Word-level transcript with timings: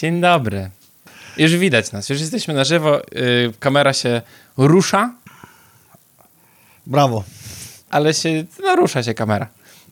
Dzień 0.00 0.20
dobry. 0.20 0.70
Już 1.36 1.56
widać 1.56 1.92
nas, 1.92 2.08
już 2.08 2.20
jesteśmy 2.20 2.54
na 2.54 2.64
żywo. 2.64 3.00
Yy, 3.12 3.52
kamera 3.58 3.92
się 3.92 4.22
rusza, 4.56 5.14
Brawo. 6.86 7.24
ale 7.90 8.14
się, 8.14 8.44
no 8.62 8.76
rusza 8.76 9.02
się 9.02 9.14
kamera. 9.14 9.48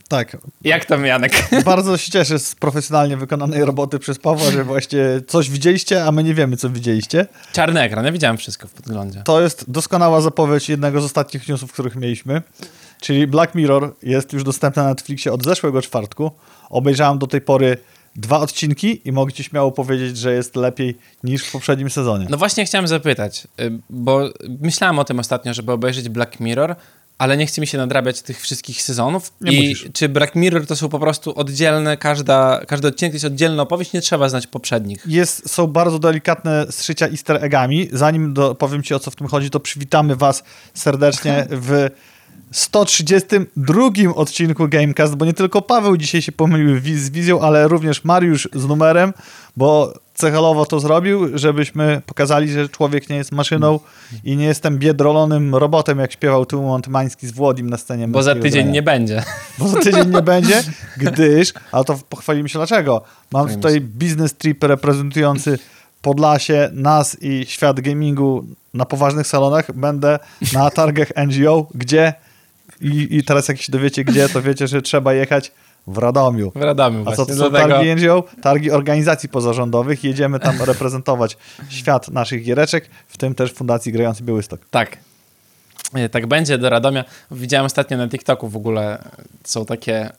Tak. 0.09 0.37
Jak 0.63 0.85
tam 0.85 1.07
Janek? 1.07 1.33
Bardzo 1.65 1.97
się 1.97 2.11
cieszę 2.11 2.39
z 2.39 2.55
profesjonalnie 2.55 3.17
wykonanej 3.17 3.65
roboty 3.65 3.99
przez 3.99 4.19
Pawła, 4.19 4.51
że 4.51 4.65
właśnie 4.65 5.01
coś 5.27 5.51
widzieliście, 5.51 6.04
a 6.04 6.13
my 6.13 6.25
nie 6.25 6.35
wiemy, 6.35 6.56
co 6.56 6.71
widzieliście. 6.71 7.27
Czarny 7.53 7.81
ekran, 7.81 8.04
ja 8.04 8.13
widziałem 8.13 8.37
wszystko 8.37 8.69
w 8.69 8.72
podglądzie. 8.72 9.22
To 9.25 9.40
jest 9.40 9.71
doskonała 9.71 10.21
zapowiedź 10.21 10.69
jednego 10.69 11.01
z 11.01 11.04
ostatnich 11.04 11.49
newsów, 11.49 11.72
których 11.72 11.97
mieliśmy. 11.97 12.43
Czyli 13.01 13.27
Black 13.27 13.54
Mirror 13.54 13.95
jest 14.03 14.33
już 14.33 14.45
dostępny 14.45 14.83
na 14.83 14.88
Netflixie 14.88 15.33
od 15.33 15.45
zeszłego 15.45 15.83
czwartku. 15.83 16.30
Obejrzałem 16.70 17.19
do 17.19 17.27
tej 17.27 17.41
pory 17.41 17.77
dwa 18.19 18.41
odcinki 18.41 19.00
i 19.05 19.12
mogę 19.12 19.32
ci 19.32 19.45
śmiało 19.45 19.73
powiedzieć, 19.73 20.16
że 20.16 20.32
jest 20.32 20.56
lepiej 20.56 20.98
niż 21.24 21.45
w 21.45 21.52
poprzednim 21.52 21.90
sezonie. 21.90 22.26
No 22.30 22.36
właśnie 22.36 22.64
chciałem 22.64 22.88
zapytać, 22.88 23.46
y, 23.60 23.78
bo 23.90 24.28
myślałem 24.60 24.98
o 24.98 25.04
tym 25.04 25.18
ostatnio, 25.20 25.54
żeby 25.54 25.72
obejrzeć 25.72 26.09
Black 26.09 26.40
Mirror, 26.40 26.76
ale 27.18 27.36
nie 27.36 27.46
chce 27.46 27.60
mi 27.60 27.66
się 27.66 27.78
nadrabiać 27.78 28.23
tych 28.23 28.40
wszystkich 28.40 28.82
sezonów. 28.82 29.32
Nie 29.40 29.52
I 29.52 29.68
musisz. 29.68 29.88
czy 29.92 30.09
Black 30.09 30.34
Mirror 30.34 30.66
to 30.66 30.76
są 30.76 30.88
po 30.88 30.98
prostu 30.98 31.38
oddzielne, 31.38 31.96
każda, 31.96 32.60
każdy 32.66 32.88
odcinek 32.88 33.12
jest 33.12 33.24
oddzielna 33.24 33.62
opowieść, 33.62 33.92
nie 33.92 34.00
trzeba 34.00 34.28
znać 34.28 34.46
poprzednich. 34.46 35.04
Jest, 35.06 35.50
są 35.50 35.66
bardzo 35.66 35.98
delikatne 35.98 36.66
strzycia 36.70 37.09
easter 37.09 37.45
eggami. 37.45 37.88
Zanim 37.92 38.34
do, 38.34 38.54
powiem 38.54 38.82
ci 38.82 38.95
o 38.95 38.98
co 38.98 39.10
w 39.10 39.16
tym 39.16 39.26
chodzi, 39.26 39.50
to 39.50 39.60
przywitamy 39.60 40.16
was 40.16 40.42
serdecznie 40.74 41.46
w 41.50 41.90
132 42.51 44.15
odcinku 44.15 44.69
Gamecast, 44.69 45.15
bo 45.15 45.25
nie 45.25 45.33
tylko 45.33 45.62
Paweł 45.62 45.97
dzisiaj 45.97 46.23
się 46.23 46.33
pomylił 46.33 46.80
z 46.97 47.11
wizją, 47.11 47.41
ale 47.41 47.69
również 47.69 48.05
Mariusz 48.05 48.48
z 48.55 48.66
numerem, 48.66 49.12
bo 49.57 49.95
celowo 50.15 50.66
to 50.66 50.80
zrobił, 50.80 51.38
żebyśmy 51.38 52.02
pokazali, 52.07 52.51
że 52.51 52.69
człowiek 52.69 53.09
nie 53.09 53.16
jest 53.16 53.32
maszyną 53.32 53.80
i 54.24 54.37
nie 54.37 54.45
jestem 54.45 54.79
biedrolonym 54.79 55.55
robotem, 55.55 55.99
jak 55.99 56.13
śpiewał 56.13 56.46
Tumont 56.46 56.88
Mański 56.88 57.27
z 57.27 57.32
Włodim 57.32 57.71
na 57.71 57.77
scenie. 57.77 58.09
Bo 58.09 58.23
za 58.23 58.35
tydzień 58.35 58.52
Grania. 58.52 58.71
nie 58.71 58.83
będzie. 58.83 59.23
Bo 59.59 59.68
za 59.68 59.80
tydzień 59.80 60.10
nie 60.15 60.23
będzie, 60.23 60.62
gdyż, 60.96 61.52
a 61.73 61.85
to 61.85 61.99
pochwalimy 62.09 62.49
się 62.49 62.59
dlaczego. 62.59 63.02
Mam 63.33 63.49
tutaj 63.49 63.80
biznes 63.80 64.35
trip 64.35 64.65
reprezentujący 64.65 65.59
Podlasie, 66.03 66.71
nas 66.73 67.17
i 67.21 67.47
świat 67.47 67.81
gamingu 67.81 68.45
na 68.75 68.85
poważnych 68.85 69.27
salonach. 69.27 69.73
Będę 69.73 70.19
na 70.53 70.71
targach 70.71 71.09
NGO, 71.27 71.67
gdzie 71.75 72.15
i, 72.81 73.17
i 73.17 73.25
teraz 73.25 73.49
jak 73.49 73.61
się 73.61 73.73
dowiecie 73.73 74.05
gdzie, 74.05 74.29
to 74.29 74.43
wiecie, 74.43 74.69
że 74.69 74.83
trzeba 74.83 75.15
jechać 75.15 75.53
w 75.87 75.99
Radomiu. 75.99 76.53
W 76.55 76.63
Radomiu 76.63 77.05
A 77.07 77.17
co 77.17 77.27
to 77.27 77.35
są 77.35 77.51
dlatego- 77.51 77.75
targi 77.75 77.95
NGO? 77.97 78.25
Targi 78.43 78.71
organizacji 78.71 79.29
pozarządowych. 79.29 80.05
Jedziemy 80.05 80.41
tam 80.41 80.63
reprezentować 80.73 81.37
świat 81.69 82.09
naszych 82.09 82.43
giereczek, 82.45 82.91
w 83.09 83.17
tym 83.19 83.35
też 83.35 83.53
Fundacji 83.53 83.93
Grający 83.93 84.23
Białystok. 84.23 84.61
Tak. 84.71 84.99
E, 85.95 86.09
Tak 86.09 86.27
będzie 86.27 86.59
do 86.59 86.71
Radomia. 86.71 87.05
Widziałem 87.31 87.67
ostatnio 87.67 87.97
na 87.97 88.09
TikToku 88.09 88.49
w 88.49 88.57
ogóle 88.57 88.99
e, 88.99 89.11
są 89.45 89.65
takie. 89.65 90.11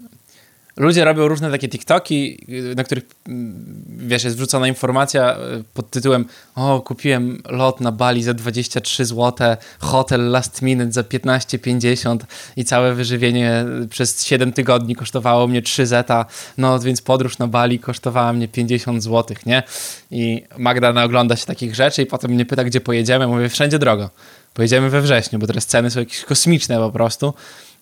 Ludzie 0.80 1.06
robią 1.06 1.28
różne 1.28 1.52
takie 1.52 1.70
TikToki, 1.70 2.46
y, 2.50 2.76
na 2.76 2.84
których 2.84 3.04
mm, 3.28 3.84
wiesz, 3.98 4.24
jest 4.24 4.38
wrzucona 4.38 4.68
informacja 4.68 5.38
y, 5.60 5.64
pod 5.74 5.90
tytułem 5.90 6.26
O, 6.56 6.82
kupiłem 6.82 7.42
lot 7.50 7.82
na 7.82 7.92
Bali 7.92 8.24
za 8.24 8.34
23 8.34 9.06
zł, 9.06 9.56
hotel 9.80 10.32
last 10.32 10.62
minute 10.62 10.92
za 10.92 11.02
15,50 11.02 12.18
i 12.56 12.66
całe 12.66 12.94
wyżywienie 12.94 13.66
y, 13.84 13.88
przez 13.88 14.26
7 14.26 14.54
tygodni 14.54 14.96
kosztowało 14.96 15.48
mnie 15.48 15.62
3 15.62 15.88
zeta, 15.88 16.26
no 16.58 16.80
więc 16.80 17.02
podróż 17.02 17.38
na 17.38 17.48
Bali 17.48 17.80
kosztowała 17.80 18.34
mnie 18.34 18.48
50 18.48 19.04
zł, 19.04 19.38
nie? 19.46 19.64
I 20.12 20.44
Magda 20.58 21.04
ogląda 21.04 21.36
się 21.36 21.46
takich 21.46 21.76
rzeczy 21.76 22.02
i 22.02 22.06
potem 22.06 22.32
mnie 22.32 22.46
pyta, 22.46 22.64
gdzie 22.64 22.82
pojedziemy. 22.82 23.28
Mówię, 23.28 23.50
wszędzie 23.50 23.80
drogo. 23.80 24.10
Pojedziemy 24.54 24.90
we 24.90 25.02
wrześniu, 25.02 25.40
bo 25.40 25.48
teraz 25.48 25.66
ceny 25.66 25.92
są 25.92 26.00
jakieś 26.00 26.26
kosmiczne 26.26 26.78
po 26.78 26.92
prostu. 26.92 27.34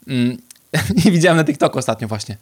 Mm, 0.08 0.38
I 1.06 1.12
widziałem 1.12 1.38
na 1.38 1.44
TikToku 1.44 1.80
ostatnio 1.80 2.08
właśnie. 2.08 2.38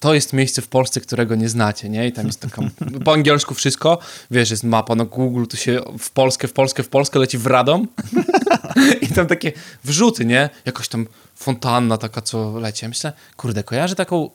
To 0.00 0.14
jest 0.14 0.32
miejsce 0.32 0.62
w 0.62 0.68
Polsce, 0.68 1.00
którego 1.00 1.34
nie 1.34 1.48
znacie, 1.48 1.88
nie? 1.88 2.06
I 2.06 2.12
tam 2.12 2.26
jest 2.26 2.40
taka, 2.40 2.62
po 3.04 3.12
angielsku 3.12 3.54
wszystko, 3.54 3.98
wiesz, 4.30 4.50
jest 4.50 4.64
mapa 4.64 4.94
na 4.94 5.04
Google, 5.04 5.44
tu 5.46 5.56
się 5.56 5.80
w 5.98 6.10
Polskę, 6.10 6.48
w 6.48 6.52
Polskę, 6.52 6.82
w 6.82 6.88
Polskę 6.88 7.18
leci 7.18 7.38
w 7.38 7.46
Radom 7.46 7.88
i 9.02 9.08
tam 9.08 9.26
takie 9.26 9.52
wrzuty, 9.84 10.24
nie? 10.24 10.50
Jakoś 10.64 10.88
tam 10.88 11.06
fontanna 11.36 11.96
taka, 11.96 12.22
co 12.22 12.58
leci. 12.58 12.84
Ja 12.84 12.88
myślę, 12.88 13.12
kurde, 13.36 13.64
kojarzę 13.64 13.94
taką, 13.94 14.30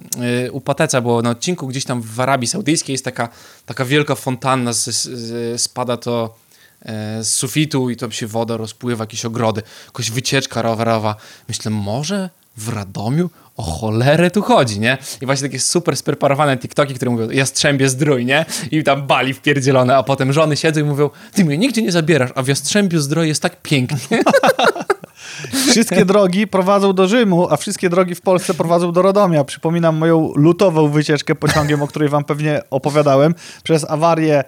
y, 0.46 0.52
u 0.52 0.62
było 1.02 1.22
na 1.22 1.30
odcinku 1.30 1.68
gdzieś 1.68 1.86
tam 1.86 2.02
w 2.02 2.20
Arabii 2.20 2.48
Saudyjskiej 2.48 2.94
jest 2.94 3.06
taka, 3.06 3.30
taka 3.66 3.86
wielka 3.86 4.16
fontanna, 4.16 4.74
z, 4.74 4.86
z, 4.86 5.62
spada 5.62 5.98
to 5.98 6.36
e, 6.82 7.24
z 7.24 7.30
sufitu 7.30 7.90
i 7.90 7.96
tam 7.96 8.12
się 8.12 8.28
woda 8.28 8.58
rozpływa, 8.58 9.04
jakieś 9.04 9.26
ogrody, 9.26 9.62
jakaś 9.86 10.12
wycieczka 10.12 10.62
rowerowa. 10.62 11.16
Myślę, 11.48 11.72
może 11.72 12.30
w 12.58 12.70
Radomiu 12.70 13.30
o 13.58 13.64
cholerę 13.64 14.32
tu 14.32 14.42
chodzi, 14.42 14.80
nie? 14.80 14.98
I 15.22 15.26
właśnie 15.26 15.48
takie 15.48 15.60
super 15.60 15.98
spreparowane 15.98 16.58
TikToki, 16.58 16.94
które 16.94 17.12
mówią, 17.12 17.30
jastrzębie 17.30 17.90
zdrój, 17.90 18.26
nie? 18.26 18.46
I 18.72 18.84
tam 18.84 19.08
bali 19.08 19.34
wpierdzielone, 19.34 19.98
a 19.98 20.04
potem 20.04 20.34
żony 20.34 20.58
siedzą 20.58 20.82
i 20.82 20.84
mówią, 20.84 21.10
ty 21.34 21.46
mnie 21.46 21.58
nigdzie 21.58 21.82
nie 21.82 21.92
zabierasz, 21.92 22.32
a 22.36 22.44
w 22.44 22.48
Jastrzębiu 22.48 23.00
zdrój 23.00 23.28
jest 23.28 23.42
tak 23.42 23.62
pięknie. 23.62 24.24
Wszystkie 25.72 26.06
drogi 26.06 26.48
prowadzą 26.48 26.94
do 26.94 27.08
Rzymu, 27.08 27.48
a 27.50 27.58
wszystkie 27.58 27.90
drogi 27.90 28.16
w 28.16 28.22
Polsce 28.22 28.54
prowadzą 28.54 28.92
do 28.92 29.02
Radomia. 29.02 29.44
Przypominam 29.44 29.98
moją 29.98 30.32
lutową 30.36 30.90
wycieczkę 30.90 31.36
pociągiem, 31.36 31.82
o 31.82 31.88
której 31.88 32.10
wam 32.10 32.24
pewnie 32.24 32.62
opowiadałem. 32.70 33.36
Przez 33.64 33.90
awarię 33.90 34.44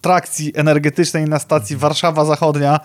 trakcji 0.00 0.52
energetycznej 0.54 1.24
na 1.24 1.38
stacji 1.38 1.76
Warszawa 1.76 2.24
Zachodnia 2.24 2.80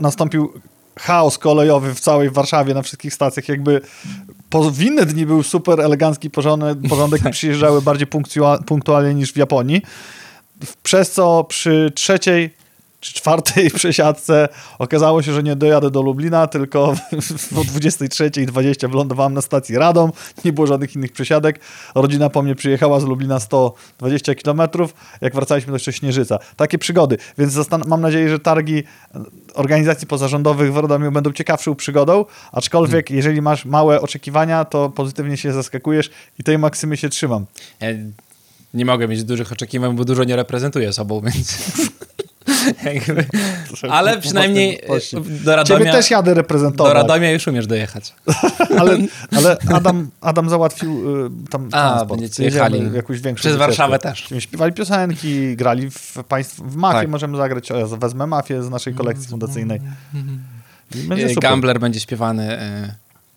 nastąpił 0.00 0.52
chaos 1.00 1.38
kolejowy 1.38 1.94
w 1.94 2.00
całej 2.00 2.30
Warszawie, 2.30 2.74
na 2.74 2.82
wszystkich 2.82 3.14
stacjach. 3.14 3.48
Jakby 3.48 3.80
po, 4.50 4.70
w 4.70 4.82
inne 4.82 5.06
dni 5.06 5.26
był 5.26 5.42
super 5.42 5.80
elegancki 5.80 6.30
porządek, 6.30 6.78
porządek 6.88 7.26
i 7.26 7.30
przyjeżdżały 7.30 7.82
bardziej 7.82 8.06
punktua- 8.06 8.62
punktualnie 8.64 9.14
niż 9.14 9.32
w 9.32 9.36
Japonii. 9.36 9.82
Przez 10.82 11.12
co 11.12 11.44
przy 11.44 11.92
trzeciej 11.94 12.59
czy 13.00 13.14
czwartej 13.14 13.70
przesiadce 13.70 14.48
okazało 14.78 15.22
się, 15.22 15.32
że 15.32 15.42
nie 15.42 15.56
dojadę 15.56 15.90
do 15.90 16.02
Lublina, 16.02 16.46
tylko 16.46 16.84
o 16.84 16.94
23.20 17.62 18.90
wylądowałem 18.90 19.34
na 19.34 19.42
stacji 19.42 19.78
Radom, 19.78 20.12
nie 20.44 20.52
było 20.52 20.66
żadnych 20.66 20.96
innych 20.96 21.12
przesiadek. 21.12 21.60
Rodzina 21.94 22.30
po 22.30 22.42
mnie 22.42 22.54
przyjechała 22.54 23.00
z 23.00 23.04
Lublina 23.04 23.40
120 23.40 24.34
km, 24.34 24.60
jak 25.20 25.34
wracaliśmy 25.34 25.70
to 25.70 25.76
jeszcze 25.76 25.92
Śnieżyca. 25.92 26.38
Takie 26.56 26.78
przygody, 26.78 27.18
więc 27.38 27.58
mam 27.86 28.00
nadzieję, 28.00 28.28
że 28.28 28.38
targi 28.38 28.82
organizacji 29.54 30.06
pozarządowych 30.06 30.72
w 30.72 30.76
Radomiu 30.76 31.12
będą 31.12 31.32
ciekawszą 31.32 31.74
przygodą, 31.74 32.24
aczkolwiek 32.52 33.10
jeżeli 33.10 33.42
masz 33.42 33.64
małe 33.64 34.00
oczekiwania, 34.00 34.64
to 34.64 34.90
pozytywnie 34.90 35.36
się 35.36 35.52
zaskakujesz 35.52 36.10
i 36.38 36.44
tej 36.44 36.58
maksymy 36.58 36.96
się 36.96 37.08
trzymam. 37.08 37.46
Ja 37.80 37.88
nie 38.74 38.84
mogę 38.84 39.08
mieć 39.08 39.24
dużych 39.24 39.52
oczekiwań, 39.52 39.96
bo 39.96 40.04
dużo 40.04 40.24
nie 40.24 40.36
reprezentuję 40.36 40.92
sobą, 40.92 41.20
więc... 41.20 41.58
Ale 43.90 44.20
przynajmniej 44.20 44.80
Właśnie. 44.86 45.20
do 45.20 45.56
Radomia, 45.56 45.78
Ciebie 45.78 45.92
też 45.92 46.10
jadę 46.10 46.30
do 46.30 46.34
reprezentować. 46.34 46.94
Radomia 46.94 47.30
już 47.30 47.46
umiesz 47.46 47.66
dojechać. 47.66 48.14
ale, 48.78 48.98
ale 49.36 49.56
Adam, 49.74 50.10
Adam 50.20 50.50
załatwił 50.50 51.24
y, 51.26 51.30
tam 51.50 51.66
A, 51.66 51.70
transport. 51.70 52.20
będziecie 52.20 52.44
jechali 52.44 52.90
jakąś 52.94 53.20
większą 53.20 53.40
przez. 53.40 53.56
Warszawę 53.56 53.98
też. 53.98 54.28
Śpiewali 54.38 54.72
piosenki, 54.72 55.56
grali 55.56 55.90
w, 55.90 56.16
państw, 56.28 56.60
w 56.60 56.76
Mafię, 56.76 56.98
Tak. 57.00 57.08
możemy 57.08 57.36
zagrać. 57.36 57.72
O, 57.72 57.76
ja 57.78 57.86
wezmę 57.86 58.26
Mafię 58.26 58.62
z 58.62 58.70
naszej 58.70 58.94
kolekcji 58.94 59.28
fundacyjnej. 59.28 59.80
I 60.94 60.98
Będzie 60.98 61.26
E. 61.26 61.34
Gambler 61.34 61.80
będzie 61.80 62.00
śpiewany 62.00 62.58
e, 62.58 62.94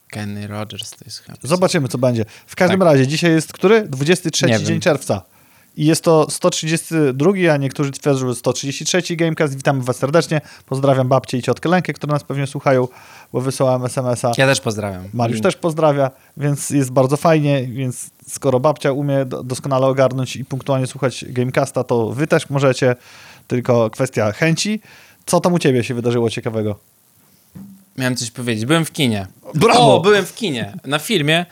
Kenny 0.08 0.48
Rogers. 0.48 0.90
To 0.92 1.06
jest 1.06 1.20
chyba... 1.20 1.38
Zobaczymy, 1.44 1.88
co 1.88 1.98
będzie. 1.98 2.26
W 2.48 2.56
każdym 2.56 2.80
Tak. 2.80 2.88
razie, 2.90 3.08
dzisiaj 3.08 3.32
jest 3.32 3.54
który? 3.54 3.88
23 3.88 4.46
Nie 4.46 4.64
dzień 4.64 4.80
czerwca. 4.80 5.22
I 5.78 5.86
jest 5.86 6.04
to 6.04 6.28
132, 6.30 7.32
a 7.54 7.58
niektórzy 7.58 7.92
twierdzą, 7.92 8.28
że 8.28 8.36
133 8.36 9.16
Gamecast. 9.16 9.56
Witamy 9.56 9.82
was 9.84 9.98
serdecznie. 9.98 10.42
Pozdrawiam 10.66 11.08
babcię 11.08 11.38
i 11.38 11.42
ciotkę 11.42 11.70
Lenkę, 11.70 11.94
które 11.94 12.14
nas 12.14 12.24
pewnie 12.24 12.48
słuchają, 12.48 12.88
bo 13.34 13.42
wysyłałem 13.42 13.86
SMS-a. 13.86 14.32
Ja 14.38 14.48
też 14.48 14.62
pozdrawiam. 14.62 15.04
Mariusz 15.14 15.42
też 15.42 15.56
pozdrawia, 15.56 16.12
więc 16.38 16.70
jest 16.70 16.92
bardzo 16.92 17.18
fajnie, 17.18 17.68
więc 17.68 18.10
skoro 18.28 18.60
babcia 18.60 18.92
umie 18.92 19.26
do- 19.26 19.44
doskonale 19.44 19.88
ogarnąć 19.88 20.36
i 20.36 20.46
punktualnie 20.46 20.88
słuchać 20.88 21.26
Gamecasta, 21.30 21.84
to 21.84 22.10
wy 22.10 22.28
też 22.28 22.50
możecie, 22.50 22.96
tylko 23.48 23.90
kwestia 23.90 24.32
chęci. 24.32 24.80
Co 25.26 25.40
tam 25.40 25.54
u 25.54 25.60
ciebie 25.60 25.84
się 25.84 25.94
wydarzyło 25.94 26.30
ciekawego? 26.30 26.76
Miałem 27.98 28.16
coś 28.16 28.32
powiedzieć. 28.32 28.66
Byłem 28.66 28.86
w 28.86 28.92
kinie. 28.92 29.28
Brawo! 29.56 29.96
O, 29.96 30.00
byłem 30.02 30.26
w 30.26 30.36
kinie. 30.36 30.74
Na 30.86 31.00
filmie, 31.00 31.46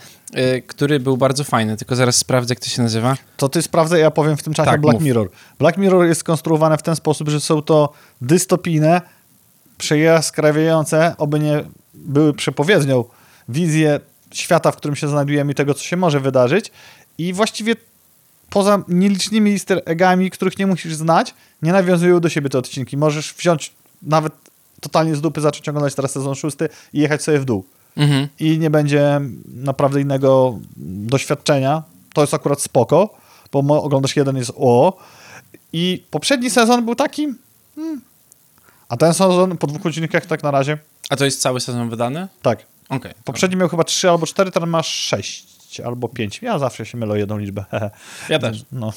który 0.68 1.00
był 1.00 1.18
bardzo 1.18 1.44
fajny, 1.44 1.78
tylko 1.78 1.96
zaraz 1.96 2.16
sprawdzę, 2.16 2.52
jak 2.52 2.60
to 2.60 2.70
się 2.70 2.82
nazywa. 2.82 3.18
To 3.38 3.50
ty 3.50 3.62
sprawdzę, 3.62 4.00
ja 4.00 4.12
powiem 4.12 4.38
w 4.38 4.44
tym 4.44 4.54
czasie 4.54 4.72
Tak, 4.72 4.82
Black 4.82 4.94
mów. 4.94 5.04
Mirror. 5.04 5.30
Black 5.60 5.78
Mirror 5.78 6.06
jest 6.06 6.22
skonstruowane 6.22 6.78
w 6.78 6.82
ten 6.84 6.96
sposób, 6.96 7.30
że 7.30 7.42
są 7.42 7.62
to 7.62 7.94
dystopijne, 8.22 9.02
przejaskrawiające, 9.78 11.16
oby 11.18 11.40
nie 11.40 11.64
były 11.94 12.34
przepowiednią, 12.34 13.04
wizje 13.50 14.00
świata, 14.34 14.72
w 14.72 14.76
którym 14.76 14.96
się 14.96 15.08
znajdujemy 15.08 15.52
i 15.52 15.56
tego, 15.56 15.74
co 15.74 15.84
się 15.84 15.98
może 15.98 16.20
wydarzyć. 16.20 16.72
I 17.18 17.34
właściwie 17.34 17.76
poza 18.50 18.84
nielicznymi 18.88 19.52
easter 19.52 19.82
eggami, 19.86 20.32
których 20.32 20.60
nie 20.60 20.68
musisz 20.68 20.96
znać, 20.96 21.34
nie 21.62 21.72
nawiązują 21.72 22.20
do 22.20 22.30
siebie 22.30 22.50
te 22.50 22.58
odcinki. 22.58 22.98
Możesz 22.98 23.34
wziąć 23.34 23.74
nawet 24.02 24.34
totalnie 24.82 25.16
z 25.16 25.22
dupy, 25.22 25.42
zacząć 25.42 25.70
oglądać 25.70 25.96
teraz 25.96 26.12
sezon 26.12 26.36
szósty 26.36 26.70
i 26.94 27.00
jechać 27.00 27.24
sobie 27.24 27.40
w 27.40 27.46
dół. 27.46 27.66
Mhm. 27.98 28.28
I 28.40 28.58
nie 28.60 28.70
będzie 28.70 29.22
naprawdę 29.56 30.02
innego 30.02 30.60
doświadczenia. 30.78 31.84
To 32.14 32.22
jest 32.22 32.34
akurat 32.34 32.62
spoko, 32.62 33.10
bo 33.52 33.84
oglądasz 33.84 34.16
jeden 34.16 34.38
jest 34.38 34.52
o. 34.56 34.98
I 35.74 36.04
poprzedni 36.12 36.50
sezon 36.50 36.86
był 36.86 36.96
taki... 36.96 37.28
Hmm. 37.76 38.02
A 38.90 38.98
ten 38.98 39.14
sezon 39.14 39.58
po 39.58 39.68
dwóch 39.68 39.86
odcinkach 39.86 40.26
tak 40.26 40.44
na 40.44 40.52
razie... 40.52 40.78
A 41.10 41.16
to 41.16 41.26
jest 41.26 41.42
cały 41.42 41.60
sezon 41.60 41.90
wydany? 41.90 42.28
Tak. 42.42 42.66
Okej. 42.90 43.14
Poprzedni 43.24 43.58
miał 43.58 43.70
chyba 43.70 43.84
trzy 43.84 44.10
albo 44.10 44.26
cztery, 44.26 44.52
teraz 44.52 44.70
masz 44.70 45.08
sześć 45.72 45.80
albo 45.80 46.08
pięć. 46.10 46.42
Ja 46.42 46.60
zawsze 46.60 46.86
się 46.86 46.98
mylę 46.98 47.20
jedną 47.20 47.38
liczbę. 47.38 47.66
Ja 48.30 48.40
też. 48.40 48.66
No. 48.72 48.94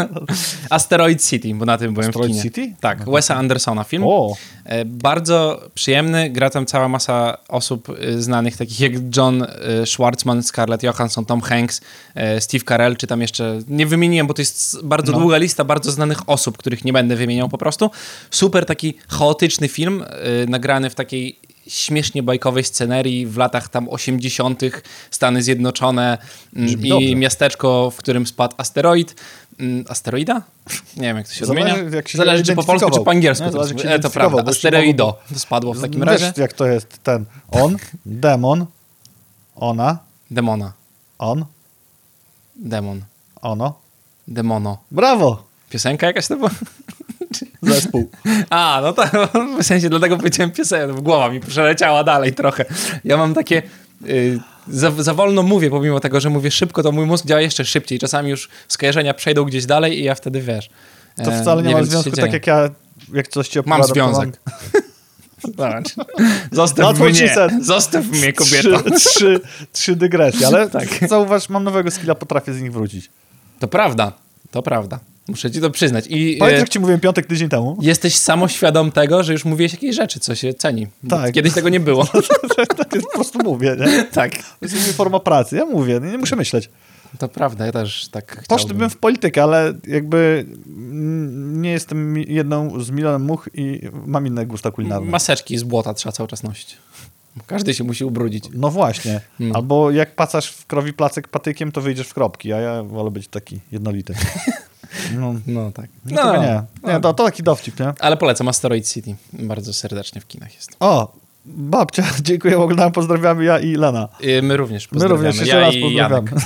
Asteroid 0.70 1.24
City, 1.24 1.54
bo 1.54 1.64
na 1.64 1.78
tym 1.78 1.94
byłem 1.94 2.08
Asteroid 2.08 2.32
w 2.32 2.34
kinie. 2.34 2.42
City? 2.42 2.74
Tak, 2.80 3.10
Wesa 3.10 3.34
Andersona 3.36 3.84
film. 3.84 4.04
O, 4.06 4.34
E, 4.64 4.84
Bardzo 4.84 5.62
przyjemny, 5.74 6.30
gra 6.30 6.50
tam 6.50 6.66
cała 6.66 6.88
masa 6.88 7.38
osób 7.48 7.88
e, 7.90 8.22
znanych, 8.22 8.56
takich 8.56 8.80
jak 8.80 8.92
John 9.16 9.42
e, 9.42 9.86
Schwartzman, 9.86 10.42
Scarlett 10.42 10.82
Johansson, 10.82 11.24
Tom 11.24 11.40
Hanks, 11.40 11.80
Steve 12.40 12.64
Carell, 12.64 12.96
czy 12.96 13.06
tam 13.06 13.20
jeszcze, 13.20 13.58
nie 13.68 13.86
wymieniłem, 13.86 14.26
bo 14.26 14.34
to 14.34 14.42
jest 14.42 14.82
bardzo 14.84 15.12
No. 15.12 15.18
długa 15.18 15.36
lista 15.36 15.64
bardzo 15.64 15.90
znanych 15.92 16.28
osób, 16.28 16.58
których 16.58 16.84
nie 16.84 16.92
będę 16.92 17.16
wymieniał 17.16 17.48
po 17.48 17.58
prostu. 17.58 17.90
Super 18.30 18.66
taki 18.66 18.94
chaotyczny 19.08 19.68
film, 19.68 20.04
nagrany 20.48 20.90
w 20.90 20.94
takiej 20.94 21.38
śmiesznie 21.68 22.22
bajkowej 22.22 22.64
scenerii 22.64 23.26
w 23.26 23.36
latach 23.36 23.68
tam 23.68 23.88
80. 23.88 24.60
Stany 25.10 25.42
Zjednoczone 25.42 26.18
mm, 26.56 26.66
Brzmi 26.66 26.86
i 26.86 26.90
dobrze. 26.90 27.14
miasteczko, 27.14 27.90
w 27.90 27.96
którym 27.96 28.26
spadł 28.26 28.54
asteroid. 28.58 29.14
Mm, 29.60 29.84
Asteroida? 29.88 30.42
Nie 30.96 31.02
wiem, 31.02 31.16
jak 31.16 31.28
to 31.28 31.34
się 31.34 31.46
Zależy, 31.46 31.72
odmienia. 31.74 31.96
jak 31.96 32.08
się 32.08 32.18
Zależy, 32.18 32.42
czy 32.44 32.54
po 32.54 32.64
polsku, 32.64 32.90
czy 32.90 33.00
po 33.00 33.10
angielsku. 33.10 33.44
Nie, 33.44 33.50
to, 33.52 33.64
zależy, 33.64 33.84
się 33.84 33.90
e, 33.90 33.98
to 33.98 34.10
prawda. 34.10 34.42
Asteroido. 34.50 35.06
mogło 35.06 35.20
To 35.32 35.38
spadło 35.38 35.74
w 35.74 35.80
takim 35.80 36.00
Wiesz, 36.00 36.08
razie. 36.08 36.32
jak 36.36 36.52
to 36.52 36.66
jest 36.66 36.98
ten 37.02 37.24
on, 37.50 37.76
demon, 38.06 38.66
ona, 39.56 39.98
Demona. 40.30 40.72
on, 41.18 41.44
Demon. 42.56 43.00
ono. 43.42 43.74
Demono. 44.28 44.78
Brawo! 44.90 45.46
Piosenka 45.70 46.06
jakaś 46.06 46.26
to 46.26 46.36
była? 46.36 46.50
Zespół. 47.66 48.10
A, 48.50 48.80
no 48.82 48.92
tak, 48.92 49.10
w 49.60 49.64
sensie 49.64 49.88
dlatego 49.88 50.16
powiedziałem 50.16 50.50
piosenkę, 50.50 51.02
głowa 51.02 51.28
mi 51.28 51.40
przeleciała 51.40 52.04
dalej 52.04 52.34
trochę. 52.34 52.64
Ja 53.04 53.16
mam 53.16 53.34
takie... 53.34 53.62
y, 54.08 54.38
za, 54.68 54.90
za 54.90 55.14
wolno 55.14 55.42
mówię, 55.42 55.70
pomimo 55.70 56.00
tego, 56.00 56.20
że 56.20 56.30
mówię 56.30 56.50
szybko, 56.50 56.82
to 56.82 56.92
mój 56.92 57.06
mózg 57.06 57.26
działa 57.26 57.40
jeszcze 57.40 57.64
szybciej. 57.64 57.98
Czasami 57.98 58.30
już 58.30 58.48
skojarzenia 58.68 59.14
przejdą 59.14 59.44
gdzieś 59.44 59.66
dalej 59.66 60.00
i 60.00 60.04
ja 60.04 60.14
wtedy, 60.14 60.40
wiesz... 60.40 60.70
To 61.24 61.32
e, 61.32 61.42
wcale 61.42 61.62
nie, 61.62 61.70
ma 61.72 61.76
wiem, 61.78 61.86
związku, 61.86 62.10
dzieje. 62.10 62.22
tak 62.26 62.32
jak 62.32 62.46
ja, 62.46 62.68
jak 63.12 63.28
coś 63.28 63.48
ci 63.48 63.58
Mam 63.66 63.80
opowiadam. 63.80 64.10
to 64.12 64.16
związek. 64.16 64.40
Zobacz. 65.44 65.94
Zostaw 66.52 66.98
mnie. 67.00 67.34
Zostaw 67.62 68.06
mnie, 68.06 68.32
Trzy, 68.32 68.62
kobieto. 68.72 68.90
trzy, 68.98 69.40
trzy 69.72 69.96
dygresje, 69.96 70.46
ale 70.46 70.70
Tak. 70.70 70.88
zauważ, 71.08 71.48
mam 71.48 71.64
nowego 71.64 71.90
skilla, 71.90 72.14
potrafię 72.14 72.52
z 72.52 72.62
nich 72.62 72.72
wrócić. 72.72 73.10
To 73.58 73.68
prawda. 73.68 74.12
To 74.50 74.62
prawda. 74.62 74.98
Muszę 75.28 75.50
ci 75.50 75.60
to 75.60 75.70
przyznać. 75.70 76.04
I 76.08 76.36
Pamiętasz, 76.38 76.58
e, 76.58 76.60
jak 76.60 76.68
ci 76.68 76.80
mówiłem 76.80 77.00
piątek 77.00 77.26
tydzień 77.26 77.48
temu? 77.48 77.78
jesteś 77.80 78.16
samoświadom 78.16 78.92
tego, 78.92 79.22
że 79.22 79.32
już 79.32 79.44
mówiłeś 79.44 79.72
jakieś 79.72 79.96
rzeczy, 79.96 80.20
co 80.20 80.34
się 80.34 80.54
ceni. 80.54 80.86
Tak. 81.08 81.32
Kiedyś 81.32 81.54
tego 81.54 81.68
nie 81.68 81.80
było. 81.80 82.06
tak 82.76 82.94
jest, 82.94 83.06
po 83.06 83.14
prostu 83.14 83.38
mówię, 83.44 83.76
nie? 83.80 84.04
tak. 84.22 84.32
To 84.32 84.66
jest 84.66 84.92
forma 84.92 85.20
pracy. 85.20 85.56
Ja 85.56 85.66
mówię, 85.66 86.00
nie, 86.02 86.10
nie 86.10 86.18
muszę 86.18 86.36
myśleć. 86.36 86.70
To 87.18 87.28
prawda, 87.28 87.66
ja 87.66 87.72
też 87.72 88.08
tak. 88.08 88.44
Poszedłbym 88.48 88.90
w 88.90 88.96
politykę, 88.96 89.42
ale 89.42 89.72
jakby 89.86 90.46
nie 91.36 91.70
jestem 91.70 92.16
jedną 92.16 92.82
z 92.84 92.90
milionem 92.90 93.22
much 93.22 93.48
i 93.54 93.80
mam 94.06 94.26
inne 94.26 94.46
gusta 94.46 94.70
kulinarne. 94.70 95.10
Maseczki 95.10 95.58
z 95.58 95.62
błota 95.62 95.94
trzeba 95.94 96.12
cały 96.12 96.28
czas 96.28 96.42
nosić. 96.42 96.76
Każdy 97.46 97.74
się 97.74 97.84
musi 97.84 98.04
ubrudzić. 98.04 98.44
No 98.54 98.70
właśnie. 98.70 99.20
Hmm. 99.38 99.56
Albo 99.56 99.90
jak 99.90 100.14
pacasz 100.14 100.50
w 100.50 100.66
krowi 100.66 100.92
placek 100.92 101.28
patykiem, 101.28 101.72
to 101.72 101.80
wyjdziesz 101.80 102.08
w 102.08 102.14
kropki, 102.14 102.52
a 102.52 102.60
ja 102.60 102.82
wolę 102.82 103.10
być 103.10 103.28
taki 103.28 103.60
jednolity. 103.72 104.14
No, 105.14 105.34
No 105.46 105.70
tak. 105.72 105.86
no, 106.04 106.22
to 106.22 106.42
nie. 106.42 106.62
nie 106.84 107.00
to, 107.00 107.14
to 107.14 107.24
taki 107.24 107.42
dowcip, 107.42 107.80
nie? 107.80 107.92
Ale 108.00 108.16
polecam 108.16 108.48
Asteroid 108.48 108.88
City. 108.88 109.14
Bardzo 109.32 109.72
serdecznie 109.72 110.20
w 110.20 110.26
kinach 110.26 110.54
jest. 110.54 110.70
O, 110.80 111.12
babcia, 111.46 112.04
dziękuję, 112.22 112.58
oglądałem, 112.58 112.92
pozdrawiamy 112.92 113.44
ja 113.44 113.58
i 113.58 113.74
Lena. 113.74 114.08
I 114.20 114.42
my 114.42 114.56
również 114.56 114.84
My 114.84 114.90
pozdrawiamy. 114.90 115.16
również, 115.28 115.36
jeszcze 115.36 115.56
ja 115.56 115.66
raz 115.66 115.74
pozdrawiamy. 115.82 116.30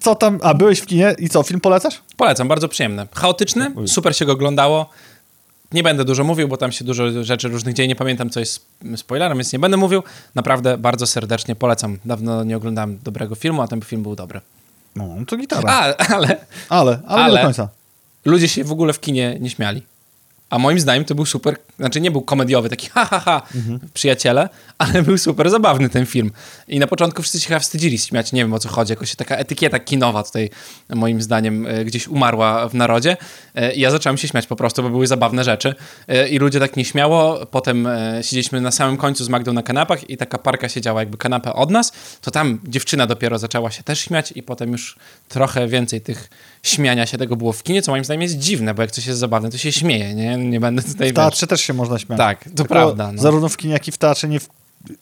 Co 0.00 0.14
tam, 0.14 0.38
a 0.42 0.54
byłeś 0.54 0.80
w 0.80 0.86
kinie 0.86 1.14
i 1.18 1.28
co, 1.28 1.42
film 1.42 1.60
polecasz? 1.60 2.02
Polecam, 2.16 2.48
bardzo 2.48 2.68
przyjemny. 2.68 3.06
Chaotyczny, 3.14 3.72
super 3.86 4.16
się 4.16 4.24
go 4.26 4.32
oglądało. 4.32 4.90
Nie 5.72 5.82
będę 5.82 6.04
dużo 6.04 6.24
mówił, 6.24 6.48
bo 6.48 6.56
tam 6.56 6.72
się 6.72 6.84
dużo 6.84 7.24
rzeczy 7.24 7.48
różnych 7.48 7.74
dzieje. 7.74 7.88
Nie 7.88 7.96
pamiętam, 7.96 8.30
co 8.30 8.40
jest 8.40 8.66
spoilerem, 8.96 9.38
więc 9.38 9.52
nie 9.52 9.58
będę 9.58 9.76
mówił. 9.76 10.02
Naprawdę 10.34 10.78
bardzo 10.78 11.06
serdecznie 11.06 11.56
polecam. 11.56 11.98
Dawno 12.04 12.44
nie 12.44 12.56
oglądałem 12.56 12.98
dobrego 13.02 13.34
filmu, 13.34 13.62
a 13.62 13.68
ten 13.68 13.80
film 13.80 14.02
był 14.02 14.16
dobry. 14.16 14.40
No, 14.96 15.08
to 15.26 15.36
gitara. 15.36 15.70
Ale 15.72 15.96
ale, 16.08 16.38
ale, 16.68 16.98
nie 17.00 17.08
ale- 17.08 17.38
do 17.40 17.44
końca. 17.44 17.68
ludzie 18.24 18.48
się 18.48 18.64
w 18.64 18.72
ogóle 18.72 18.92
w 18.92 19.00
kinie 19.00 19.36
nie 19.40 19.50
śmiali. 19.50 19.82
A 20.52 20.58
moim 20.58 20.80
zdaniem 20.80 21.04
to 21.04 21.14
był 21.14 21.26
super, 21.26 21.56
znaczy 21.78 22.00
nie 22.00 22.10
był 22.10 22.22
komediowy, 22.22 22.68
taki 22.68 22.88
ha, 22.88 23.04
ha, 23.04 23.20
ha, 23.20 23.42
przyjaciele, 23.94 24.48
ale 24.78 25.02
był 25.02 25.18
super 25.18 25.50
zabawny 25.50 25.88
ten 25.88 26.06
film. 26.06 26.30
I 26.68 26.78
na 26.78 26.86
początku 26.86 27.22
wszyscy 27.22 27.40
się 27.40 27.48
chyba 27.48 27.60
wstydzili 27.60 27.98
śmiać, 27.98 28.32
nie 28.32 28.42
wiem 28.42 28.52
o 28.54 28.58
co 28.58 28.68
chodzi, 28.68 28.92
jakoś 28.92 29.14
taka 29.14 29.36
etykieta 29.36 29.78
kinowa 29.78 30.22
tutaj 30.22 30.50
moim 30.88 31.22
zdaniem 31.22 31.66
e, 31.66 31.84
gdzieś 31.84 32.08
umarła 32.08 32.68
w 32.68 32.74
narodzie. 32.74 33.16
E, 33.54 33.74
I 33.74 33.80
ja 33.80 33.90
zacząłem 33.90 34.16
się 34.16 34.28
śmiać 34.28 34.46
po 34.46 34.56
prostu, 34.56 34.82
bo 34.82 34.90
były 34.90 35.06
zabawne 35.06 35.44
rzeczy. 35.44 35.74
E, 36.08 36.28
I 36.28 36.38
ludzie 36.38 36.60
tak 36.60 36.76
nie 36.76 36.84
śmiało, 36.84 37.46
potem 37.46 37.88
siedzieliśmy 38.22 38.60
na 38.60 38.70
samym 38.70 38.96
końcu 38.96 39.24
z 39.24 39.28
Magdą 39.28 39.52
na 39.52 39.62
kanapach 39.62 40.10
i 40.10 40.16
taka 40.16 40.38
parka 40.38 40.68
siedziała 40.68 41.00
jakby 41.00 41.16
kanapę 41.16 41.52
od 41.52 41.70
nas, 41.70 41.92
to 42.20 42.30
tam 42.30 42.60
dziewczyna 42.64 43.06
dopiero 43.06 43.38
zaczęła 43.38 43.70
się 43.70 43.82
też 43.82 44.00
śmiać 44.00 44.32
i 44.36 44.42
potem 44.42 44.72
już 44.72 44.96
trochę 45.28 45.68
więcej 45.68 46.00
tych 46.00 46.28
śmiania 46.62 47.06
się 47.06 47.18
tego 47.18 47.36
było 47.36 47.52
w 47.52 47.62
kinie, 47.62 47.82
co 47.82 47.92
moim 47.92 48.04
zdaniem 48.04 48.22
jest 48.22 48.38
dziwne, 48.38 48.74
bo 48.74 48.82
jak 48.82 48.90
coś 48.90 49.06
jest 49.06 49.18
zabawne, 49.18 49.50
to 49.50 49.58
się 49.58 49.72
śmieje, 49.72 50.14
nie? 50.14 50.36
Nie 50.36 50.60
będę 50.60 50.82
tutaj... 50.82 50.94
W 50.96 51.00
wiesz- 51.00 51.14
teatrze 51.14 51.46
też 51.46 51.60
się 51.60 51.72
można 51.72 51.98
śmiać. 51.98 52.18
Tak, 52.18 52.44
to 52.44 52.50
Tylko 52.50 52.64
prawda. 52.64 53.12
No. 53.12 53.22
Zarówno 53.22 53.48
w 53.48 53.56
kinie, 53.56 53.72
jak 53.72 53.88
i 53.88 53.92
w 53.92 53.98
teatrze 53.98 54.28
nie 54.28 54.38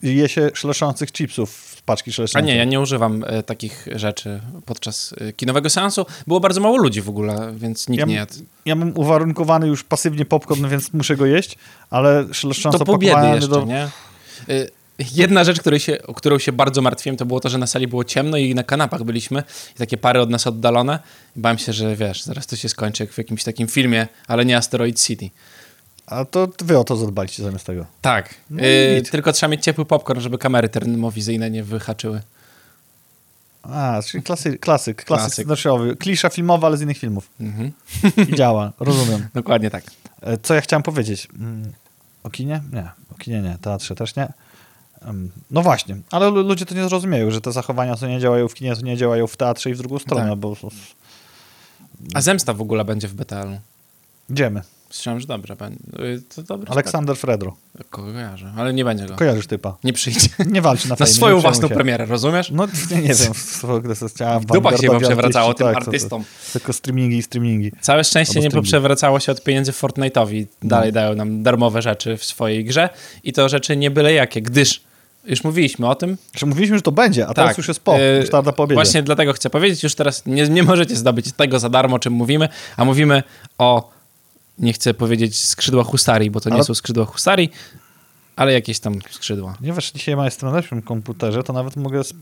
je 0.01 0.29
się 0.29 0.49
szleszących 0.53 1.11
chipsów 1.11 1.75
z 1.77 1.81
paczki 1.81 2.11
A 2.11 2.13
szleszących. 2.13 2.47
nie, 2.47 2.55
ja 2.55 2.63
nie 2.63 2.79
używam 2.79 3.23
e, 3.27 3.43
takich 3.43 3.87
rzeczy 3.95 4.41
podczas 4.65 5.13
e, 5.21 5.33
kinowego 5.33 5.69
seansu. 5.69 6.05
Było 6.27 6.39
bardzo 6.39 6.61
mało 6.61 6.77
ludzi 6.77 7.01
w 7.01 7.09
ogóle, 7.09 7.53
więc 7.55 7.89
nikt 7.89 7.99
Ja 7.99 8.05
nie 8.05 8.15
jadł. 8.15 8.33
Ja 8.65 8.75
mam 8.75 8.91
uwarunkowany 8.97 9.67
już 9.67 9.83
pasywnie 9.83 10.25
popcorn, 10.25 10.67
więc 10.67 10.93
muszę 10.93 11.15
go 11.15 11.25
jeść, 11.25 11.57
ale 11.89 12.25
szleszcząco 12.31 12.79
To 12.79 12.85
pakowany 12.85 13.35
jeszcze, 13.35 13.49
do... 13.49 13.65
nie? 13.65 13.87
Jedna 15.11 15.43
rzecz, 15.43 15.59
której 15.59 15.79
się, 15.79 15.97
o 16.07 16.13
którą 16.13 16.39
się 16.39 16.51
bardzo 16.51 16.81
martwiłem, 16.81 17.17
to 17.17 17.25
było 17.25 17.39
to, 17.39 17.49
że 17.49 17.57
na 17.57 17.67
sali 17.67 17.87
było 17.87 18.03
ciemno 18.03 18.37
i 18.37 18.55
na 18.55 18.63
kanapach 18.63 19.03
byliśmy 19.03 19.43
i 19.75 19.77
takie 19.77 19.97
pary 19.97 20.21
od 20.21 20.29
nas 20.29 20.47
oddalone. 20.47 20.99
I 21.35 21.39
bałem 21.39 21.57
się, 21.57 21.73
że 21.73 21.95
wiesz, 21.95 22.23
zaraz 22.23 22.47
to 22.47 22.55
się 22.55 22.69
skończy 22.69 23.03
jak 23.03 23.11
w 23.13 23.17
jakimś 23.17 23.43
takim 23.43 23.67
filmie, 23.67 24.07
ale 24.27 24.45
nie 24.45 24.57
Asteroid 24.57 25.01
City. 25.01 25.29
A 26.05 26.25
to 26.25 26.47
wy 26.63 26.77
o 26.77 26.83
to 26.83 26.95
zadbaliście 26.95 27.43
zamiast 27.43 27.65
tego. 27.65 27.85
Tak, 28.01 28.35
No 28.49 28.63
y, 28.63 28.95
git. 29.01 29.11
tylko 29.11 29.31
trzeba 29.33 29.51
mieć 29.51 29.63
ciepły 29.63 29.85
popcorn, 29.85 30.19
żeby 30.19 30.37
kamery 30.37 30.69
termowizyjne 30.69 31.49
nie 31.51 31.63
wyhaczyły. 31.63 32.21
A, 33.63 34.01
czyli 34.07 34.23
klasy, 34.23 34.57
klasyk, 34.57 35.05
klasyk 35.05 35.45
Klasyk. 35.47 35.99
Klisza 35.99 36.29
filmowa, 36.29 36.67
ale 36.67 36.77
z 36.77 36.81
innych 36.81 36.97
filmów. 36.97 37.29
Mhm. 37.39 37.71
I 38.31 38.35
działa, 38.35 38.73
rozumiem. 38.79 39.27
Dokładnie 39.33 39.69
tak. 39.69 39.83
E, 40.21 40.37
Co 40.37 40.53
ja 40.53 40.61
chciałem 40.61 40.83
powiedzieć? 40.83 41.27
Mm, 41.39 41.71
O 42.23 42.29
kinie? 42.29 42.61
Nie, 42.73 42.89
o 43.11 43.15
kinie 43.17 43.41
nie, 43.41 43.57
teatrze 43.61 43.95
też 43.95 44.15
nie. 44.15 44.27
No 45.51 45.61
właśnie, 45.61 45.95
ale 46.11 46.29
lu- 46.29 46.43
ludzie 46.47 46.65
to 46.65 46.75
nie 46.75 46.83
zrozumieją, 46.89 47.31
że 47.31 47.41
te 47.41 47.51
zachowania, 47.51 47.95
co 47.95 48.07
nie 48.07 48.19
działają 48.19 48.47
w 48.47 48.53
kinie, 48.53 48.75
to 48.75 48.81
nie 48.81 48.97
działają 48.97 49.27
w 49.27 49.37
teatrze 49.37 49.69
i 49.69 49.73
w 49.73 49.77
drugą 49.77 49.99
stronę, 49.99 50.29
Tak. 50.29 50.39
bo 50.39 50.55
A 52.13 52.21
Zemsta 52.21 52.53
w 52.53 52.61
ogóle 52.61 52.85
będzie 52.85 53.07
w 53.07 53.13
BTL-u. 53.13 53.59
idziemy. 54.29 54.61
Słyszałem, 54.89 55.19
że 55.19 55.27
dobrze 55.27 55.55
To 56.35 56.43
dobrze. 56.43 56.69
Aleksander 56.71 57.15
Fredro. 57.17 57.55
Kojarzę, 57.89 58.53
ale 58.57 58.73
nie 58.73 58.85
będzie 58.85 59.05
go. 59.05 59.15
Kojarzysz 59.15 59.47
typa. 59.47 59.77
Nie 59.83 59.93
przyjdzie. 59.93 60.27
Nie 60.45 60.61
walczy 60.61 60.89
na 60.89 60.93
Na 60.93 60.95
fejmie, 60.95 61.13
swoją 61.13 61.39
własną 61.39 61.67
się. 61.67 61.73
premierę, 61.75 62.05
rozumiesz? 62.05 62.51
No 62.51 62.67
nie, 62.91 62.97
nie 63.01 63.13
wiem, 63.13 63.33
co. 63.59 63.79
W 64.39 64.45
dupach 64.45 64.77
się 64.77 64.87
chyba 64.87 64.99
przewracało 64.99 65.53
tym 65.53 65.67
tak, 65.67 65.75
to- 65.75 65.81
to- 65.81 65.87
artystom. 65.87 66.23
Tylko 66.53 66.73
streamingi 66.73 67.17
i 67.17 67.23
streamingi. 67.23 67.71
Całe 67.81 68.03
szczęście 68.03 68.39
nie 68.39 68.51
poprzewracało 68.51 69.19
się 69.19 69.31
od 69.31 69.43
pieniędzy 69.43 69.71
Fortnite'owi. 69.71 70.45
Dalej 70.63 70.93
dają 70.93 71.15
nam 71.15 71.43
darmowe 71.43 71.81
rzeczy 71.81 72.17
w 72.17 72.25
swojej 72.25 72.65
grze 72.65 72.89
i 73.23 73.33
to 73.33 73.49
rzeczy 73.49 73.77
nie 73.77 73.91
byle 73.91 74.13
jakie, 74.13 74.41
gdyż 74.41 74.81
już 75.25 75.43
mówiliśmy 75.43 75.87
o 75.87 75.95
tym. 75.95 76.17
Że 76.35 76.45
mówiliśmy, 76.45 76.75
że 76.77 76.81
to 76.81 76.91
będzie, 76.91 77.27
a 77.27 77.33
teraz 77.33 77.57
już 77.57 77.67
jest 77.67 77.79
po, 77.79 77.97
yy, 77.97 78.17
już 78.21 78.29
tarda 78.29 78.51
po 78.51 78.63
obiedzie. 78.63 78.75
Właśnie 78.75 79.03
dlatego 79.03 79.33
chcę 79.33 79.49
powiedzieć, 79.49 79.83
już 79.83 79.95
teraz 79.95 80.25
nie, 80.25 80.47
nie 80.49 80.63
możecie 80.63 80.95
zdobyć 80.95 81.31
tego 81.31 81.59
za 81.59 81.69
darmo, 81.69 81.95
o 81.95 81.99
czym 81.99 82.13
mówimy, 82.13 82.49
a 82.77 82.85
mówimy 82.85 83.23
o, 83.57 83.89
nie 84.59 84.73
chcę 84.73 84.93
powiedzieć 84.93 85.43
skrzydła 85.43 85.83
husarii, 85.83 86.31
bo 86.31 86.39
to 86.41 86.49
nie 86.49 86.55
Ale- 86.55 86.63
są 86.63 86.73
skrzydła 86.73 87.05
husarii, 87.05 87.51
Ale 88.35 88.53
jakieś 88.53 88.79
tam 88.79 88.93
skrzydła. 89.11 89.55
Ponieważ 89.59 89.91
dzisiaj 89.91 90.15
ma 90.15 90.25
jestem 90.25 90.49
na 90.49 90.55
lepszym 90.55 90.81
komputerze, 90.81 91.43
to 91.43 91.53
nawet 91.53 91.75
mogę 91.75 91.99
sp 92.09 92.17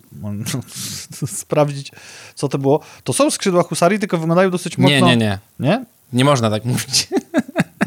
sprawdzić, 1.41 1.91
co 2.35 2.47
to 2.47 2.57
było. 2.57 2.79
To 3.03 3.13
są 3.13 3.31
skrzydła 3.31 3.63
husarii, 3.63 3.99
tylko 3.99 4.17
wyglądają 4.17 4.49
dosyć 4.49 4.77
mocno... 4.77 4.95
Nie, 4.95 5.01
nie, 5.01 5.17
nie. 5.17 5.39
Nie? 5.59 5.85
Nie 6.13 6.25
można 6.25 6.49
tak 6.49 6.65
mówić. 6.71 7.07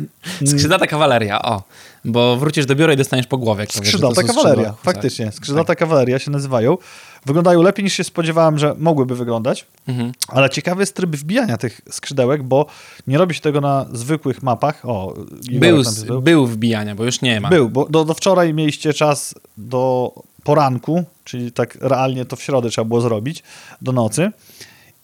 Skrzydlata 0.51 0.87
kawaleria, 0.87 1.43
o. 1.43 1.63
Bo 2.05 2.37
wrócisz 2.37 2.67
do 2.67 2.75
biura 2.77 2.93
i 2.93 2.97
dostaniesz 2.97 3.27
po 3.27 3.39
głowie. 3.39 3.67
Skrzydlata 3.69 4.23
kawaleria, 4.23 4.33
skrzydła 4.33 4.53
husarii. 4.53 4.83
faktycznie. 4.83 5.33
Skrzydlata 5.33 5.75
kawaleria 5.75 6.19
się 6.19 6.31
nazywają. 6.31 6.79
Wyglądają 7.27 7.63
lepiej 7.63 7.85
niż 7.85 7.93
się 7.95 8.05
spodziewałem, 8.05 8.59
że 8.59 8.75
mogłyby 8.79 9.17
wyglądać. 9.17 9.67
Mhm. 9.89 10.13
Ale 10.29 10.51
ciekawy 10.51 10.83
jest 10.83 10.97
tryb 10.97 11.17
wbijania 11.17 11.59
tych 11.59 11.81
skrzydełek, 11.91 12.43
bo 12.43 12.67
nie 13.07 13.19
robi 13.19 13.35
się 13.35 13.41
tego 13.41 13.61
na 13.61 13.87
zwykłych 13.93 14.43
mapach. 14.43 14.81
O, 14.85 15.15
Był, 15.51 15.83
napisał. 15.83 16.23
był 16.23 16.47
wbijania, 16.47 16.95
bo 16.95 17.05
już 17.05 17.23
nie 17.23 17.41
ma. 17.41 17.49
Był, 17.49 17.71
bo 17.71 17.87
do, 17.89 18.05
do 18.05 18.15
wczoraj 18.15 18.55
mieliście 18.55 18.93
czas 18.95 19.35
do 19.57 20.13
poranku, 20.45 21.05
czyli 21.25 21.53
tak 21.53 21.79
realnie 21.81 22.25
to 22.25 22.37
w 22.37 22.43
środę 22.43 22.71
trzeba 22.71 22.85
było 22.85 23.01
zrobić, 23.01 23.43
do 23.83 23.93
nocy. 23.93 24.31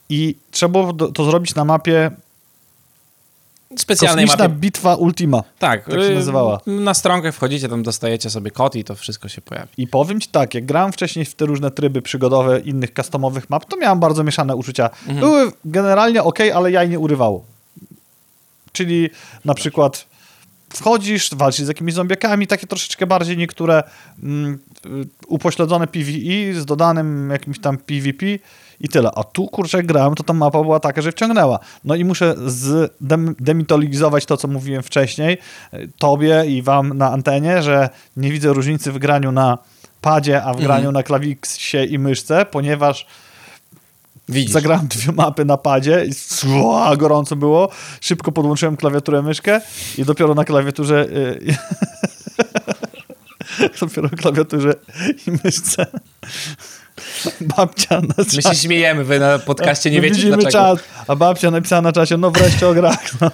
I 0.09 0.35
trzeba 0.51 0.73
było 0.73 0.93
to 0.93 1.25
zrobić 1.25 1.55
na 1.55 1.65
mapie 1.65 2.11
Specjalnej 3.77 4.25
Kosmiczna 4.25 4.49
mapie. 4.49 4.61
Bitwa 4.61 4.95
Ultima. 4.95 5.43
Tak, 5.59 5.85
tak 5.85 5.95
się 5.95 6.01
y, 6.01 6.15
nazywała. 6.15 6.61
Na 6.67 6.95
stronkę 6.95 7.33
wchodzicie, 7.33 7.69
tam 7.69 7.83
dostajecie 7.83 8.31
sobie 8.31 8.51
kod 8.51 8.77
i 8.77 8.85
to 8.85 8.95
wszystko 8.95 9.29
się 9.29 9.41
pojawi. 9.41 9.69
I 9.77 9.87
powiem 9.87 10.21
ci 10.21 10.29
tak, 10.29 10.55
jak 10.55 10.67
grałem 10.67 10.93
wcześniej 10.93 11.25
w 11.25 11.35
te 11.35 11.47
różne 11.47 11.71
tryby 11.71 12.03
przygodowe 12.03 12.61
innych 12.61 12.91
customowych 12.91 13.51
map, 13.51 13.65
to 13.65 13.77
miałem 13.77 14.01
bardzo 14.01 14.25
mieszane 14.25 14.57
uczucia. 14.57 14.91
Mhm. 14.91 15.21
Były 15.21 15.53
generalnie 15.65 16.23
ok, 16.23 16.39
ale 16.55 16.71
jaj 16.71 16.89
nie 16.89 16.99
urywało. 16.99 17.45
Czyli 18.73 19.11
na 19.45 19.55
przykład 19.55 20.07
wchodzisz, 20.73 21.31
walczysz 21.35 21.65
z 21.65 21.69
jakimiś 21.69 21.95
zombiakami, 21.95 22.47
takie 22.47 22.67
troszeczkę 22.67 23.07
bardziej 23.07 23.37
niektóre 23.37 23.83
mm, 24.23 24.59
y, 24.87 24.89
upośledzone 25.27 25.87
PvE 25.87 26.61
z 26.61 26.65
dodanym 26.65 27.31
jakimś 27.31 27.61
tam 27.61 27.79
PvP 27.79 28.27
i 28.81 28.89
tyle. 28.89 29.11
A 29.15 29.25
tu, 29.25 29.47
kurczę, 29.47 29.83
grałem, 29.83 30.15
to 30.15 30.23
ta 30.23 30.33
mapa 30.33 30.63
była 30.63 30.81
taka, 30.81 31.03
że 31.03 31.13
wciągnęła. 31.13 31.59
No 31.85 31.95
i 31.95 32.05
muszę 32.05 32.35
zdem- 32.35 33.35
demitologizować 33.41 34.27
to, 34.27 34.37
co 34.37 34.49
mówiłem 34.49 34.83
wcześniej, 34.83 35.39
y, 35.75 35.91
tobie 35.99 36.45
i 36.47 36.63
wam 36.63 36.99
na 36.99 37.11
antenie, 37.11 37.63
że 37.63 37.91
nie 38.17 38.33
widzę 38.33 38.53
różnicy 38.53 38.93
w 38.93 38.99
graniu 38.99 39.33
na 39.33 39.59
padzie, 40.01 40.43
a 40.43 40.55
w 40.55 40.61
graniu 40.61 40.93
na 40.93 41.03
klawisie 41.03 41.85
i 41.85 41.99
myszce, 41.99 42.47
ponieważ 42.47 43.07
Widzisz. 44.29 44.53
Zagrałem 44.53 44.87
dwie 44.89 45.13
mapy 45.13 45.45
na 45.45 45.57
padzie 45.57 46.05
i 46.05 46.15
sła, 46.15 46.97
gorąco 46.97 47.37
było. 47.37 47.69
Szybko 48.01 48.33
podłączyłem 48.33 48.77
klawiaturę, 48.77 49.23
myszkę 49.23 49.61
i 49.99 50.05
dopiero 50.05 50.35
na 50.35 50.45
klawiaturze 50.45 51.07
y, 51.07 51.57
dopiero 53.81 54.09
na 54.09 54.17
klawiaturze 54.17 54.75
i 55.27 55.31
myszce 55.45 55.87
babcia 57.57 58.01
na 58.01 58.15
My 58.19 58.25
czacie. 58.25 58.43
się 58.43 58.55
śmiejemy, 58.55 59.05
wy 59.05 59.19
na 59.19 59.39
podcaście 59.39 59.91
nie 59.91 60.01
My 60.01 60.11
wiecie 60.11 60.27
dlaczego. 60.27 60.51
czat, 60.51 60.79
a 61.07 61.17
babcia 61.17 61.51
napisała 61.51 61.83
na 61.83 61.93
czacie, 61.93 62.17
no 62.17 62.31
wreszcie 62.31 62.69
o 62.69 62.75
grach. 62.75 62.99
No, 63.21 63.31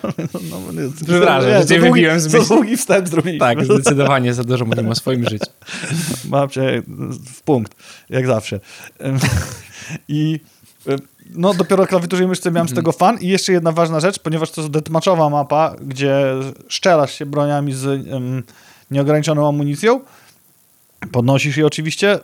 no, 0.51 0.61
no, 0.73 0.91
Przepraszam, 1.07 1.51
nie, 1.51 1.59
że 1.59 1.67
cię 1.67 1.81
wybiłem 1.81 2.21
z 2.21 2.35
myśli. 2.35 2.49
długi 2.49 2.77
wstęp 2.77 3.09
zrobiliśmy. 3.09 3.39
Tak, 3.41 3.65
zdecydowanie 3.65 4.35
za 4.35 4.45
dużo 4.45 4.65
mówimy 4.65 4.91
o 4.91 4.95
swoim 4.95 5.29
życiu. 5.29 5.47
Babcia 6.25 6.61
w 7.35 7.43
punkt, 7.43 7.75
jak 8.11 8.27
zawsze. 8.27 8.61
I 10.09 10.41
no 11.35 11.55
dopiero 11.55 11.87
klawiaturze 11.87 12.25
i 12.25 12.27
myszce 12.27 12.51
miałem 12.51 12.69
z 12.69 12.75
tego 12.75 12.93
fan. 12.93 13.19
I 13.19 13.29
jeszcze 13.29 13.53
jedna 13.53 13.73
ważna 13.73 14.01
rzecz, 14.01 14.19
ponieważ 14.19 14.51
to 14.51 14.61
jest 14.61 14.73
deathmatchowa 14.73 15.31
mapa, 15.31 15.75
gdzie 15.87 16.25
szczelasz 16.69 17.15
się 17.15 17.27
broniami 17.27 17.73
z 17.73 17.85
ym, 17.87 18.43
nieograniczoną 18.91 19.49
amunicją, 19.49 20.01
podnosisz 21.13 21.57
je 21.57 21.67
oczywiście, 21.67 22.19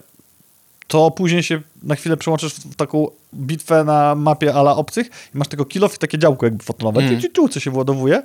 to 0.90 1.10
później 1.10 1.42
się 1.42 1.60
na 1.82 1.94
chwilę 1.94 2.16
przełączysz 2.16 2.52
w 2.54 2.76
taką 2.76 3.06
bitwę 3.34 3.84
na 3.84 4.14
mapie 4.14 4.54
ala 4.54 4.76
obcych 4.76 5.06
i 5.34 5.38
masz 5.38 5.48
tego 5.48 5.64
kill 5.64 5.84
off 5.84 5.94
i 5.94 5.98
takie 5.98 6.18
działko 6.18 6.46
jakby 6.46 6.64
fotonowe, 6.64 7.00
Mm. 7.00 7.20
ciu, 7.20 7.48
co 7.48 7.60
się 7.60 7.70
władowuje. 7.70 8.22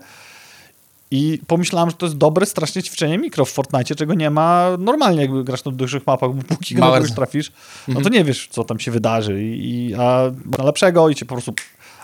I 1.11 1.39
pomyślałem, 1.47 1.89
że 1.89 1.95
to 1.95 2.05
jest 2.05 2.17
dobre 2.17 2.45
strasznie 2.45 2.83
ćwiczenie 2.83 3.17
mikro 3.17 3.45
w 3.45 3.49
Fortnite, 3.51 3.95
czego 3.95 4.13
nie 4.13 4.29
ma 4.29 4.69
normalnie, 4.79 5.21
jakby 5.21 5.43
grasz 5.43 5.65
na 5.65 5.71
dużych 5.71 6.07
mapach, 6.07 6.33
bo 6.33 6.43
póki 6.43 6.75
Małe- 6.75 6.97
kogoś 6.97 7.11
trafisz, 7.15 7.51
no 7.87 8.01
to 8.01 8.09
nie 8.09 8.23
wiesz, 8.23 8.47
co 8.51 8.63
tam 8.63 8.79
się 8.79 8.91
wydarzy. 8.91 9.43
I, 9.43 9.69
i- 9.89 9.93
a 9.95 10.31
na 10.57 10.63
lepszego 10.63 11.09
i 11.09 11.15
cię 11.15 11.25
po 11.25 11.35
prostu, 11.35 11.53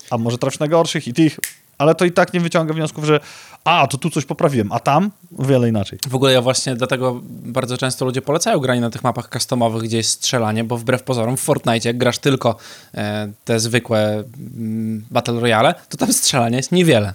a 0.10 0.18
może 0.18 0.38
trafisz 0.38 0.60
na 0.60 0.68
gorszych 0.68 1.08
i 1.08 1.14
tych, 1.14 1.40
ale 1.78 1.96
to 1.96 2.06
i 2.06 2.12
tak 2.12 2.34
nie 2.34 2.40
wyciąga 2.40 2.74
wniosków, 2.74 3.06
że 3.06 3.20
a, 3.64 3.88
to 3.88 3.98
tu 3.98 4.10
coś 4.10 4.26
poprawiłem, 4.26 4.72
a 4.72 4.80
tam 4.80 5.12
o 5.38 5.44
wiele 5.46 5.70
inaczej. 5.70 6.00
W 6.08 6.16
ogóle 6.16 6.34
ja 6.34 6.42
właśnie 6.42 6.76
dlatego 6.76 7.22
bardzo 7.26 7.78
często 7.78 8.06
ludzie 8.06 8.22
polecają 8.22 8.60
granie 8.60 8.82
na 8.82 8.90
tych 8.90 9.04
mapach 9.04 9.30
customowych, 9.30 9.84
gdzie 9.84 9.98
jest 9.98 10.10
strzelanie, 10.10 10.64
bo 10.64 10.78
wbrew 10.78 11.04
pozorom 11.04 11.38
w 11.38 11.42
Fortnite, 11.42 11.90
jak 11.90 11.98
grasz 11.98 12.18
tylko 12.18 12.56
e, 12.94 13.32
te 13.46 13.60
zwykłe 13.60 14.24
mm, 14.58 15.06
Battle 15.12 15.40
Royale, 15.40 15.76
to 15.90 15.98
tam 15.98 16.14
strzelania 16.14 16.58
jest 16.58 16.72
niewiele. 16.72 17.14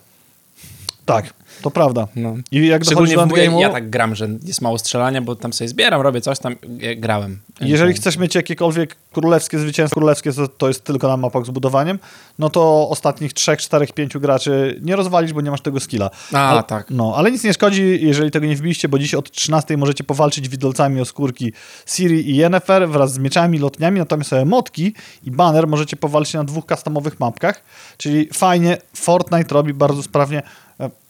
Tak, 1.05 1.35
to 1.63 1.71
prawda. 1.71 2.09
No. 2.17 2.35
I 2.53 2.67
jak 2.67 2.85
Szczególnie 2.85 3.15
w, 3.15 3.19
ja, 3.19 3.27
endgame'u, 3.27 3.61
ja 3.61 3.69
tak 3.69 3.91
gram, 3.91 4.15
że 4.15 4.29
jest 4.45 4.63
mało 4.63 4.79
strzelania, 4.79 5.23
bo 5.23 5.37
tam 5.37 5.53
sobie 5.53 5.69
zbieram, 5.69 6.01
robię 6.01 6.21
coś 6.21 6.39
tam, 6.39 6.57
ja 6.79 6.95
grałem. 6.95 7.39
Jeżeli 7.61 7.95
chcesz 7.95 8.17
mieć 8.17 8.35
jakiekolwiek 8.35 8.97
królewskie 9.13 9.59
zwycięstwo, 9.59 10.01
królewskie 10.01 10.33
to, 10.33 10.49
to 10.49 10.69
jest 10.69 10.85
tylko 10.85 11.09
na 11.09 11.17
mapach 11.17 11.47
z 11.47 11.51
budowaniem, 11.51 11.99
no 12.39 12.51
to 12.51 12.89
ostatnich 12.89 13.33
3, 13.33 13.57
4, 13.57 13.87
5 13.87 14.19
graczy 14.19 14.81
nie 14.83 14.97
rozwalisz, 14.97 15.33
bo 15.33 15.41
nie 15.41 15.51
masz 15.51 15.61
tego 15.61 15.81
skilla. 15.81 16.11
A, 16.33 16.49
ale, 16.49 16.63
tak. 16.63 16.91
No, 16.91 17.15
ale 17.17 17.31
nic 17.31 17.45
nie 17.45 17.55
szkodzi, 17.55 17.99
jeżeli 18.03 18.31
tego 18.31 18.47
nie 18.47 18.57
wbiliście, 18.57 18.89
bo 18.89 18.99
dziś 18.99 19.15
od 19.15 19.31
13 19.31 19.77
możecie 19.77 20.05
powalczyć 20.05 20.49
widelcami 20.49 21.01
o 21.01 21.05
skórki 21.05 21.53
Siri 21.87 22.31
i 22.31 22.37
Yennefer 22.37 22.89
wraz 22.89 23.13
z 23.13 23.19
mieczami, 23.19 23.59
lotniami, 23.59 23.99
natomiast 23.99 24.31
sobie 24.31 24.45
motki 24.45 24.95
i 25.25 25.31
banner 25.31 25.67
możecie 25.67 25.97
powalczyć 25.97 26.35
na 26.35 26.45
dwóch 26.45 26.65
customowych 26.67 27.21
mapkach, 27.21 27.63
czyli 27.97 28.29
fajnie 28.33 28.77
Fortnite 28.95 29.55
robi 29.55 29.75
bardzo 29.75 30.03
sprawnie 30.03 30.39
e, 30.39 30.43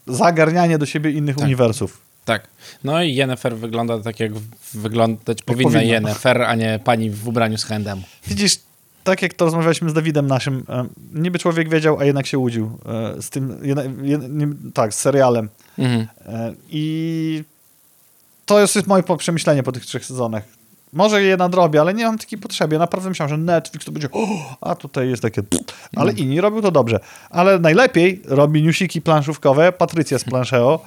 zagarnianie 0.06 0.78
do 0.78 0.86
siebie 0.86 1.10
innych 1.10 1.36
Tak. 1.36 1.44
uniwersów. 1.44 2.00
Tak. 2.24 2.46
No 2.84 3.02
i 3.02 3.14
Yennefer 3.14 3.56
wygląda 3.56 4.00
tak, 4.00 4.20
jak 4.20 4.32
wyglądać 4.74 5.42
powinna 5.42 5.70
powinna. 5.70 5.94
Yennefer, 5.94 6.42
a 6.42 6.54
nie 6.54 6.80
pani 6.84 7.10
w 7.10 7.28
ubraniu 7.28 7.58
z 7.58 7.64
handem. 7.64 8.02
Widzisz, 8.26 8.58
tak 9.04 9.22
jak 9.22 9.34
to 9.34 9.44
rozmawialiśmy 9.44 9.90
z 9.90 9.92
Dawidem 9.92 10.26
naszym, 10.26 10.64
e, 10.68 10.86
niby 11.14 11.38
człowiek 11.38 11.68
wiedział, 11.68 11.98
a 11.98 12.04
jednak 12.04 12.26
się 12.26 12.38
łudził 12.38 12.78
e, 12.86 13.22
z 13.22 13.30
tym, 13.30 13.58
tak, 14.74 14.94
z 14.94 14.98
serialem. 14.98 15.48
Mhm. 15.78 16.06
E, 16.26 16.54
I 16.70 17.44
to 18.46 18.60
jest 18.60 18.86
moje 18.86 19.02
przemyślenie 19.18 19.62
po 19.62 19.72
tych 19.72 19.86
trzech 19.86 20.04
sezonach. 20.04 20.42
Może 20.92 21.22
je 21.22 21.36
nadrobię, 21.36 21.80
ale 21.80 21.94
nie 21.94 22.04
mam 22.04 22.18
takiej 22.18 22.38
potrzeby. 22.38 22.74
Ja 22.74 22.78
naprawdę 22.78 23.08
myślałem, 23.08 23.30
że 23.30 23.36
Netflix 23.36 23.86
to 23.86 23.92
będzie, 23.92 24.08
o, 24.12 24.26
a 24.60 24.74
tutaj 24.74 25.08
jest 25.08 25.22
takie, 25.22 25.42
ale 25.96 26.12
inni 26.12 26.40
robią 26.40 26.62
to 26.62 26.70
dobrze. 26.70 27.00
Ale 27.30 27.58
najlepiej 27.58 28.22
robi 28.24 28.62
newsiki 28.62 29.02
planszówkowe 29.02 29.72
Patrycja 29.72 30.18
z 30.18 30.24
Planszeo 30.24 30.80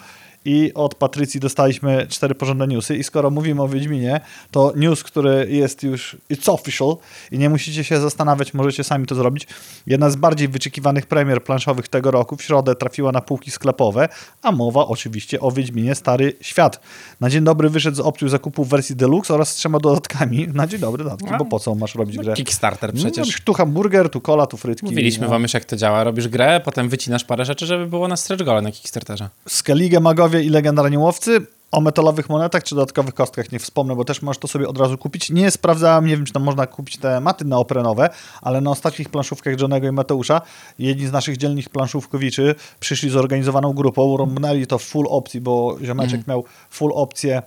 i 0.46 0.72
od 0.74 0.96
Patrycji 0.96 1.40
dostaliśmy 1.40 2.08
cztery 2.10 2.36
porządne 2.36 2.68
newsy 2.68 2.96
i 2.96 3.04
skoro 3.04 3.30
mówimy 3.30 3.62
o 3.62 3.68
Wiedźminie, 3.68 4.22
to 4.52 4.74
news, 4.76 5.04
który 5.04 5.48
jest 5.50 5.84
już, 5.84 6.18
it's 6.32 6.52
official 6.52 6.98
i 7.32 7.38
nie 7.38 7.50
musicie 7.50 7.84
się 7.84 8.00
zastanawiać, 8.02 8.54
możecie 8.54 8.84
sami 8.84 9.06
to 9.06 9.16
zrobić. 9.16 9.48
Jedna 9.88 10.10
z 10.10 10.16
bardziej 10.16 10.48
wyczekiwanych 10.48 11.06
premier 11.06 11.44
planszowych 11.44 11.88
tego 11.88 12.12
roku 12.12 12.36
w 12.36 12.44
środę 12.44 12.76
trafiła 12.76 13.12
na 13.12 13.22
półki 13.22 13.52
sklepowe, 13.52 14.10
a 14.42 14.52
mowa 14.52 14.88
oczywiście 14.88 15.40
o 15.40 15.52
Wiedźminie 15.52 15.96
Stary 15.96 16.34
Świat. 16.42 16.80
Na 17.20 17.30
dzień 17.30 17.44
dobry 17.44 17.70
wyszedł 17.70 17.98
z 17.98 18.00
opcją 18.00 18.30
zakupu 18.30 18.66
w 18.66 18.70
wersji 18.70 18.96
deluxe 18.96 19.34
oraz 19.34 19.52
z 19.52 19.56
trzema 19.56 19.80
dodatkami. 19.80 20.48
Na 20.48 20.68
dzień 20.68 20.80
dobry 20.80 21.04
dodatki, 21.04 21.28
bo 21.40 21.46
po 21.46 21.60
co 21.60 21.76
masz 21.76 21.96
robić 21.96 22.18
grę? 22.18 22.34
Kickstarter 22.34 22.94
No, 22.94 23.00
przecież. 23.00 23.42
tu 23.42 23.54
hamburger, 23.54 24.10
tu 24.10 24.22
kola, 24.22 24.48
tu 24.48 24.58
frytki. 24.58 24.86
Mówiliśmy 24.86 25.24
no. 25.24 25.30
wam 25.30 25.42
już, 25.42 25.54
jak 25.54 25.66
to 25.66 25.76
działa. 25.76 26.04
Robisz 26.04 26.28
grę, 26.28 26.62
potem 26.66 26.90
wycinasz 26.90 27.24
parę 27.24 27.46
rzeczy, 27.46 27.66
żeby 27.66 27.88
było 27.88 28.08
na 28.08 28.18
stretch 28.18 28.44
gole 28.44 28.62
na 28.62 28.72
Kickstarterze. 28.72 29.30
Skellige 29.48 30.00
Magowie 30.00 30.29
i 30.36 30.50
Legendarni 30.50 30.98
Łowcy. 30.98 31.46
O 31.72 31.82
metalowych 31.82 32.30
monetach 32.30 32.64
czy 32.64 32.76
dodatkowych 32.76 33.14
kostkach 33.14 33.52
nie 33.52 33.60
wspomnę, 33.60 33.96
bo 33.96 34.06
też 34.06 34.22
możesz 34.22 34.40
to 34.40 34.48
sobie 34.48 34.68
od 34.68 34.78
razu 34.78 34.98
kupić. 34.98 35.30
Nie 35.30 35.52
sprawdzałem, 35.52 36.06
nie 36.06 36.18
wiem, 36.18 36.26
czy 36.26 36.34
tam 36.34 36.44
można 36.44 36.68
kupić 36.68 36.98
te 36.98 37.20
maty 37.20 37.46
neoprenowe, 37.46 38.10
ale 38.42 38.62
na 38.62 38.72
ostatnich 38.72 39.10
planszówkach 39.10 39.60
Johnego 39.60 39.88
i 39.88 39.92
Mateusza 39.92 40.42
jedni 40.80 41.08
z 41.08 41.12
naszych 41.12 41.38
dzielnych 41.38 41.70
planszówkowiczy 41.70 42.56
przyszli 42.80 43.10
zorganizowaną 43.10 43.74
grupą, 43.74 44.18
rąbnęli 44.18 44.68
to 44.68 44.78
w 44.78 44.84
full 44.84 45.06
opcji, 45.10 45.42
bo 45.42 45.78
ziomeczek 45.82 46.28
miał 46.28 46.44
full 46.70 46.92
opcję 46.96 47.42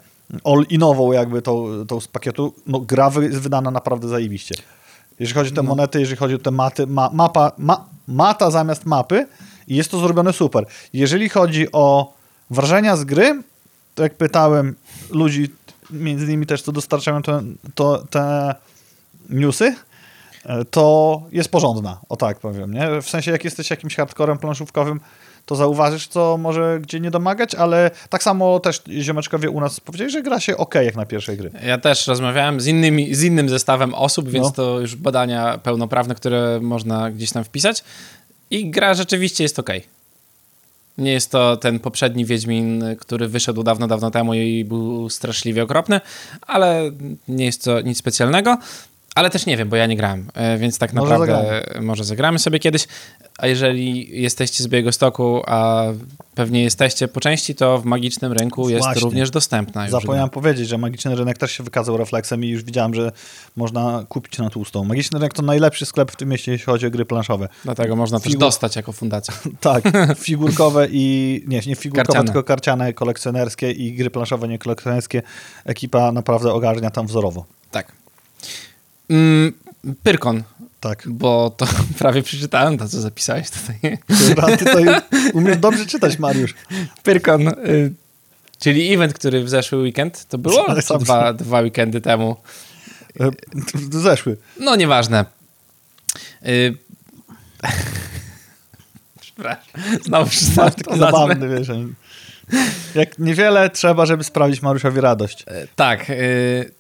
all-inową 0.45 1.13
jakby 1.13 1.43
tą, 1.43 1.87
tą 1.87 2.01
z 2.01 2.09
pakietu. 2.09 2.55
No 2.67 2.81
gra 2.81 3.11
jest 3.21 3.39
wydana 3.39 3.71
naprawdę 3.71 4.09
zajebiście. 4.09 4.55
Jeżeli 5.21 5.39
chodzi 5.39 5.53
o 5.53 5.57
te 5.57 5.63
monety, 5.63 6.01
jeżeli 6.01 6.17
chodzi 6.17 6.35
o 6.35 6.39
te 6.39 6.51
maty, 6.51 6.87
ma, 6.87 7.11
mapa, 7.13 7.53
ma, 7.59 7.85
mata 8.09 8.51
zamiast 8.51 8.87
mapy 8.87 9.27
i 9.69 9.77
jest 9.77 9.91
to 9.91 9.99
zrobione 9.99 10.33
super. 10.33 10.67
Jeżeli 10.93 11.29
chodzi 11.29 11.73
o 11.73 12.15
wrażenia 12.53 12.97
z 12.97 13.05
gry, 13.05 13.43
to 13.95 14.03
jak 14.03 14.15
pytałem 14.15 14.75
ludzi, 15.11 15.49
między 15.91 16.25
innymi 16.25 16.47
też, 16.47 16.63
co 16.63 16.73
dostarczają 16.73 17.23
te, 17.23 17.43
to, 17.75 18.05
te 18.11 18.55
newsy, 19.31 19.75
e, 20.45 20.65
to 20.65 21.23
jest 21.33 21.49
porządna, 21.49 22.01
o 22.09 22.17
tak 22.17 22.39
powiem, 22.39 22.75
nie? 22.75 23.03
W 23.03 23.11
sensie, 23.11 23.31
jak 23.31 23.45
jesteś 23.45 23.71
jakimś 23.71 23.97
hardcorem 23.97 24.39
planszówkowym, 24.39 25.01
to 25.47 25.57
zauważysz, 25.57 26.09
co 26.09 26.37
może 26.39 26.79
gdzie 26.83 27.01
nie 27.01 27.11
domagać, 27.11 27.55
ale 27.55 27.91
tak 28.09 28.23
samo 28.23 28.61
też 28.61 28.83
ziomeczkowie 29.01 29.51
u 29.51 29.61
nas 29.61 29.81
powiedzieli, 29.81 30.11
że 30.11 30.23
gra 30.23 30.41
się 30.41 30.57
ok 30.57 30.75
jak 30.75 30.97
na 30.97 31.07
pierwszej 31.07 31.37
gry. 31.37 31.51
Ja 31.67 31.79
też 31.79 32.07
rozmawiałem 32.07 32.61
z, 32.61 32.67
innymi, 32.67 33.15
z 33.15 33.23
innym 33.23 33.49
zestawem 33.49 33.95
osób, 33.95 34.29
więc 34.29 34.47
No. 34.47 34.53
to 34.53 34.81
już 34.81 34.97
badania 34.97 35.59
pełnoprawne, 35.59 36.15
które 36.15 36.61
można 36.61 37.11
gdzieś 37.11 37.33
tam 37.33 37.45
wpisać. 37.45 37.85
I 38.51 38.71
gra 38.71 38.95
rzeczywiście 38.95 39.43
jest 39.45 39.59
ok. 39.59 39.71
Nie 40.99 41.13
jest 41.13 41.31
to 41.31 41.57
ten 41.57 41.79
poprzedni 41.79 42.25
Wiedźmin, 42.25 42.85
który 43.01 43.29
wyszedł 43.29 43.63
dawno, 43.63 43.87
dawno 43.87 44.11
temu 44.11 44.35
i 44.35 44.65
był 44.65 45.11
straszliwie 45.11 45.63
okropny, 45.63 46.01
ale 46.47 46.91
nie 47.29 47.45
jest 47.45 47.65
to 47.65 47.81
nic 47.81 47.99
specjalnego. 47.99 48.59
Ale 49.15 49.31
też 49.31 49.47
nie 49.47 49.57
wiem, 49.57 49.69
bo 49.69 49.77
ja 49.77 49.87
nie 49.87 49.97
grałem, 49.97 50.31
e, 50.35 50.59
więc 50.59 50.79
tak 50.79 50.93
Może 50.93 51.13
naprawdę 51.13 51.65
może 51.81 52.05
zagramy 52.05 52.39
sobie 52.39 52.59
kiedyś. 52.59 52.87
A 53.39 53.47
jeżeli 53.47 54.21
jesteście 54.23 54.65
z 54.65 54.69
Białegostoku, 54.69 55.43
a 55.47 55.85
pewnie 56.35 56.63
jesteście 56.63 57.09
po 57.09 57.21
części, 57.21 57.55
to 57.55 57.79
w 57.79 57.85
Magicznym 57.85 58.33
Rynku 58.33 58.69
jest 58.69 58.85
Właśnie. 58.85 59.01
również 59.03 59.31
dostępna. 59.31 59.83
Już 59.83 59.91
Zapomniałem 59.91 60.31
powiedzieć, 60.31 60.69
że 60.69 60.79
Magiczny 60.79 61.15
Rynek 61.15 61.39
też 61.39 61.53
się 61.53 61.65
wykazał 61.65 61.97
refleksem 61.97 62.45
i 62.45 62.49
już 62.49 62.63
widziałem, 62.63 62.95
że 62.95 63.13
można 63.57 64.05
kupić 64.09 64.39
na 64.39 64.51
tłustą. 64.51 64.85
Magiczny 64.85 65.19
Rynek 65.19 65.35
to 65.35 65.43
najlepszy 65.43 65.87
sklep 65.87 66.13
w 66.13 66.17
tym 66.17 66.29
mieście, 66.29 66.53
jeśli 66.53 66.67
chodzi 66.67 66.87
o 66.87 66.91
gry 66.91 67.05
planszowe. 67.05 67.49
Dlatego 67.65 67.97
można 67.97 68.21
też 68.21 68.33
Figur- 68.33 68.39
dostać 68.39 68.77
jako 68.77 68.93
fundacja. 68.93 69.35
Tak, 69.61 69.85
figurkowe 70.17 70.89
i 70.91 71.45
nie, 71.47 71.61
nie 71.67 71.77
figurkowe, 71.77 72.07
Karciane. 72.07 72.25
tylko 72.25 72.43
karciane, 72.45 72.93
kolekcjonerskie 72.93 73.71
i 73.71 73.93
gry 73.93 74.11
planszowe, 74.11 74.49
nie 74.49 74.59
kolekcjonerskie. 74.59 75.23
Ekipa 75.65 76.13
naprawdę 76.13 76.53
ogarnia 76.53 76.91
tam 76.91 77.07
wzorowo. 77.07 77.45
Tak. 77.71 77.93
Mm, 79.13 79.53
Pyrkon, 80.03 80.43
Tak. 80.81 81.03
bo 81.09 81.51
to 81.57 81.67
prawie 81.99 82.23
przeczytałem 82.23 82.79
to, 82.79 82.89
co 82.89 83.01
zapisałeś 83.01 83.51
tutaj. 83.51 83.99
Ty, 84.07 84.35
ty 84.59 84.65
tutaj 84.65 84.85
umiesz 85.35 85.57
dobrze 85.57 85.87
czytać, 85.87 86.19
Mariusz. 86.19 86.55
Pyrkon, 87.03 87.49
y, 87.49 87.93
czyli 88.59 88.95
event, 88.95 89.15
który 89.15 89.45
w 89.45 89.49
zeszły 89.49 89.79
weekend, 89.79 90.25
to 90.29 90.39
było? 90.39 90.69
Ale 90.69 90.81
Czy 90.81 90.87
sam 90.87 90.99
dwa, 90.99 91.33
dwa 91.33 91.61
weekendy 91.61 92.01
temu? 92.01 92.37
E, 93.21 93.31
Zeszły. 93.91 94.37
No, 94.61 94.77
nieważne. 94.77 95.25
Y... 96.47 96.77
Przepraszam, 99.21 99.63
znowu 100.05 100.31
przeczytałem 100.31 100.73
nazwę. 100.87 100.97
zabawny, 100.99 101.49
wiesz. 101.49 101.69
Jak 102.95 103.19
niewiele 103.19 103.71
trzeba, 103.71 104.07
żeby 104.07 104.25
sprawić 104.25 104.63
Mariuszowi 104.63 105.01
radość. 105.01 105.45
E, 105.47 105.67
Tak. 105.77 106.11
Y... 106.11 106.73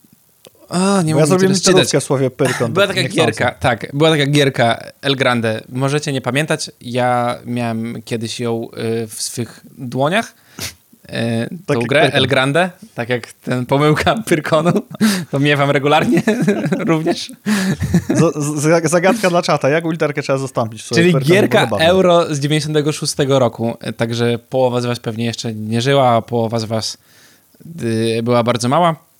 O, 0.72 1.02
nie 1.02 1.14
Bo 1.14 1.20
ja 1.20 1.26
zrobiłem 1.26 1.52
literówkę 1.52 2.00
w 2.00 2.04
słowie 2.04 2.30
Pyrkon. 2.30 2.72
Była 2.72 2.86
tak 2.86 2.96
taka 2.96 3.08
gierka, 3.08 3.50
tak, 3.50 3.86
była 3.92 4.10
taka 4.10 4.26
gierka 4.26 4.78
El 5.02 5.16
Grande. 5.16 5.60
Możecie 5.68 6.12
nie 6.12 6.20
pamiętać, 6.20 6.70
ja 6.80 7.38
miałem 7.46 8.02
kiedyś 8.02 8.40
ją 8.40 8.68
y, 9.02 9.06
w 9.06 9.22
swych 9.22 9.60
dłoniach. 9.78 10.34
Tak 11.66 11.74
tą 11.76 11.80
jak 11.80 11.88
grę 11.88 12.00
Pyrkon. 12.02 12.18
El 12.18 12.26
Grande, 12.26 12.70
tak 12.94 13.08
jak 13.08 13.32
ten 13.32 13.66
pomyłka 13.66 14.14
Pyrkonu, 14.28 14.72
to 15.30 15.38
miewam 15.38 15.70
regularnie 15.70 16.22
również. 16.86 17.32
Z- 18.14 18.90
Zagadka 18.90 19.30
dla 19.30 19.42
czata. 19.42 19.68
Jaką 19.68 19.90
literkę 19.90 20.22
trzeba 20.22 20.38
zastąpić? 20.38 20.84
Czyli 20.84 21.12
Pyrkon? 21.12 21.28
Gierka. 21.28 21.68
Euro 21.80 22.34
z 22.34 22.40
96 22.40 23.14
roku. 23.28 23.76
Także 23.96 24.38
połowa 24.38 24.80
z 24.80 24.86
was 24.86 25.00
pewnie 25.00 25.24
jeszcze 25.24 25.54
nie 25.54 25.80
żyła, 25.80 26.08
a 26.10 26.22
połowa 26.22 26.58
z 26.58 26.64
was 26.64 26.98
y, 27.82 28.20
była 28.22 28.42
bardzo 28.42 28.68
mała. 28.68 29.11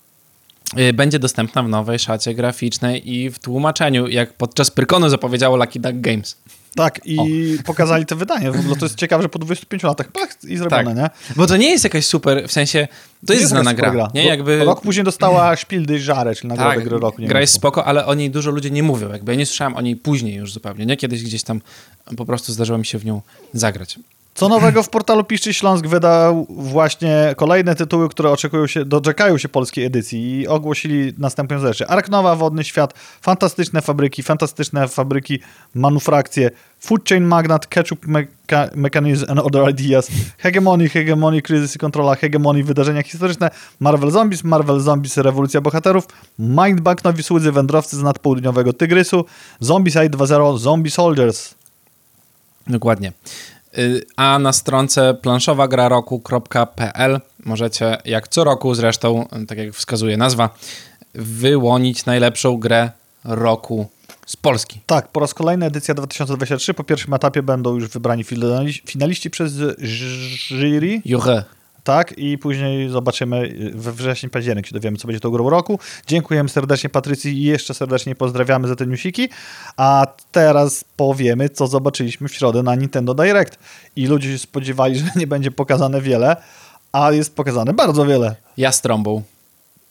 Y, 0.79 0.93
Będzie 0.93 1.19
dostępna 1.19 1.63
w 1.63 1.69
nowej 1.69 1.99
szacie 1.99 2.33
graficznej 2.33 3.11
i 3.13 3.29
w 3.29 3.39
tłumaczeniu, 3.39 4.07
jak 4.07 4.33
podczas 4.33 4.71
Pyrkonu 4.71 5.09
zapowiedziało 5.09 5.57
Lucky 5.57 5.79
Duck 5.79 5.95
Games. 5.95 6.37
Tak, 6.75 7.01
i 7.05 7.17
pokazali 7.65 8.05
to 8.05 8.15
wydanie. 8.15 8.51
W 8.51 8.59
ogóle 8.59 8.75
to 8.75 8.85
jest 8.85 8.95
ciekawe, 8.95 9.23
że 9.23 9.29
po 9.29 9.39
25 9.39 9.83
latach 9.83 10.11
pach, 10.11 10.43
i 10.47 10.57
zrobione, 10.57 10.83
Tak. 10.83 10.97
nie? 11.29 11.35
Bo 11.35 11.47
to 11.47 11.57
nie 11.57 11.69
jest 11.69 11.83
jakaś 11.83 12.05
super, 12.05 12.47
w 12.47 12.51
sensie, 12.51 12.87
to 13.27 13.33
jest, 13.33 13.47
znana 13.47 13.71
super 13.71 13.91
gra, 13.91 14.07
nie? 14.13 14.25
Jakby... 14.25 14.65
Rok 14.65 14.81
później 14.81 15.03
dostała 15.03 15.55
Szpildy 15.63 15.99
Żare, 15.99 16.35
czyli 16.35 16.49
nagrodę 16.49 16.75
Tak, 16.75 16.83
gry 16.83 16.99
roku. 16.99 17.21
gra 17.27 17.41
jest 17.41 17.53
spoko, 17.53 17.85
ale 17.85 18.05
o 18.05 18.13
niej 18.13 18.29
dużo 18.31 18.51
ludzi 18.51 18.71
nie 18.71 18.83
mówią. 18.83 19.11
Jakby 19.11 19.31
ja 19.31 19.37
nie 19.37 19.45
słyszałem 19.45 19.75
o 19.75 19.81
niej 19.81 19.95
później 19.95 20.35
już 20.35 20.53
zupełnie, 20.53 20.85
nie? 20.85 20.97
Kiedyś 20.97 21.23
gdzieś 21.23 21.43
tam 21.43 21.61
po 22.17 22.25
prostu 22.25 22.53
zdarzyło 22.53 22.77
mi 22.77 22.85
się 22.85 22.97
w 22.97 23.05
nią 23.05 23.21
zagrać. 23.53 23.99
Co 24.35 24.49
nowego 24.49 24.83
w 24.83 24.89
portalu 24.89 25.23
Piszczy 25.23 25.53
Śląsk 25.53 25.87
wydał 25.87 26.47
właśnie 26.49 27.33
kolejne 27.37 27.75
tytuły, 27.75 28.09
które 28.09 28.31
oczekują 28.31 28.67
się, 28.67 28.85
doczekają 28.85 29.37
się 29.37 29.49
polskiej 29.49 29.85
edycji 29.85 30.39
i 30.39 30.47
ogłosili 30.47 31.13
następujące 31.17 31.67
rzeczy. 31.67 31.87
Ark 31.87 32.09
Nowa, 32.09 32.35
Wodny 32.35 32.63
Świat, 32.63 32.93
fantastyczne 33.21 33.81
fabryki, 33.81 34.23
fantastyczne 34.23 34.87
fabryki, 34.87 35.39
manufrakcje, 35.75 36.51
Food 36.79 37.09
Chain 37.09 37.23
Magnat, 37.23 37.67
Ketchup 37.67 38.07
Mecha 38.07 38.69
Mechanism 38.75 39.25
and 39.29 39.39
Other 39.39 39.69
Ideas, 39.69 40.07
Hegemony, 40.37 40.89
Hegemony, 40.89 41.41
Kryzys 41.41 41.75
i 41.75 41.79
Kontrola, 41.79 42.15
Hegemony, 42.15 42.63
Wydarzenia 42.63 43.03
Historyczne, 43.03 43.49
Marvel 43.79 44.11
Zombies, 44.11 44.43
Marvel 44.43 44.79
Zombies, 44.79 45.17
Rewolucja 45.17 45.61
Bohaterów, 45.61 46.07
Mindbank, 46.39 47.03
Nowi 47.03 47.23
Słudzy, 47.23 47.51
Wędrowcy 47.51 47.97
z 47.97 48.03
nadpołudniowego 48.03 48.73
Tygrysu, 48.73 49.25
Zombicide 49.59 50.09
2.0, 50.09 50.57
Zombie 50.57 50.91
Soldiers. 50.91 51.53
Dokładnie. 52.67 53.11
Y, 53.77 54.01
A 54.15 54.39
na 54.39 54.53
stronce 54.53 55.13
planszowagraroku.pl 55.13 57.19
możecie, 57.45 57.97
jak 58.05 58.27
co 58.27 58.43
roku 58.43 58.75
zresztą, 58.75 59.27
tak 59.47 59.57
jak 59.57 59.73
wskazuje 59.73 60.17
nazwa, 60.17 60.49
wyłonić 61.13 62.05
najlepszą 62.05 62.57
grę 62.57 62.91
roku 63.23 63.89
z 64.25 64.35
Polski. 64.35 64.81
Tak, 64.85 65.07
po 65.07 65.19
raz 65.19 65.33
kolejny 65.33 65.65
edycja 65.65 65.93
2023. 65.93 66.73
Po 66.73 66.83
pierwszym 66.83 67.13
etapie 67.13 67.43
będą 67.43 67.75
już 67.75 67.89
wybrani 67.89 68.23
finali- 68.23 68.81
finaliści 68.85 69.29
przez 69.29 69.53
jury, 70.49 71.01
Jury. 71.05 71.43
Tak, 71.83 72.17
i 72.17 72.37
później 72.37 72.89
zobaczymy 72.89 73.55
we 73.73 73.91
wrześniu, 73.91 74.29
październik 74.29 74.67
się 74.67 74.73
dowiemy, 74.73 74.97
co 74.97 75.07
będzie 75.07 75.19
tą 75.19 75.29
grą 75.29 75.49
roku. 75.49 75.79
Dziękujemy 76.07 76.49
serdecznie 76.49 76.89
Patrycji 76.89 77.33
i 77.33 77.43
jeszcze 77.43 77.73
serdecznie 77.73 78.15
pozdrawiamy 78.15 78.67
za 78.67 78.75
te 78.75 78.87
newsiki. 78.87 79.29
A 79.77 80.07
teraz 80.31 80.85
powiemy, 80.97 81.49
co 81.49 81.67
zobaczyliśmy 81.67 82.27
w 82.27 82.33
środę 82.35 82.63
na 82.63 82.75
Nintendo 82.75 83.13
Direct. 83.13 83.59
I 83.95 84.07
ludzie 84.07 84.31
się 84.31 84.39
spodziewali, 84.39 84.97
że 84.99 85.05
nie 85.15 85.27
będzie 85.27 85.51
pokazane 85.51 86.01
wiele, 86.01 86.35
a 86.91 87.11
jest 87.11 87.35
pokazane 87.35 87.73
bardzo 87.73 88.05
wiele. 88.05 88.35
Ja 88.57 88.71
z 88.71 88.81
trąbą. 88.81 89.23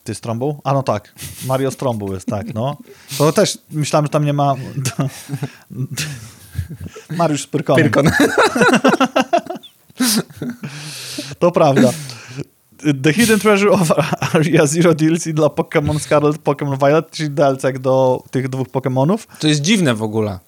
Ty 0.05 0.15
z 0.15 0.21
trąbą? 0.21 0.61
A 0.65 0.73
no 0.73 0.83
tak, 0.83 1.15
Mario 1.47 1.71
z 1.71 1.77
trąbą 1.77 2.13
jest, 2.13 2.27
tak, 2.27 2.55
no. 2.55 2.77
To 3.19 3.33
też 3.33 3.59
myślałem, 3.71 4.07
że 4.07 4.11
tam 4.11 4.25
nie 4.25 4.33
ma... 4.33 4.55
Mariusz 7.11 7.43
z 7.43 7.47
Pyrkonem. 7.47 7.91
Pyrkon. 7.91 8.11
To 11.39 11.51
prawda. 11.51 11.93
The 13.03 13.13
Hidden 13.13 13.41
Treasure 13.41 13.71
of 13.71 13.91
Area 14.35 14.67
Zero 14.67 14.95
DLC 14.95 15.33
dla 15.33 15.47
Pokémon 15.49 15.99
Scarlet, 15.99 16.37
Pokémon 16.37 16.79
Violet, 16.79 17.11
czyli 17.11 17.31
DLC 17.31 17.63
do 17.81 18.23
tych 18.31 18.49
dwóch 18.49 18.69
Pokémonów. 18.69 19.19
To 19.39 19.49
jest 19.49 19.61
dziwne 19.61 19.95
w 19.95 20.03
ogóle. 20.03 20.39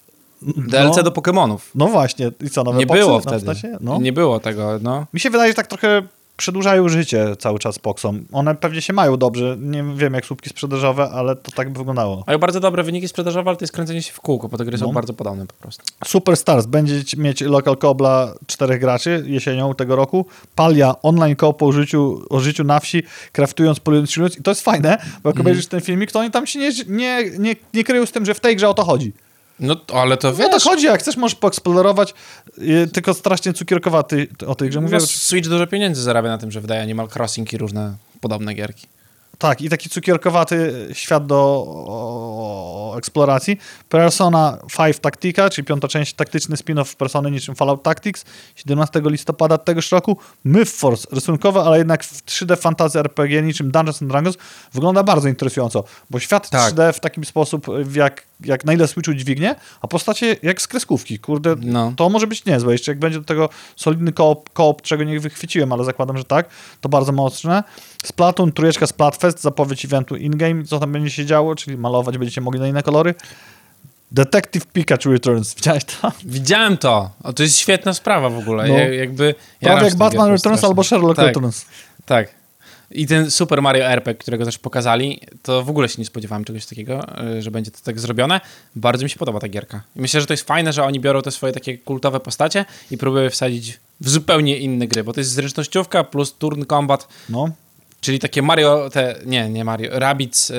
DLC 0.43 0.97
no, 0.97 1.03
do 1.03 1.11
Pokémonów. 1.11 1.59
No 1.75 1.87
właśnie, 1.87 2.31
i 2.41 2.51
co, 2.51 2.65
nowe 2.65 2.79
Nie 2.79 2.87
poksy 2.87 3.03
było 3.03 3.21
wtedy. 3.21 3.53
No. 3.81 3.99
Nie 4.01 4.13
było 4.13 4.41
tego, 4.41 4.79
no. 4.83 5.07
Mi 5.15 5.21
się 5.21 5.31
wydaje, 5.31 5.51
że 5.51 5.55
tak 5.55 5.67
trochę 5.67 6.03
przedłużają 6.37 6.89
życie 6.89 7.37
cały 7.39 7.59
czas 7.59 7.79
Poxom. 7.79 8.25
One 8.33 8.55
pewnie 8.55 8.83
się 8.83 8.93
mają 8.93 9.17
dobrze, 9.17 9.57
nie 9.61 9.85
wiem 9.97 10.15
jak 10.15 10.27
słupki 10.27 10.51
sprzedażowe, 10.51 11.11
ale 11.11 11.37
to 11.37 11.53
tak 11.53 11.71
by 11.73 11.79
wyglądało. 11.79 12.25
Mają 12.27 12.39
bardzo 12.39 12.61
dobre 12.61 12.83
wyniki 12.83 13.09
sprzedażowe, 13.09 13.51
ale 13.51 13.57
to 13.57 13.63
jest 13.65 13.73
kręcenie 13.73 14.03
się 14.03 14.13
w 14.13 14.21
kółko, 14.21 14.49
bo 14.49 14.59
te 14.59 14.65
gry 14.65 14.79
są 14.79 14.87
No. 14.87 14.93
bardzo 14.93 15.13
podobne 15.15 15.47
po 15.47 15.55
prostu. 15.55 15.83
Superstars 16.05 16.67
będzie 16.67 17.03
mieć 17.17 17.41
local 17.41 17.77
kobla 17.77 18.35
czterech 18.47 18.81
graczy 18.81 19.25
jesienią 19.27 19.75
tego 19.75 19.97
roku. 19.97 20.27
Palia 20.55 20.95
online 21.03 21.37
koop 21.37 21.63
o 21.63 21.73
życiu, 21.73 22.23
o 22.31 22.41
życiu 22.41 22.65
na 22.65 22.81
wsi, 22.81 23.03
kraftując, 23.33 23.81
polując. 23.81 24.17
I 24.39 24.43
to 24.43 24.51
jest 24.51 24.61
fajne, 24.63 24.99
bo 25.23 25.31
jak 25.31 25.41
obejrzysz 25.41 25.67
ten 25.67 25.81
filmik, 25.81 26.13
to 26.13 26.19
oni 26.21 26.31
tam 26.31 26.47
się 26.47 26.59
nie, 26.59 26.71
nie, 26.89 27.31
nie, 27.39 27.57
nie 27.75 27.85
kryją 27.85 28.07
z 28.07 28.13
tym, 28.13 28.25
że 28.27 28.35
w 28.35 28.41
tej 28.41 28.57
grze 28.57 28.69
o 28.69 28.75
to 28.75 28.85
chodzi. 28.85 29.13
No 29.61 29.77
ale 29.95 30.17
to 30.17 30.29
No 30.29 30.35
wiesz, 30.35 30.51
to 30.51 30.71
chodzi, 30.71 30.87
jak 30.87 31.01
chcesz, 31.01 31.17
możesz 31.17 31.35
poeksplorować, 31.35 32.15
yy, 32.59 32.87
tylko 32.87 33.15
strasznie 33.15 33.53
cukierkowaty 33.53 34.29
o 34.47 34.55
tej 34.55 34.69
grze 34.71 34.81
mówię. 34.81 34.99
no, 35.01 35.07
Switch 35.07 35.49
dużo 35.49 35.67
pieniędzy 35.67 36.03
zarabia 36.03 36.29
na 36.29 36.39
tym, 36.39 36.51
że 36.51 36.61
wydaje 36.61 36.83
Animal 36.83 37.09
Crossing 37.17 37.53
i 37.53 37.59
różne 37.59 37.97
podobne 38.21 38.55
gierki. 38.55 38.87
Tak, 39.39 39.61
i 39.61 39.69
taki 39.69 39.91
cukierkowaty 39.91 40.89
świat 40.93 41.27
do 41.27 41.37
o, 41.37 42.93
o, 42.93 42.99
eksploracji. 42.99 43.59
Persona 43.89 44.59
5 44.77 44.99
Tactica, 44.99 45.51
czyli 45.51 45.65
piąta 45.65 45.89
część, 45.89 46.15
taktyczny 46.15 46.57
spin-off 46.57 46.97
Persony 46.97 47.31
niczym 47.31 47.55
Fallout 47.55 47.83
Tactics, 47.83 48.25
17 48.57 49.01
listopada 49.05 49.59
tegoż 49.59 49.93
roku. 49.93 50.19
Myth 50.45 50.73
Force, 50.73 51.09
rysunkowe, 51.13 51.61
ale 51.61 51.79
jednak 51.79 52.05
w 52.05 52.25
3D 52.25 52.57
fantasy 52.57 52.99
RPG 52.99 53.43
niczym 53.43 53.71
Dungeons 53.71 54.03
and 54.03 54.11
Dragons 54.11 54.37
wygląda 54.73 55.03
bardzo 55.03 55.29
interesująco, 55.29 55.85
bo 56.11 56.19
świat 56.19 56.51
Tak. 56.51 56.75
3D 56.75 56.93
w 56.93 57.01
taki 57.01 57.25
sposób, 57.25 57.67
w 57.85 57.95
jak, 57.95 58.23
jak 58.41 58.65
na 58.65 58.73
ile 58.73 58.89
Switchu 58.89 59.15
dźwignie, 59.15 59.55
a 59.81 59.89
postacie 59.89 60.37
jak 60.43 60.63
z 60.63 60.67
kreskówki. 60.69 61.19
Kurde, 61.19 61.57
No. 61.61 61.93
to 61.97 62.09
może 62.09 62.27
być 62.27 62.45
niezłe. 62.45 62.73
Jeszcze 62.73 62.91
jak 62.91 62.99
będzie 62.99 63.19
do 63.19 63.25
tego 63.25 63.49
solidny 63.77 64.13
koop, 64.13 64.51
koop 64.53 64.83
czego 64.83 65.05
nie 65.05 65.21
wychwyciłem, 65.21 65.73
ale 65.73 65.85
zakładam, 65.85 66.19
że 66.19 66.25
tak, 66.25 66.49
to 66.81 66.89
bardzo 66.89 67.13
mocne. 67.13 67.65
Splatoon, 68.05 68.53
trójeczka 68.53 68.87
Splatfest, 68.87 69.41
zapowiedź 69.41 69.85
eventu 69.85 70.17
in-game, 70.17 70.65
co 70.65 70.79
tam 70.79 70.93
będzie 70.93 71.11
się 71.11 71.27
działo, 71.27 71.55
czyli 71.55 71.77
malować 71.77 72.19
będziecie 72.19 72.41
mogli 72.41 72.61
na 72.61 72.69
inne 72.69 72.83
kolory. 72.83 73.15
Detective 74.13 74.67
Pikachu 74.67 75.11
Returns. 75.13 75.55
Widziałeś 75.57 75.85
to? 75.85 76.13
Widziałem 76.25 76.77
to. 76.77 77.11
O, 77.23 77.33
to 77.33 77.43
jest 77.43 77.59
świetna 77.59 77.95
sprawa 77.95 78.31
w 78.31 78.39
ogóle. 78.39 78.69
No. 78.69 78.75
Ja, 78.75 78.89
jakby, 78.95 79.35
Prawie 79.35 79.75
jaram 79.75 79.85
jak 79.85 79.95
Batman 79.95 80.27
Returns 80.27 80.41
strasznie. 80.41 80.69
albo 80.69 80.85
Sherlock 80.85 81.17
tak, 81.17 81.27
Returns. 81.27 81.67
Tak. 82.05 82.29
I 82.95 83.07
ten 83.07 83.31
Super 83.31 83.63
Mario 83.63 83.85
RPG, 83.85 84.15
którego 84.19 84.45
też 84.45 84.59
pokazali, 84.59 85.21
to 85.43 85.63
w 85.63 85.71
ogóle 85.71 85.89
się 85.89 85.95
nie 85.99 86.05
spodziewałem 86.05 86.45
czegoś 86.45 86.67
takiego, 86.67 87.07
y, 87.39 87.43
że 87.43 87.51
będzie 87.51 87.71
to 87.71 87.79
tak 87.85 88.01
zrobione. 88.01 88.41
Bardzo 88.77 89.05
mi 89.05 89.11
się 89.11 89.17
podoba 89.19 89.41
ta 89.41 89.49
gierka. 89.49 89.83
Myślę, 89.97 90.21
że 90.21 90.27
to 90.27 90.33
jest 90.33 90.47
fajne, 90.47 90.73
że 90.73 90.85
oni 90.85 91.01
biorą 91.01 91.23
te 91.23 91.31
swoje 91.31 91.53
takie 91.53 91.79
kultowe 91.79 92.21
postacie 92.21 92.65
i 92.91 92.99
próbują 92.99 93.31
wsadzić 93.31 93.81
w 94.01 94.09
zupełnie 94.09 94.59
inne 94.59 94.87
gry, 94.87 95.05
bo 95.05 95.13
to 95.13 95.21
jest 95.21 95.31
zręcznościówka 95.31 96.05
plus 96.05 96.35
turn 96.39 96.65
combat, 96.65 97.09
No. 97.29 97.49
czyli 98.01 98.19
takie 98.19 98.43
Mario, 98.43 98.91
te, 98.91 99.15
nie, 99.27 99.49
nie 99.51 99.65
Mario, 99.65 99.91
Rabbids, 99.99 100.53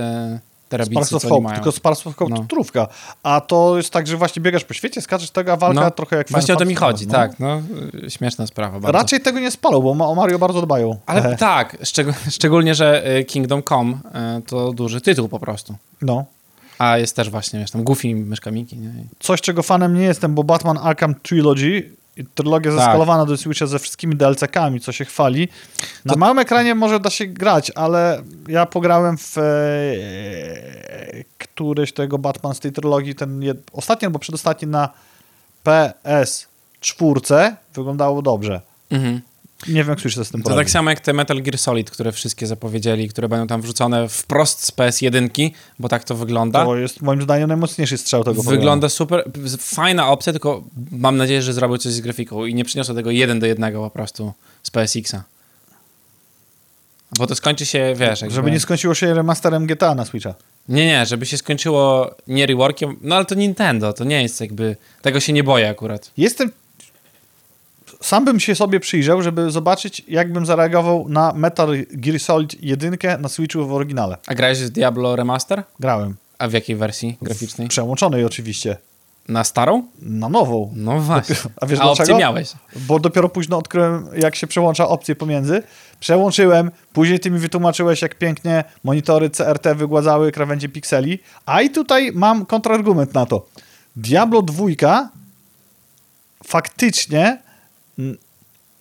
y, 0.65 0.69
te 0.69 0.77
Sparks 0.77 0.89
Rabbidsy, 0.89 1.15
of 1.15 1.21
co 1.21 1.27
oni 1.27 1.35
Hope, 1.35 1.43
mają. 1.43 1.55
tylko 1.63 1.71
Hope 2.17 2.29
No. 2.29 2.37
to 2.37 2.43
trówka. 2.43 2.87
A 3.23 3.41
to 3.41 3.77
jest 3.77 3.89
tak, 3.89 4.07
że 4.07 4.17
właśnie 4.17 4.41
biegasz 4.41 4.63
po 4.63 4.73
świecie, 4.73 5.01
skaczesz 5.01 5.29
tego, 5.29 5.53
a 5.53 5.57
walka 5.57 5.81
No, 5.81 5.91
trochę 5.91 6.15
jak 6.15 6.29
Właśnie 6.29 6.53
o 6.53 6.57
to 6.57 6.65
mi 6.65 6.75
chodzi, 6.75 7.07
no. 7.07 7.13
tak. 7.13 7.39
No, 7.39 7.61
y, 8.05 8.09
śmieszna 8.11 8.47
sprawa 8.47 8.79
bardzo. 8.79 8.97
Raczej 8.97 9.19
tego 9.21 9.39
nie 9.39 9.51
spalą, 9.51 9.81
bo 9.81 10.09
o 10.09 10.15
Mario 10.15 10.39
bardzo 10.39 10.61
dbają. 10.61 10.97
Ale 11.05 11.23
E, 11.29 11.37
tak, 11.37 11.77
szczeg- 11.81 12.13
szczególnie, 12.37 12.75
że 12.75 13.17
y, 13.17 13.23
Kingdom 13.23 13.63
Come 13.63 13.93
y, 13.93 14.41
to 14.41 14.73
duży 14.73 15.01
tytuł 15.01 15.29
po 15.29 15.39
prostu. 15.39 15.75
No. 16.01 16.25
A 16.77 16.97
jest 16.97 17.15
też 17.15 17.29
właśnie, 17.29 17.59
wiesz, 17.59 17.71
tam 17.71 17.83
Goofy, 17.83 18.15
myszka 18.15 18.51
Miki, 18.51 18.77
nie? 18.77 18.89
Coś, 19.19 19.41
czego 19.41 19.63
fanem 19.63 19.93
nie 19.93 20.03
jestem, 20.03 20.35
bo 20.35 20.43
Batman 20.43 20.77
Arkham 20.77 21.15
Trilogy, 21.15 21.89
i 22.17 22.25
trylogia 22.25 22.71
Tak. 22.71 22.79
zeskalowana 22.79 23.25
do 23.25 23.37
Switcha 23.37 23.65
ze 23.65 23.79
wszystkimi 23.79 24.15
DLC-kami, 24.15 24.79
co 24.79 24.91
się 24.91 25.05
chwali. 25.05 25.47
Na 26.05 26.15
małym 26.15 26.39
ekranie 26.39 26.75
może 26.75 26.99
da 26.99 27.09
się 27.09 27.25
grać, 27.25 27.71
ale 27.75 28.21
ja 28.47 28.65
pograłem 28.65 29.17
w 29.17 29.37
e, 29.37 29.43
któryś 31.37 31.93
tego 31.93 32.17
Batman 32.17 32.55
z 32.55 32.59
tej 32.59 32.71
trylogii, 32.71 33.15
ten 33.15 33.41
jed, 33.43 33.57
ostatni 33.73 34.05
albo 34.05 34.19
przedostatni 34.19 34.67
na 34.67 34.89
PS4 35.63 37.53
wyglądało 37.73 38.21
dobrze. 38.21 38.61
Mhm. 38.91 39.21
Nie 39.67 39.73
wiem, 39.73 39.89
jak 39.89 39.99
Switch 39.99 40.15
z 40.15 40.31
tym 40.31 40.41
To 40.41 40.55
tak 40.55 40.69
samo 40.69 40.89
jak 40.89 40.99
te 40.99 41.13
Metal 41.13 41.41
Gear 41.41 41.57
Solid, 41.57 41.91
które 41.91 42.11
wszystkie 42.11 42.47
zapowiedzieli, 42.47 43.09
które 43.09 43.29
będą 43.29 43.47
tam 43.47 43.61
wrzucone 43.61 44.09
wprost 44.09 44.65
z 44.65 44.71
PS1, 44.71 45.51
bo 45.79 45.89
tak 45.89 46.03
to 46.03 46.15
wygląda. 46.15 46.65
To 46.65 46.77
jest 46.77 47.01
moim 47.01 47.21
zdaniem 47.21 47.47
najmocniejszy 47.47 47.97
strzał 47.97 48.23
tego 48.23 48.43
Wygląda 48.43 48.89
super, 48.89 49.23
fajna 49.59 50.09
opcja, 50.09 50.33
tylko 50.33 50.63
mam 50.91 51.17
nadzieję, 51.17 51.41
że 51.41 51.53
zrobią 51.53 51.77
coś 51.77 51.93
z 51.93 52.01
grafiką 52.01 52.45
i 52.45 52.55
nie 52.55 52.65
przyniosą 52.65 52.95
tego 52.95 53.11
jeden 53.11 53.39
do 53.39 53.45
jednego 53.45 53.83
po 53.83 53.89
prostu 53.89 54.33
z 54.63 54.71
PSX-a. 54.71 55.23
Bo 57.17 57.27
to 57.27 57.35
skończy 57.35 57.65
się, 57.65 57.79
wiesz... 57.79 57.97
programu. 57.97 58.21
Jakby... 58.21 58.35
Żeby 58.35 58.51
nie 58.51 58.59
skończyło 58.59 58.95
się 58.95 59.13
remasterem 59.13 59.65
GTA 59.65 59.95
na 59.95 60.05
Switcha. 60.05 60.33
Nie, 60.69 60.85
nie, 60.85 61.05
żeby 61.05 61.25
się 61.25 61.37
skończyło 61.37 62.15
nie 62.27 62.45
reworkiem, 62.45 62.97
no 63.01 63.15
ale 63.15 63.25
to 63.25 63.35
Nintendo, 63.35 63.93
to 63.93 64.03
nie 64.03 64.21
jest 64.21 64.41
jakby... 64.41 64.75
Tego 65.01 65.19
się 65.19 65.33
nie 65.33 65.43
boję 65.43 65.69
akurat. 65.69 66.11
Jestem. 66.17 66.51
Sam 68.05 68.25
bym 68.25 68.39
się 68.39 68.55
sobie 68.55 68.79
przyjrzał, 68.79 69.21
żeby 69.21 69.51
zobaczyć, 69.51 70.03
jak 70.07 70.33
bym 70.33 70.45
zareagował 70.45 71.09
na 71.09 71.33
Metal 71.33 71.75
Gear 71.91 72.19
Solid 72.19 72.63
1 72.63 72.97
na 73.19 73.29
Switchu 73.29 73.67
w 73.67 73.73
oryginale. 73.73 74.17
A 74.27 74.35
grałeś 74.35 74.59
w 74.59 74.69
Diablo 74.69 75.15
Remaster? 75.15 75.63
Grałem. 75.79 76.15
A 76.37 76.47
w 76.47 76.53
jakiej 76.53 76.75
wersji 76.75 77.17
graficznej? 77.21 77.67
Przełączonej 77.67 78.25
oczywiście. 78.25 78.77
Na 79.27 79.43
starą? 79.43 79.83
Na 80.01 80.29
nową. 80.29 80.73
No 80.75 80.99
właśnie. 80.99 81.35
A 81.61 81.65
wiesz 81.65 81.79
A 81.79 81.83
opcję 81.83 82.05
dlaczego? 82.05 82.19
miałeś. 82.19 82.53
Bo 82.75 82.99
dopiero 82.99 83.29
późno 83.29 83.57
odkryłem, 83.57 84.07
jak 84.17 84.35
się 84.35 84.47
przełącza 84.47 84.87
opcje 84.87 85.15
pomiędzy. 85.15 85.63
Przełączyłem, 85.99 86.71
później 86.93 87.19
ty 87.19 87.31
mi 87.31 87.39
wytłumaczyłeś, 87.39 88.01
jak 88.01 88.15
pięknie 88.15 88.63
monitory 88.83 89.29
CRT 89.29 89.67
wygładzały 89.75 90.31
krawędzie 90.31 90.69
pikseli. 90.69 91.19
A 91.45 91.61
i 91.61 91.69
tutaj 91.69 92.11
mam 92.13 92.45
kontrargument 92.45 93.13
na 93.13 93.25
to. 93.25 93.45
Diablo 93.95 94.41
2 94.41 94.65
faktycznie 96.43 97.44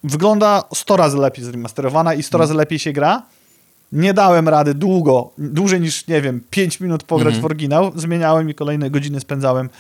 wygląda 0.05 0.63
100 0.75 0.97
razy 0.97 1.17
lepiej 1.17 1.45
zremasterowana 1.45 2.15
i 2.15 2.23
100 2.23 2.39
razy 2.39 2.55
lepiej 2.55 2.79
się 2.79 2.93
gra. 2.93 3.23
Nie 3.93 4.15
dałem 4.15 4.49
rady 4.49 4.75
długo, 4.75 5.31
dłużej 5.39 5.81
niż, 5.81 6.07
nie 6.07 6.21
wiem, 6.21 6.41
5 6.51 6.81
minut 6.81 7.03
pograć 7.03 7.39
w 7.39 7.45
oryginał. 7.45 7.93
Zmieniałem 7.97 8.51
i 8.51 8.55
kolejne 8.55 8.91
godziny 8.91 9.21
spędzałem 9.21 9.71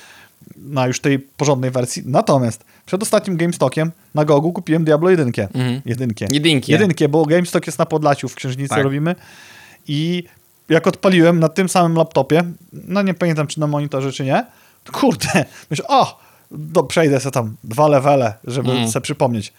na 0.57 0.87
już 0.87 1.01
tej 1.01 1.19
porządnej 1.19 1.71
wersji. 1.71 2.03
Natomiast 2.07 2.65
przed 2.87 3.03
ostatnim 3.03 3.37
GameStockiem 3.37 3.93
na 4.15 4.25
Gogu 4.25 4.53
kupiłem 4.53 4.85
Diablo 4.85 5.11
1. 5.11 5.29
Mhm. 5.29 5.81
Jedynkie. 5.87 6.27
Jedynkie. 6.31 6.73
Jedynkie, 6.73 7.09
bo 7.09 7.25
GameStock 7.25 7.67
jest 7.67 7.79
na 7.79 7.87
Podlaciu, 7.87 8.29
w 8.29 8.35
Księżnicy 8.35 8.69
Tak. 8.69 8.85
robimy. 8.85 9.15
I 9.89 10.25
jak 10.69 10.87
odpaliłem 10.87 11.41
na 11.41 11.49
tym 11.49 11.69
samym 11.69 11.97
laptopie, 11.97 12.43
no 12.73 13.03
nie 13.03 13.15
pamiętam 13.15 13.47
czy 13.47 13.61
na 13.61 13.67
monitorze, 13.67 14.13
czy 14.13 14.25
nie, 14.25 14.47
to 14.85 14.93
kurde, 14.93 15.45
myślę, 15.71 15.87
o, 15.89 16.24
do, 16.51 16.83
przejdę 16.83 17.21
sobie 17.21 17.33
tam 17.33 17.57
dwa 17.65 17.89
levele, 17.89 18.35
żeby 18.45 18.71
Mm. 18.73 18.89
sobie 18.89 19.03
przypomnieć. 19.03 19.53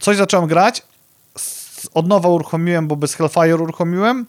Coś 0.00 0.16
zacząłem 0.16 0.46
grać, 0.48 0.82
od 1.94 2.08
nowa 2.08 2.28
uruchomiłem, 2.28 2.88
bo 2.88 2.96
bez 2.96 3.14
Hellfire 3.14 3.54
uruchomiłem, 3.56 4.26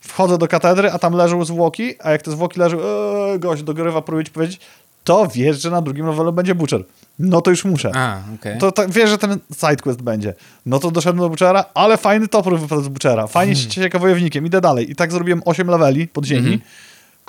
wchodzę 0.00 0.38
do 0.38 0.48
katedry, 0.48 0.90
a 0.90 0.98
tam 0.98 1.12
leżą 1.14 1.44
zwłoki, 1.44 1.94
a 2.02 2.10
jak 2.10 2.22
te 2.22 2.30
zwłoki 2.30 2.60
leżą, 2.60 2.76
eee, 2.80 3.38
gość 3.38 3.62
dogorywa, 3.62 4.02
próbuje 4.02 4.24
ci 4.24 4.30
powiedzieć, 4.32 4.60
to 5.04 5.26
wiesz, 5.34 5.62
że 5.62 5.70
na 5.70 5.82
drugim 5.82 6.06
levelu 6.06 6.32
będzie 6.32 6.54
Butcher. 6.54 6.84
No 7.18 7.40
to 7.40 7.50
już 7.50 7.64
muszę. 7.64 7.92
A, 7.94 8.18
okej. 8.34 8.58
To 8.58 8.72
wiesz, 8.88 9.10
że 9.10 9.18
ten 9.18 9.38
sidequest 9.54 10.02
będzie. 10.02 10.34
No 10.66 10.78
to 10.78 10.90
doszedłem 10.90 11.18
do 11.20 11.28
Butchera, 11.28 11.64
ale 11.74 11.96
fajny 11.96 12.28
topór 12.28 12.58
wypadł 12.58 12.82
z 12.82 12.88
Butchera. 12.88 13.26
Fajnie 13.26 13.54
Hmm. 13.54 13.70
się 13.70 13.80
cieka 13.80 13.98
wojownikiem, 13.98 14.46
idę 14.46 14.60
dalej. 14.60 14.90
I 14.90 14.96
tak 14.96 15.12
zrobiłem 15.12 15.42
8 15.44 15.68
leveli 15.70 16.08
podziemi. 16.08 16.52
Mhm. 16.52 16.60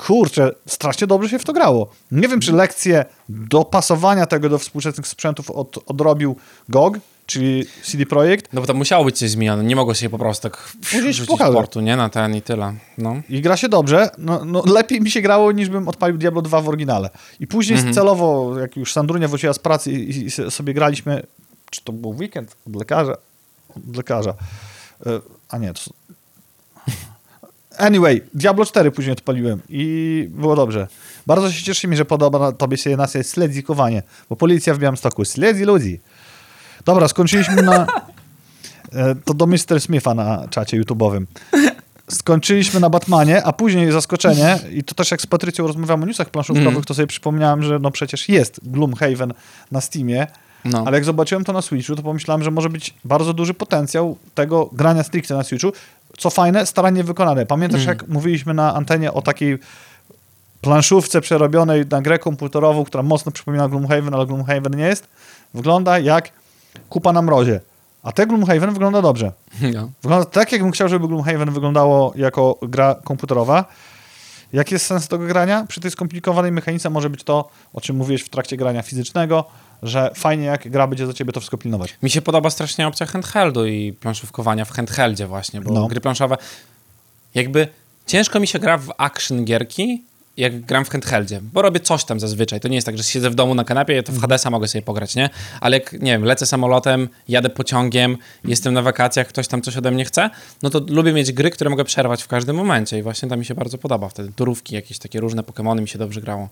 Kurczę, 0.07 0.51
strasznie 0.67 1.07
dobrze 1.07 1.29
się 1.29 1.39
w 1.39 1.43
to 1.45 1.53
grało. 1.53 1.89
Nie 2.11 2.27
wiem, 2.27 2.39
czy 2.39 2.53
lekcję 2.53 3.05
dopasowania 3.29 4.25
tego 4.25 4.49
do 4.49 4.57
współczesnych 4.57 5.07
sprzętów 5.07 5.51
od, 5.51 5.79
odrobił 5.85 6.35
GOG, 6.69 6.97
czyli 7.25 7.65
CD 7.83 8.05
Projekt. 8.05 8.53
No 8.53 8.61
bo 8.61 8.67
to 8.67 8.73
musiało 8.73 9.05
być 9.05 9.17
coś 9.17 9.29
zmienione. 9.29 9.63
Nie 9.63 9.75
mogło 9.75 9.93
się 9.93 10.09
po 10.09 10.17
prostu 10.17 10.49
tak 10.49 10.73
rzucić 11.11 11.27
portu, 11.53 11.81
nie? 11.81 11.95
Na 11.95 12.09
ten 12.09 12.35
i 12.35 12.41
tyle. 12.41 12.73
No. 12.97 13.15
I 13.29 13.41
gra 13.41 13.57
się 13.57 13.69
dobrze. 13.69 14.09
No, 14.17 14.45
no, 14.45 14.63
lepiej 14.65 15.01
mi 15.01 15.11
się 15.11 15.21
grało, 15.21 15.51
niż 15.51 15.69
bym 15.69 15.87
odpalił 15.87 16.17
Diablo 16.17 16.41
2 16.41 16.61
w 16.61 16.67
oryginale. 16.69 17.09
I 17.39 17.47
później 17.47 17.77
Mhm. 17.77 17.93
celowo, 17.95 18.59
jak 18.59 18.77
już 18.77 18.93
Sandrunia 18.93 19.27
wróciła 19.27 19.53
z 19.53 19.59
pracy 19.59 19.91
i, 19.91 20.25
i 20.25 20.31
sobie 20.31 20.73
graliśmy, 20.73 21.23
czy 21.71 21.83
to 21.83 21.91
był 21.93 22.09
weekend 22.09 22.55
od 22.67 22.75
lekarza? 22.75 23.17
Od 23.89 23.97
lekarza. 23.97 24.33
E, 25.05 25.19
A 25.49 25.57
nie, 25.57 25.73
to... 25.73 25.81
Anyway, 27.79 28.21
Diablo 28.33 28.65
4 28.65 28.91
później 28.91 29.13
odpaliłem 29.13 29.59
i 29.69 30.27
było 30.31 30.55
dobrze. 30.55 30.87
Bardzo 31.27 31.51
się 31.51 31.63
cieszy 31.63 31.87
mi, 31.87 31.97
że 31.97 32.05
podoba 32.05 32.51
tobie 32.51 32.77
się 32.77 32.97
nas 32.97 33.13
jest 33.15 33.29
sledzikowanie, 33.29 34.03
bo 34.29 34.35
policja 34.35 34.73
w 34.73 34.79
Białymstoku 34.79 35.25
śledzi 35.25 35.63
ludzi. 35.63 35.99
Dobra, 36.85 37.07
skończyliśmy 37.07 37.61
na... 37.61 37.85
E, 38.93 39.15
To 39.25 39.33
do 39.33 39.47
Mr. 39.47 39.79
Smitha 39.81 40.13
na 40.13 40.47
czacie 40.47 40.81
YouTube'owym 40.81 41.25
skończyliśmy 42.11 42.79
na 42.79 42.89
Batmanie, 42.89 43.43
a 43.43 43.53
później 43.53 43.91
zaskoczenie, 43.91 44.59
i 44.71 44.83
to 44.83 44.95
też 44.95 45.11
jak 45.11 45.21
z 45.21 45.25
Patrycją 45.25 45.67
rozmawiam 45.67 46.03
o 46.03 46.05
newsach 46.05 46.29
planszówkowych, 46.29 46.71
Mm. 46.73 46.83
to 46.83 46.93
sobie 46.93 47.07
przypomniałem, 47.07 47.63
że 47.63 47.79
no 47.79 47.91
przecież 47.91 48.29
jest 48.29 48.59
Gloomhaven 48.63 49.33
na 49.71 49.81
Steamie, 49.81 50.27
no. 50.65 50.83
ale 50.87 50.97
jak 50.97 51.05
zobaczyłem 51.05 51.43
to 51.43 51.53
na 51.53 51.61
Switchu, 51.61 51.95
to 51.95 52.03
pomyślałem, 52.03 52.43
że 52.43 52.51
może 52.51 52.69
być 52.69 52.93
bardzo 53.05 53.33
duży 53.33 53.53
potencjał 53.53 54.17
tego 54.35 54.69
grania 54.73 55.03
stricte 55.03 55.33
na 55.35 55.43
Switchu, 55.43 55.71
co 56.19 56.29
fajne, 56.29 56.65
starannie 56.65 57.03
wykonane. 57.03 57.45
Pamiętasz, 57.45 57.81
Mm. 57.81 57.89
jak 57.97 58.07
mówiliśmy 58.07 58.53
na 58.53 58.75
antenie 58.75 59.13
o 59.13 59.21
takiej 59.21 59.57
planszówce 60.61 61.21
przerobionej 61.21 61.85
na 61.91 62.01
grę 62.01 62.19
komputerową, 62.19 62.83
która 62.85 63.03
mocno 63.03 63.31
przypomina 63.31 63.69
Gloomhaven, 63.69 64.13
ale 64.13 64.25
Gloomhaven 64.25 64.75
nie 64.75 64.83
jest? 64.83 65.07
Wygląda 65.53 65.99
jak 65.99 66.29
kupa 66.89 67.13
na 67.13 67.21
mrozie. 67.21 67.59
A 68.03 68.11
te 68.11 68.27
Gloomhaven 68.27 68.73
wygląda 68.73 69.01
dobrze. 69.01 69.31
No. 69.73 69.89
Wygląda 70.01 70.25
tak, 70.25 70.51
jakbym 70.51 70.71
chciał, 70.71 70.89
żeby 70.89 71.07
Gloomhaven 71.07 71.51
wyglądało 71.51 72.13
jako 72.15 72.57
gra 72.61 72.95
komputerowa. 73.03 73.65
Jaki 74.53 74.75
jest 74.75 74.85
sens 74.85 75.07
tego 75.07 75.25
grania? 75.25 75.65
Przy 75.67 75.79
tej 75.81 75.91
skomplikowanej 75.91 76.51
mechanice 76.51 76.89
może 76.89 77.09
być 77.09 77.23
to, 77.23 77.49
o 77.73 77.81
czym 77.81 77.95
mówiłeś 77.95 78.21
w 78.21 78.29
trakcie 78.29 78.57
grania 78.57 78.81
fizycznego, 78.81 79.45
że 79.83 80.11
fajnie 80.15 80.45
jak 80.45 80.69
gra 80.69 80.87
będzie 80.87 81.07
za 81.07 81.13
ciebie 81.13 81.33
to 81.33 81.39
wszystko 81.39 81.57
pilnować. 81.57 81.95
Mi 82.03 82.09
się 82.09 82.21
podoba 82.21 82.49
strasznie 82.49 82.87
opcja 82.87 83.05
handheldu 83.05 83.65
i 83.65 83.93
planszówkowania 83.93 84.65
w 84.65 84.71
handheldzie 84.71 85.27
właśnie, 85.27 85.61
bo 85.61 85.73
No. 85.73 85.87
gry 85.87 86.01
planszowe 86.01 86.37
jakby 87.35 87.67
ciężko 88.07 88.39
mi 88.39 88.47
się 88.47 88.59
gra 88.59 88.77
w 88.77 88.91
action 88.97 89.45
gierki, 89.45 90.03
jak 90.37 90.61
gram 90.61 90.85
w 90.85 90.89
handheldzie, 90.89 91.39
bo 91.53 91.61
robię 91.61 91.79
coś 91.79 92.03
tam 92.03 92.19
zazwyczaj. 92.19 92.59
To 92.59 92.67
nie 92.67 92.75
jest 92.75 92.85
tak, 92.85 92.97
że 92.97 93.03
siedzę 93.03 93.29
w 93.29 93.35
domu 93.35 93.55
na 93.55 93.63
kanapie, 93.63 94.03
to 94.03 94.11
w 94.11 94.21
Hadesa 94.21 94.49
mogę 94.49 94.67
sobie 94.67 94.81
pograć, 94.81 95.15
nie? 95.15 95.29
Ale 95.61 95.77
jak, 95.77 95.93
nie 95.93 96.11
wiem, 96.11 96.23
lecę 96.23 96.45
samolotem, 96.45 97.09
jadę 97.27 97.49
pociągiem, 97.49 98.17
jestem 98.45 98.73
na 98.73 98.81
wakacjach, 98.81 99.27
ktoś 99.27 99.47
tam 99.47 99.61
coś 99.61 99.77
ode 99.77 99.91
mnie 99.91 100.05
chce, 100.05 100.29
no 100.63 100.69
to 100.69 100.81
lubię 100.87 101.13
mieć 101.13 101.31
gry, 101.31 101.49
które 101.49 101.69
mogę 101.69 101.83
przerwać 101.83 102.23
w 102.23 102.27
każdym 102.27 102.55
momencie 102.55 102.99
i 102.99 103.01
właśnie 103.01 103.29
to 103.29 103.37
mi 103.37 103.45
się 103.45 103.55
bardzo 103.55 103.77
podoba 103.77 104.09
wtedy. 104.09 104.31
Turówki, 104.35 104.75
jakieś 104.75 104.99
takie 104.99 105.19
różne 105.19 105.43
Pokemony 105.43 105.81
mi 105.81 105.87
się 105.87 105.99
dobrze 105.99 106.21
grało. 106.21 106.49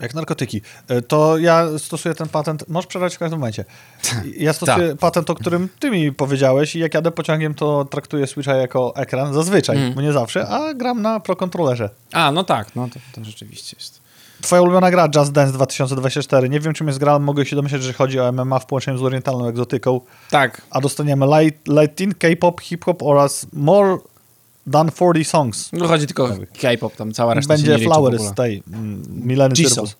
Jak 0.00 0.14
narkotyki. 0.14 0.60
E, 0.88 1.02
To 1.02 1.38
ja 1.38 1.66
stosuję 1.78 2.14
ten 2.14 2.28
patent, 2.28 2.68
możesz 2.68 2.86
przerwać 2.86 3.16
w 3.16 3.18
każdym 3.18 3.38
momencie. 3.38 3.64
Ja 4.36 4.52
stosuję 4.52 4.96
patent, 4.96 5.30
o 5.30 5.34
którym 5.34 5.68
ty 5.78 5.90
mi 5.90 6.12
powiedziałeś 6.12 6.76
i 6.76 6.78
jak 6.78 6.94
jadę 6.94 7.10
pociągiem, 7.10 7.54
to 7.54 7.84
traktuję 7.84 8.26
Switcha 8.26 8.54
jako 8.54 8.96
ekran, 8.96 9.34
zazwyczaj, 9.34 9.76
Mm. 9.76 9.94
bo 9.94 10.00
nie 10.00 10.12
zawsze, 10.12 10.48
a 10.48 10.74
gram 10.74 11.02
na 11.02 11.20
Pro 11.20 11.36
Controllerze. 11.36 11.90
A, 12.12 12.32
no 12.32 12.44
tak, 12.44 12.76
no 12.76 12.88
to, 12.88 13.00
to 13.12 13.24
rzeczywiście 13.24 13.76
jest. 13.78 14.00
Twoja 14.40 14.62
ulubiona 14.62 14.90
gra 14.90 15.08
Just 15.16 15.32
Dance 15.32 15.52
2024. 15.52 16.48
Nie 16.48 16.60
wiem, 16.60 16.74
czym 16.74 16.86
jest 16.86 16.98
gra, 16.98 17.18
mogę 17.18 17.46
się 17.46 17.56
domyśleć, 17.56 17.82
że 17.82 17.92
chodzi 17.92 18.20
o 18.20 18.32
MMA 18.32 18.58
w 18.58 18.66
połączeniu 18.66 18.98
z 18.98 19.02
orientalną 19.02 19.48
egzotyką. 19.48 20.00
Tak. 20.30 20.62
A 20.70 20.80
dostaniemy 20.80 21.26
light, 21.26 22.18
K-pop, 22.18 22.60
hip-hop 22.60 23.02
oraz 23.02 23.46
more 23.52 23.96
than 24.72 24.90
40 24.92 25.24
songs. 25.30 25.70
No 25.72 25.88
chodzi 25.88 26.06
tylko 26.06 26.24
o 26.24 26.28
K-pop, 26.60 26.96
tam 26.96 27.12
cała 27.12 27.34
reszta 27.34 27.58
się 27.58 27.62
Będzie 27.66 27.84
Flowers 27.84 28.32
tej 28.34 28.62
mm, 28.72 29.02
Mileny. 29.26 29.54
Cyrus. 29.54 29.96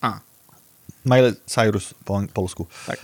A, 0.00 0.20
Miley 1.04 1.34
Cyrus 1.46 1.94
po 2.04 2.22
polsku. 2.34 2.66
tak. 2.86 2.98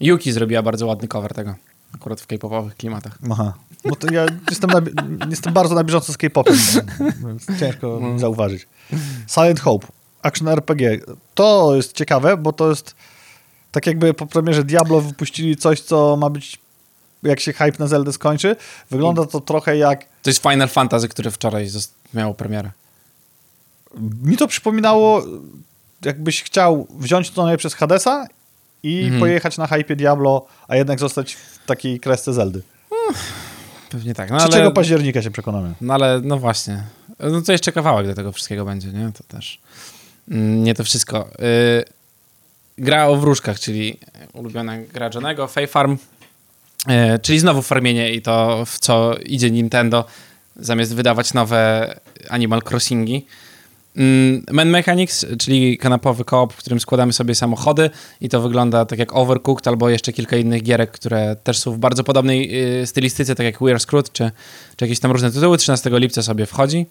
Yuki 0.00 0.32
zrobiła 0.32 0.62
bardzo 0.62 0.86
ładny 0.86 1.08
cover 1.08 1.34
tego. 1.34 1.54
Akurat 1.94 2.20
w 2.20 2.26
K-popowych 2.26 2.76
klimatach. 2.76 3.18
Aha. 3.30 3.54
No 3.84 3.96
to 3.96 4.12
ja 4.14 4.26
jestem, 4.50 4.70
na, 4.70 4.80
jestem 5.30 5.52
bardzo 5.52 5.74
na 5.74 5.84
bieżąco 5.84 6.12
z 6.12 6.16
K-popem, 6.16 6.56
ciężko 7.60 7.98
No. 8.02 8.18
zauważyć. 8.18 8.68
Silent 9.28 9.60
Hope, 9.60 9.86
action 10.22 10.48
RPG. 10.48 10.98
To 11.34 11.74
jest 11.76 11.92
ciekawe, 11.92 12.36
bo 12.36 12.52
to 12.52 12.70
jest 12.70 12.94
tak 13.72 13.86
jakby 13.86 14.14
po 14.14 14.26
premierze 14.26 14.64
Diablo 14.64 15.00
wypuścili 15.00 15.56
coś, 15.56 15.80
co 15.80 16.16
ma 16.16 16.30
być 16.30 16.58
jak 17.22 17.40
się 17.40 17.52
hype 17.52 17.78
na 17.78 17.86
Zeldę 17.86 18.12
skończy. 18.12 18.56
Wygląda 18.90 19.26
to 19.26 19.40
trochę 19.40 19.76
jak 19.76 20.04
To 20.22 20.30
jest 20.30 20.42
Final 20.42 20.68
Fantasy, 20.68 21.08
które 21.08 21.30
wczoraj 21.30 21.68
miało 22.14 22.34
premierę. 22.34 22.70
mi 24.22 24.36
to 24.36 24.46
przypominało 24.46 25.22
jakbyś 26.04 26.42
chciał 26.42 26.86
wziąć 26.98 27.30
to 27.30 27.56
przez 27.56 27.74
Hadesa 27.74 28.26
i 28.82 29.02
Mhm. 29.02 29.20
pojechać 29.20 29.58
na 29.58 29.66
hype 29.66 29.96
Diablo, 29.96 30.46
a 30.68 30.76
jednak 30.76 30.98
zostać 31.00 31.34
w 31.34 31.66
takiej 31.66 32.00
kresce 32.00 32.32
Zeldy. 32.32 32.62
Pewnie 33.90 34.14
tak. 34.14 34.30
No 34.30 34.38
3 34.48 34.58
ale, 34.62 34.70
października 34.70 35.22
się 35.22 35.30
przekonamy. 35.30 35.74
no 35.80 35.94
ale 35.94 36.20
no 36.24 36.38
właśnie. 36.38 36.82
No 37.20 37.42
to 37.42 37.52
jeszcze 37.52 37.72
kawałek 37.72 38.06
do 38.06 38.14
tego 38.14 38.32
wszystkiego 38.32 38.64
będzie, 38.64 38.88
nie? 38.88 39.12
To 39.18 39.24
też 39.28 39.60
mm, 40.30 40.64
nie 40.64 40.74
to 40.74 40.84
wszystko. 40.84 41.28
Y, 41.42 41.84
gra 42.78 43.06
o 43.06 43.16
wróżkach, 43.16 43.60
czyli 43.60 43.98
ulubiona 44.32 44.78
gra 44.78 45.10
Johnego, 45.14 45.46
Fay 45.48 45.66
Farm, 45.66 45.96
czyli 47.22 47.38
znowu 47.38 47.62
farmienie 47.62 48.12
i 48.12 48.22
to 48.22 48.64
w 48.66 48.78
co 48.78 49.14
idzie 49.26 49.50
Nintendo, 49.50 50.04
zamiast 50.56 50.94
wydawać 50.94 51.34
nowe 51.34 51.94
Animal 52.28 52.62
Crossingi. 52.70 53.26
Mm, 53.96 54.44
Man 54.50 54.70
Mechanics, 54.70 55.26
czyli 55.38 55.78
kanapowy 55.78 56.24
koop, 56.24 56.52
w 56.52 56.56
którym 56.56 56.80
składamy 56.80 57.12
sobie 57.12 57.34
samochody 57.34 57.90
i 58.20 58.28
to 58.28 58.40
wygląda 58.40 58.84
tak 58.84 58.98
jak 58.98 59.16
Overcooked 59.16 59.68
albo 59.68 59.88
jeszcze 59.88 60.12
kilka 60.12 60.36
innych 60.36 60.62
gierek, 60.62 60.90
które 60.90 61.36
też 61.44 61.58
są 61.58 61.72
w 61.72 61.78
bardzo 61.78 62.04
podobnej 62.04 62.64
y, 62.82 62.86
stylistyce, 62.86 63.34
tak 63.34 63.46
jak 63.46 63.58
We're 63.58 63.78
Screwed 63.78 64.12
czy, 64.12 64.30
czy 64.76 64.84
jakieś 64.84 65.00
tam 65.00 65.10
różne 65.10 65.32
tytuły. 65.32 65.58
13 65.58 65.90
lipca 65.92 66.22
sobie 66.22 66.46
wchodzi. 66.46 66.86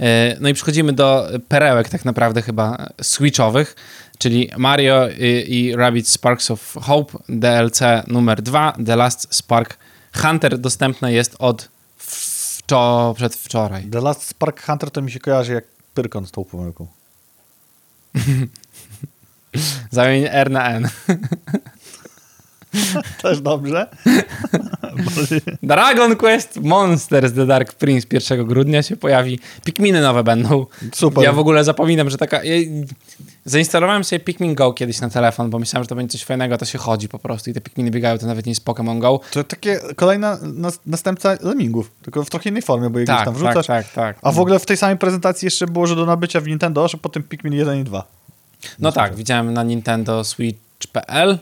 E, 0.00 0.36
No 0.40 0.48
i 0.48 0.54
przechodzimy 0.54 0.92
do 0.92 1.28
perełek 1.48 1.88
tak 1.88 2.04
naprawdę 2.04 2.42
chyba 2.42 2.88
switchowych, 3.02 3.76
czyli 4.18 4.50
Mario 4.56 5.08
i, 5.08 5.54
i 5.54 5.76
Rabbids 5.76 6.12
Sparks 6.12 6.50
of 6.50 6.74
Hope 6.82 7.18
DLC 7.28 7.80
numer 8.06 8.42
2, 8.42 8.76
The 8.86 8.96
Last 8.96 9.34
Spark 9.34 9.78
Hunter 10.16 10.58
dostępne 10.58 11.12
jest 11.12 11.36
od 11.38 11.68
wczo- 12.00 13.14
przedwczoraj. 13.14 13.84
The 13.84 14.00
Last 14.00 14.22
Spark 14.22 14.62
Hunter 14.66 14.90
to 14.90 15.02
mi 15.02 15.10
się 15.10 15.20
kojarzy 15.20 15.52
jak 15.52 15.64
Pyrkon 15.94 16.26
z 16.26 16.30
tą 16.30 16.44
pomyłką. 16.44 16.86
Zamień 19.90 20.24
R 20.30 20.50
na 20.50 20.68
N. 20.68 20.88
Też 23.22 23.40
dobrze. 23.40 23.86
Dragon 25.62 26.16
Quest 26.16 26.56
Monsters 26.62 27.32
The 27.32 27.46
Dark 27.46 27.72
Prince 27.72 28.06
1 28.12 28.46
grudnia 28.46 28.82
się 28.82 28.96
pojawi. 28.96 29.38
Pikminy 29.64 30.00
nowe 30.00 30.24
będą. 30.24 30.66
Super. 30.94 31.24
Ja 31.24 31.32
w 31.32 31.38
ogóle 31.38 31.64
zapominam, 31.64 32.10
że 32.10 32.18
taka... 32.18 32.44
Ja 32.44 32.54
zainstalowałem 33.44 34.04
sobie 34.04 34.20
Pikmin 34.20 34.54
Go 34.54 34.72
kiedyś 34.72 35.00
na 35.00 35.10
telefon, 35.10 35.50
bo 35.50 35.58
myślałem, 35.58 35.84
że 35.84 35.88
to 35.88 35.94
będzie 35.94 36.12
coś 36.12 36.24
fajnego, 36.24 36.58
to 36.58 36.64
się 36.64 36.78
chodzi 36.78 37.08
po 37.08 37.18
prostu 37.18 37.50
i 37.50 37.54
te 37.54 37.60
Pikminy 37.60 37.90
biegają, 37.90 38.18
to 38.18 38.26
nawet 38.26 38.46
nie 38.46 38.50
jest 38.50 38.64
Pokémon 38.64 38.98
Go. 38.98 39.20
To 39.30 39.44
takie 39.44 39.80
kolejna 39.96 40.38
nas, 40.42 40.80
następca 40.86 41.36
Lemmingów, 41.42 41.90
tylko 42.02 42.24
w 42.24 42.30
trochę 42.30 42.50
innej 42.50 42.62
formie, 42.62 42.90
bo 42.90 42.98
je 42.98 43.04
gdzieś 43.04 43.16
Tak, 43.16 43.24
tam 43.24 43.34
tak, 43.34 43.42
wrzucasz. 43.42 43.66
tak, 43.66 43.92
tak. 43.92 44.18
A 44.22 44.32
w 44.32 44.40
ogóle 44.40 44.58
w 44.58 44.66
tej 44.66 44.76
samej 44.76 44.96
prezentacji 44.96 45.46
jeszcze 45.46 45.66
było, 45.66 45.86
że 45.86 45.96
do 45.96 46.06
nabycia 46.06 46.40
w 46.40 46.46
Nintendo, 46.46 46.88
że 46.88 46.98
potem 46.98 47.22
Pikmin 47.22 47.52
1 47.52 47.80
i 47.80 47.84
2. 47.84 48.04
No 48.78 48.92
tak, 48.92 49.14
widziałem 49.14 49.52
na 49.52 49.62
Nintendo 49.62 50.24
Switch.pl 50.24 51.38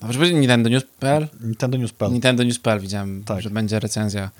Dobrze 0.00 0.18
będzie 0.18 0.34
Nintendo 0.34 0.68
News.pl? 0.68 1.26
Nintendo 1.40 1.78
News.pl. 1.78 2.12
Nintendo 2.12 2.42
News.pl 2.44 2.80
widziałem, 2.80 3.24
Tak. 3.24 3.42
że 3.42 3.50
będzie 3.50 3.80
recenzja 3.80 4.30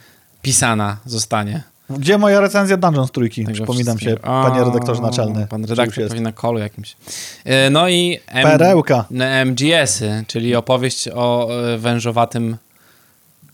pisana, 0.43 0.97
zostanie. 1.07 1.63
Gdzie 1.91 2.19
moja 2.19 2.41
recenzja 2.41 2.77
Dungeons 2.77 3.11
trójki? 3.11 3.45
Także 3.45 3.63
Przypominam 3.65 3.99
się, 3.99 4.17
panie 4.17 4.65
redaktorze 4.65 5.03
naczelny. 5.03 5.47
Pan 5.47 5.65
redaktor 5.65 5.99
jest? 5.99 6.09
pewnie 6.11 6.25
na 6.25 6.33
kolu 6.33 6.59
jakimś. 6.59 6.97
E, 7.45 7.71
No 7.71 7.89
i 7.89 8.19
M- 8.27 8.43
Perełka. 8.47 9.05
MGS-y, 9.47 10.25
czyli 10.27 10.55
opowieść 10.57 11.09
o 11.15 11.49
e, 11.75 11.79
wężowatym... 11.79 12.57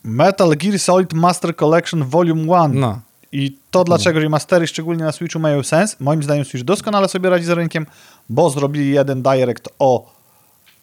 Metal 0.05 0.51
Gear 0.57 0.79
Solid 0.79 1.13
Master 1.13 1.57
Collection 1.57 2.05
Volume 2.05 2.43
1. 2.63 2.81
No, 2.81 3.01
I 3.33 3.57
to 3.71 3.85
dlaczego 3.85 4.21
remastery, 4.21 4.67
szczególnie 4.67 5.05
na 5.05 5.13
Switchu, 5.13 5.39
mają 5.39 5.63
sens. 5.63 5.97
Moim 6.01 6.23
zdaniem 6.23 6.45
Switch 6.45 6.65
doskonale 6.65 7.09
sobie 7.09 7.31
radzi 7.31 7.45
z 7.45 7.49
rynkiem, 7.51 7.87
bo 8.29 8.51
zrobili 8.51 8.91
jeden 8.91 9.23
direct 9.23 9.69
o 9.79 10.13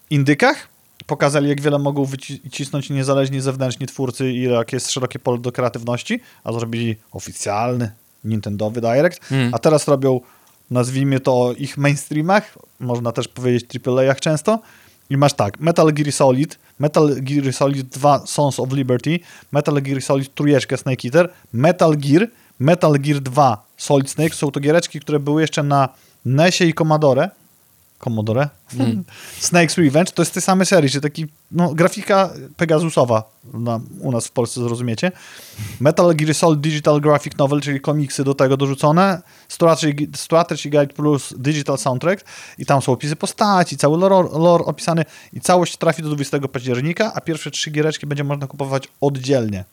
indykach. 0.10 0.67
Pokazali, 1.09 1.49
jak 1.49 1.61
wiele 1.61 1.79
mogą 1.79 2.05
wycisnąć 2.05 2.89
niezależni 2.89 3.41
zewnętrzni 3.41 3.87
twórcy 3.87 4.31
i 4.31 4.43
jak 4.43 4.73
jest 4.73 4.91
szerokie 4.91 5.19
pole 5.19 5.37
do 5.37 5.51
kreatywności, 5.51 6.19
a 6.43 6.53
zrobili 6.53 6.95
oficjalny 7.11 7.91
Nintendowy 8.23 8.81
direct. 8.81 9.31
Mm. 9.31 9.53
A 9.53 9.59
teraz 9.59 9.87
robią, 9.87 10.21
nazwijmy 10.71 11.19
to 11.19 11.53
ich 11.57 11.77
mainstreamach, 11.77 12.57
można 12.79 13.11
też 13.11 13.27
powiedzieć 13.27 13.65
AAA-ach 13.87 14.19
często. 14.19 14.59
I 15.09 15.17
masz 15.17 15.33
tak, 15.33 15.59
Metal 15.59 15.93
Gear 15.93 16.11
Solid, 16.11 16.59
Metal 16.79 17.15
Gear 17.21 17.53
Solid 17.53 17.87
2 17.87 18.27
Sons 18.27 18.59
of 18.59 18.71
Liberty, 18.71 19.19
Metal 19.51 19.81
Gear 19.81 20.01
Solid 20.01 20.35
trójeczkę 20.35 20.77
Snake 20.77 21.07
Eater, 21.07 21.29
Metal 21.53 21.97
Gear, 21.97 22.27
Metal 22.59 22.93
Gear 22.99 23.21
2 23.21 23.65
Solid 23.77 24.09
Snake. 24.09 24.35
Są 24.35 24.51
to 24.51 24.59
giereczki, 24.59 24.99
które 24.99 25.19
były 25.19 25.41
jeszcze 25.41 25.63
na 25.63 25.89
NESie 26.25 26.65
i 26.65 26.73
Commodore. 26.73 27.29
Commodore? 27.99 28.49
Snake's 29.41 29.77
Revenge 29.83 30.12
to 30.12 30.21
jest 30.21 30.33
tej 30.33 30.41
samej 30.41 30.65
serii, 30.65 30.89
czyli 30.89 31.01
taki, 31.01 31.27
no, 31.51 31.73
grafika 31.73 32.29
Pegasusowa 32.57 33.23
na, 33.53 33.79
u 33.99 34.12
nas 34.12 34.27
w 34.27 34.31
Polsce 34.31 34.62
zrozumiecie. 34.62 35.12
Metal 35.79 36.15
Gear 36.15 36.35
Solid 36.35 36.59
Digital 36.62 37.01
Graphic 37.01 37.38
Novel, 37.38 37.62
czyli 37.62 37.81
komiksy 37.81 38.23
do 38.23 38.33
tego 38.33 38.57
dorzucone. 38.57 39.21
Strategy, 39.47 40.07
Strategy 40.15 40.69
Guide 40.69 40.88
plus 40.88 41.33
Digital 41.38 41.77
Soundtrack 41.77 42.25
i 42.57 42.65
tam 42.65 42.81
są 42.81 42.91
opisy 42.91 43.15
postaci, 43.15 43.77
cały 43.77 43.97
lore, 43.97 44.29
lore 44.39 44.65
opisany 44.65 45.05
i 45.33 45.41
całość 45.41 45.77
trafi 45.77 46.03
do 46.03 46.07
20 46.09 46.39
października, 46.39 47.12
a 47.15 47.21
pierwsze 47.21 47.51
trzy 47.51 47.71
giereczki 47.71 48.07
będzie 48.07 48.23
można 48.23 48.47
kupować 48.47 48.88
oddzielnie. 49.01 49.63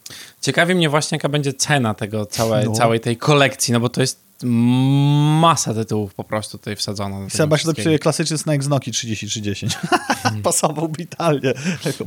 ciekawi 0.41 0.75
mnie 0.75 0.89
właśnie, 0.89 1.17
jaka 1.17 1.29
będzie 1.29 1.53
cena 1.53 1.95
tego 1.95 2.27
całe, 2.27 2.65
No. 2.65 2.73
całej 2.73 3.01
tej 3.01 3.17
kolekcji, 3.17 3.73
no 3.73 3.81
bo 3.81 3.89
to 3.89 4.01
jest 4.01 4.26
masa 5.41 5.75
tytułów 5.75 6.15
po 6.15 6.25
prostu 6.25 6.59
tutaj 6.59 6.77
wsadzono. 6.77 7.31
Seba 7.31 7.59
się 7.59 7.67
dopisuje 7.67 7.99
klasyczny 7.99 8.39
Snake 8.39 8.63
z 8.63 8.69
Noki 8.69 8.93
3030. 8.93 9.67
Pasowałby 10.43 11.03
idealnie. 11.03 11.55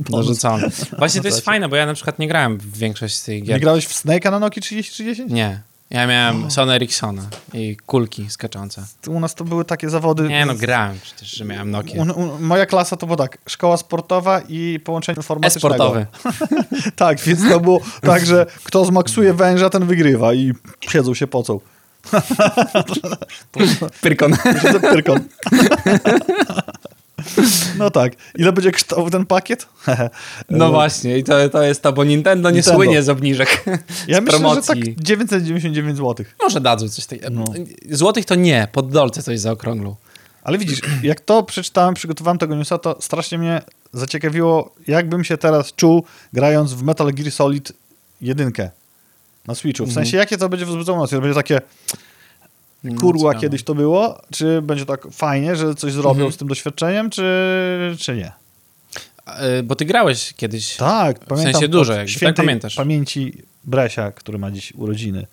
Dorzucony. 0.00 0.68
Właśnie 0.98 1.20
to 1.20 1.28
jest 1.28 1.40
fajne, 1.40 1.68
bo 1.68 1.76
ja 1.76 1.86
na 1.86 1.94
przykład 1.94 2.18
nie 2.18 2.28
grałem 2.28 2.58
w 2.58 2.78
większość 2.78 3.14
z 3.14 3.24
tych 3.24 3.42
gier. 3.42 3.56
Nie 3.56 3.60
grałeś 3.60 3.86
w 3.86 4.04
Snake'a 4.04 4.30
na 4.30 4.38
Noki 4.38 4.60
3030? 4.60 5.34
Nie. 5.34 5.60
Ja 5.90 6.06
miałem 6.06 6.50
Sony 6.50 6.72
Ericssona 6.72 7.22
i 7.54 7.76
kulki 7.86 8.30
skaczące. 8.30 8.84
U 9.06 9.20
nas 9.20 9.34
to 9.34 9.44
były 9.44 9.64
takie 9.64 9.90
zawody. 9.90 10.22
Nie 10.22 10.46
no, 10.46 10.54
grałem 10.54 10.98
przecież, 11.02 11.30
że 11.30 11.44
miałem 11.44 11.70
Nokia. 11.70 12.02
U, 12.02 12.20
u, 12.20 12.38
moja 12.40 12.66
klasa 12.66 12.96
to 12.96 13.06
było 13.06 13.16
tak, 13.16 13.38
szkoła 13.46 13.76
sportowa 13.76 14.40
i 14.48 14.80
połączenie 14.84 15.16
informatycznego. 15.16 15.74
E-sportowy. 15.74 16.06
tak, 16.96 17.20
więc 17.20 17.48
to 17.48 17.60
było 17.60 17.80
tak, 18.02 18.26
że 18.26 18.46
kto 18.64 18.84
zmaksuje 18.84 19.34
węża, 19.34 19.70
ten 19.70 19.86
wygrywa 19.86 20.34
i 20.34 20.52
siedzą 20.80 21.14
się 21.14 21.26
pocą. 21.26 21.60
Pyrkon. 24.02 24.32
Pyrkon. 24.80 25.20
no 27.78 27.90
tak. 27.90 28.12
Ile 28.38 28.52
będzie 28.52 28.72
kosztował 28.72 29.10
ten 29.10 29.26
pakiet? 29.26 29.66
No 30.50 30.70
właśnie, 30.70 31.18
i 31.18 31.24
to, 31.24 31.48
to 31.48 31.62
jest 31.62 31.82
to, 31.82 31.92
bo 31.92 32.04
Nintendo 32.04 32.50
nie 32.50 32.54
Nintendo. 32.54 32.76
słynie 32.78 33.02
z 33.02 33.08
obniżek. 33.08 33.64
Ja 34.08 34.18
z 34.18 34.20
myślę, 34.20 34.38
promocji. 34.38 34.80
że 34.80 34.86
tak 34.94 35.04
999 35.04 35.96
zł. 35.96 36.26
Może 36.42 36.60
dadzą 36.60 36.88
coś 36.88 37.06
takiego. 37.06 37.30
No. 37.30 37.44
Złotych 37.90 38.24
to 38.24 38.34
nie, 38.34 38.68
pod 38.72 38.92
dolce 38.92 39.22
coś 39.22 39.40
zaokrąglą. 39.40 39.96
Ale 40.42 40.58
widzisz, 40.58 40.80
jak 41.02 41.20
to 41.20 41.42
przeczytałem, 41.42 41.94
przygotowałem 41.94 42.38
tego 42.38 42.56
newsa, 42.56 42.78
to 42.78 42.96
strasznie 43.00 43.38
mnie 43.38 43.62
zaciekawiło, 43.92 44.74
jakbym 44.86 45.24
się 45.24 45.36
teraz 45.36 45.72
czuł, 45.72 46.04
grając 46.32 46.72
w 46.72 46.82
Metal 46.82 47.12
Gear 47.12 47.30
Solid 47.32 47.72
1 48.20 48.52
na 49.50 49.54
Switchu. 49.54 49.84
W 49.84 49.88
Mhm. 49.88 50.04
sensie, 50.04 50.16
jakie 50.16 50.36
to 50.38 50.48
będzie 50.48 50.66
wzbudzało 50.66 50.98
emocje? 50.98 51.18
To 51.18 51.22
będzie 51.22 51.34
takie, 51.34 51.60
kurwa, 53.00 53.34
kiedyś 53.34 53.62
to 53.62 53.74
było? 53.74 54.22
Czy 54.32 54.62
będzie 54.62 54.86
tak 54.86 55.06
fajnie, 55.12 55.56
że 55.56 55.74
coś 55.74 55.92
zrobią 55.92 56.10
Mhm. 56.10 56.32
z 56.32 56.36
tym 56.36 56.48
doświadczeniem, 56.48 57.10
czy, 57.10 57.24
czy 57.98 58.16
nie? 58.16 58.32
Y, 59.58 59.62
Bo 59.62 59.76
ty 59.76 59.84
grałeś 59.84 60.34
kiedyś. 60.36 60.76
Tak, 60.76 61.18
pamiętam. 61.18 61.52
sensie 61.52 61.68
dużo, 61.68 61.92
jakby, 61.92 62.20
tak 62.20 62.34
pamiętasz. 62.36 62.74
pamięci 62.74 63.42
Bresia, 63.64 64.12
który 64.12 64.38
ma 64.38 64.50
dziś 64.50 64.72
urodziny. 64.74 65.26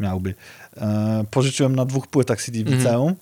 miałby. 0.00 0.34
E, 0.76 1.24
pożyczyłem 1.30 1.76
na 1.76 1.84
dwóch 1.84 2.06
płytach 2.06 2.42
CD 2.42 2.58
w 2.58 2.60
Mhm. 2.60 2.78
liceum 2.78 3.14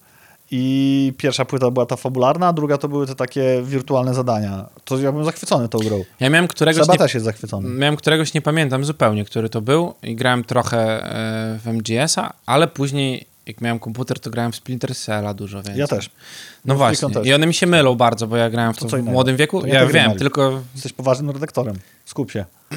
i 0.57 1.13
pierwsza 1.19 1.45
płyta 1.45 1.71
była 1.71 1.87
ta 1.87 1.97
fabularna, 1.97 2.49
a 2.49 2.53
druga 2.53 2.79
to 2.79 2.89
były 2.89 3.07
te 3.07 3.15
takie 3.15 3.63
wirtualne 3.63 4.15
zadania. 4.15 4.67
To 4.85 4.99
ja 4.99 5.13
byłem 5.13 5.25
zachwycony 5.25 5.69
tą 5.69 5.79
grą. 5.79 6.05
Ja 6.21 6.31
miałem 6.31 6.49
któregoś, 6.49 6.83
Seba 6.83 6.93
nie, 6.93 6.99
też 6.99 7.15
jest 7.15 7.25
zachwycony. 7.25 7.69
miałem 7.69 7.97
któregoś, 7.97 8.35
nie 8.35 8.43
pamiętam 8.43 8.85
zupełnie, 8.85 9.25
który 9.25 9.49
to 9.49 9.61
był 9.61 9.95
i 10.03 10.17
grałem 10.17 10.45
trochę 10.45 10.79
e, 10.79 11.59
w 11.59 11.67
MGS-a, 11.67 12.33
ale 12.47 12.69
później 12.69 13.27
jak 13.47 13.61
miałem 13.61 13.79
komputer, 13.79 14.21
to 14.21 14.31
grałem 14.31 14.53
w 14.53 14.57
Splinter 14.57 14.97
Cella 14.97 15.35
dużo 15.35 15.63
więcej. 15.63 15.79
Ja 15.79 15.87
też. 15.87 16.11
No 16.65 16.75
w 16.75 16.79
właśnie. 16.79 17.11
Też. 17.11 17.27
I 17.27 17.35
one 17.35 17.47
mi 17.47 17.55
się 17.55 17.67
mylą 17.67 17.95
bardzo, 17.95 18.27
bo 18.27 18.37
ja 18.37 18.51
grałem 18.51 18.75
w 18.75 18.79
To 18.79 18.87
to 18.87 18.97
w 18.97 19.03
młodym 19.03 19.37
wieku. 19.37 19.61
To 19.61 19.67
ja 19.67 19.87
wiem, 19.87 20.19
tylko 20.19 20.63
Jesteś 20.75 20.93
poważnym 20.93 21.31
redaktorem. 21.31 21.77
Skup 22.05 22.31
się. 22.31 22.45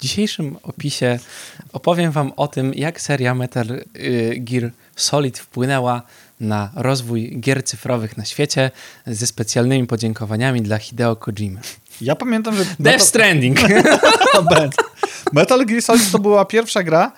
w 0.00 0.02
dzisiejszym 0.02 0.56
opisie 0.62 1.18
opowiem 1.72 2.12
wam 2.12 2.32
o 2.36 2.48
tym, 2.48 2.74
jak 2.74 3.00
seria 3.00 3.34
Metal 3.34 3.66
y, 3.70 4.34
Gear 4.38 4.70
Solid 4.96 5.38
wpłynęła 5.38 6.02
na 6.40 6.70
rozwój 6.74 7.40
gier 7.40 7.64
cyfrowych 7.64 8.16
na 8.16 8.24
świecie 8.24 8.70
ze 9.06 9.26
specjalnymi 9.26 9.86
podziękowaniami 9.86 10.62
dla 10.62 10.78
Hideo 10.78 11.16
Kojima. 11.16 11.60
Ja 12.00 12.16
pamiętam, 12.16 12.56
że... 12.56 12.64
Death 12.78 13.04
Stranding. 13.04 13.58
Metal 15.32 15.66
Gear 15.66 15.82
Solid 15.82 16.10
to 16.10 16.18
była 16.18 16.44
pierwsza 16.44 16.82
gra. 16.82 17.12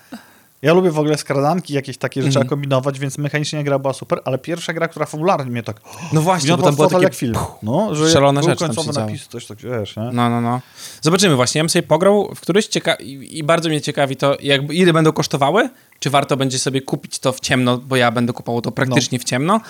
Ja 0.62 0.72
lubię 0.72 0.90
w 0.90 0.98
ogóle 0.98 1.18
skradanki, 1.18 1.74
jakieś 1.74 1.98
takie 1.98 2.22
rzeczy 2.22 2.30
trzeba 2.32 2.44
kombinować, 2.44 2.98
więc 2.98 3.18
mechanicznie 3.18 3.64
gra 3.64 3.78
była 3.78 3.92
super, 3.92 4.20
ale 4.24 4.38
pierwsza 4.38 4.72
gra, 4.72 4.88
która 4.88 5.06
fabularnie 5.06 5.50
mnie 5.50 5.62
tak... 5.62 5.80
No 6.12 6.22
właśnie, 6.22 6.56
bo 6.56 6.62
tam 6.62 6.74
było 6.74 6.88
takie... 6.88 7.04
jak 7.04 7.14
film. 7.14 7.34
No, 7.62 7.94
że 7.94 8.10
szalone 8.10 8.42
rzeczy 8.42 8.56
końcowe 8.66 9.00
napisy, 9.00 9.28
coś 9.28 9.46
tak, 9.46 9.58
wiesz, 9.58 9.96
nie? 9.96 10.02
No, 10.02 10.30
no, 10.30 10.40
no. 10.40 10.60
Zobaczymy 11.00 11.36
właśnie. 11.36 11.58
Ja 11.58 11.64
bym 11.64 11.70
sobie 11.70 11.82
pograł 11.82 12.34
w 12.34 12.40
któryś 12.40 12.66
cieka- 12.66 13.02
i, 13.02 13.42
bardzo 13.44 13.68
mnie 13.68 13.80
ciekawi 13.80 14.16
to, 14.16 14.36
jakby, 14.42 14.74
ile 14.74 14.92
będą 14.92 15.12
kosztowały, 15.12 15.70
czy 16.00 16.10
warto 16.10 16.36
będzie 16.36 16.58
sobie 16.58 16.80
kupić 16.80 17.18
to 17.18 17.32
w 17.32 17.40
ciemno, 17.40 17.78
bo 17.78 17.96
ja 17.96 18.10
będę 18.10 18.32
kupował 18.32 18.62
to 18.62 18.72
praktycznie 18.72 19.18
w 19.18 19.24
ciemno 19.24 19.60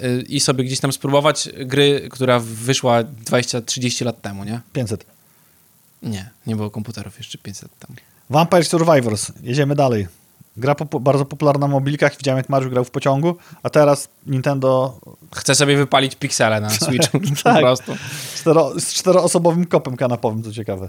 y, 0.00 0.24
i 0.28 0.40
sobie 0.40 0.64
gdzieś 0.64 0.80
tam 0.80 0.92
spróbować 0.92 1.48
gry, 1.58 2.08
która 2.10 2.38
wyszła 2.38 3.02
20-30 3.02 4.04
lat 4.04 4.22
temu, 4.22 4.44
nie? 4.44 4.60
500. 4.72 5.06
Nie, 6.02 6.30
nie 6.46 6.56
było 6.56 6.70
komputerów 6.70 7.18
jeszcze 7.18 7.38
500 7.38 7.62
lat 7.62 7.78
temu. 7.78 7.94
Vampire 8.30 8.64
Survivors. 8.64 9.32
Jedziemy 9.42 9.74
dalej. 9.74 10.19
Gra 10.60 10.74
popu- 10.74 11.00
bardzo 11.00 11.24
popularna 11.24 11.66
na 11.66 11.72
mobilkach. 11.72 12.16
Widziałem, 12.16 12.36
jak 12.38 12.48
Mariusz 12.48 12.70
grał 12.70 12.84
w 12.84 12.90
pociągu, 12.90 13.36
a 13.62 13.70
teraz 13.70 14.08
Nintendo 14.26 14.98
Chcę 15.34 15.54
sobie 15.54 15.76
wypalić 15.76 16.16
piksele 16.16 16.60
na 16.60 16.70
Switchu 16.80 17.20
po 17.20 17.42
Tak. 17.44 17.60
prostu. 17.60 17.92
cztero, 18.36 18.72
z 18.80 18.92
czteroosobowym 18.92 19.66
kopem 19.66 19.96
kanapowym, 19.96 20.42
co 20.42 20.52
ciekawe. 20.52 20.88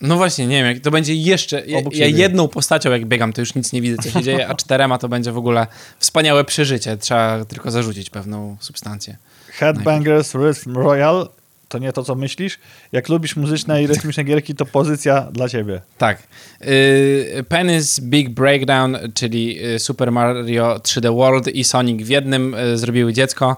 No 0.00 0.16
właśnie, 0.16 0.46
nie 0.46 0.56
wiem, 0.62 0.74
jak 0.74 0.82
to 0.82 0.90
będzie 0.90 1.14
jeszcze... 1.14 1.66
Ja, 1.66 1.80
ja 1.92 2.06
jedną 2.06 2.48
postacią, 2.48 2.90
jak 2.90 3.06
biegam, 3.06 3.32
to 3.32 3.40
już 3.40 3.54
nic 3.54 3.72
nie 3.72 3.82
widzę, 3.82 4.02
co 4.02 4.10
się 4.10 4.22
dzieje, 4.22 4.48
a 4.48 4.54
czterema 4.64 4.98
to 4.98 5.08
będzie 5.08 5.32
w 5.32 5.38
ogóle 5.38 5.66
wspaniałe 5.98 6.44
przeżycie. 6.44 6.96
Trzeba 6.96 7.44
tylko 7.44 7.70
zarzucić 7.70 8.10
pewną 8.10 8.56
substancję. 8.60 9.16
Headbangers 9.48 10.34
Rhythm 10.34 10.76
Royal 10.76 11.28
to 11.74 11.78
nie 11.78 11.92
to, 11.92 12.04
co 12.04 12.14
myślisz. 12.14 12.58
Jak 12.92 13.08
lubisz 13.08 13.36
muzyczne 13.36 13.82
i 13.82 13.86
rytmiczne 13.86 14.24
gierki, 14.24 14.54
to 14.54 14.66
pozycja 14.66 15.20
dla 15.32 15.48
ciebie. 15.48 15.80
Tak. 15.98 16.22
Y, 16.62 17.44
Penny's 17.48 18.00
Big 18.00 18.30
Breakdown, 18.30 18.96
czyli 19.14 19.64
y, 19.74 19.78
Super 19.78 20.12
Mario 20.12 20.78
3D 20.78 21.16
World 21.16 21.48
i 21.48 21.64
Sonic 21.64 22.02
w 22.02 22.08
jednym 22.08 22.54
y, 22.54 22.78
zrobiły 22.78 23.12
dziecko 23.12 23.56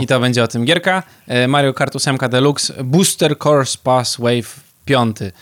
i 0.00 0.06
to 0.06 0.20
będzie 0.20 0.42
o 0.42 0.48
tym 0.48 0.64
gierka. 0.64 1.02
Mario 1.48 1.74
Kart 1.74 1.96
8 1.96 2.18
Deluxe 2.30 2.84
Booster 2.84 3.36
Course 3.44 3.78
Pass 3.82 4.16
Wave 4.16 4.60
5 4.84 5.22
y, 5.22 5.32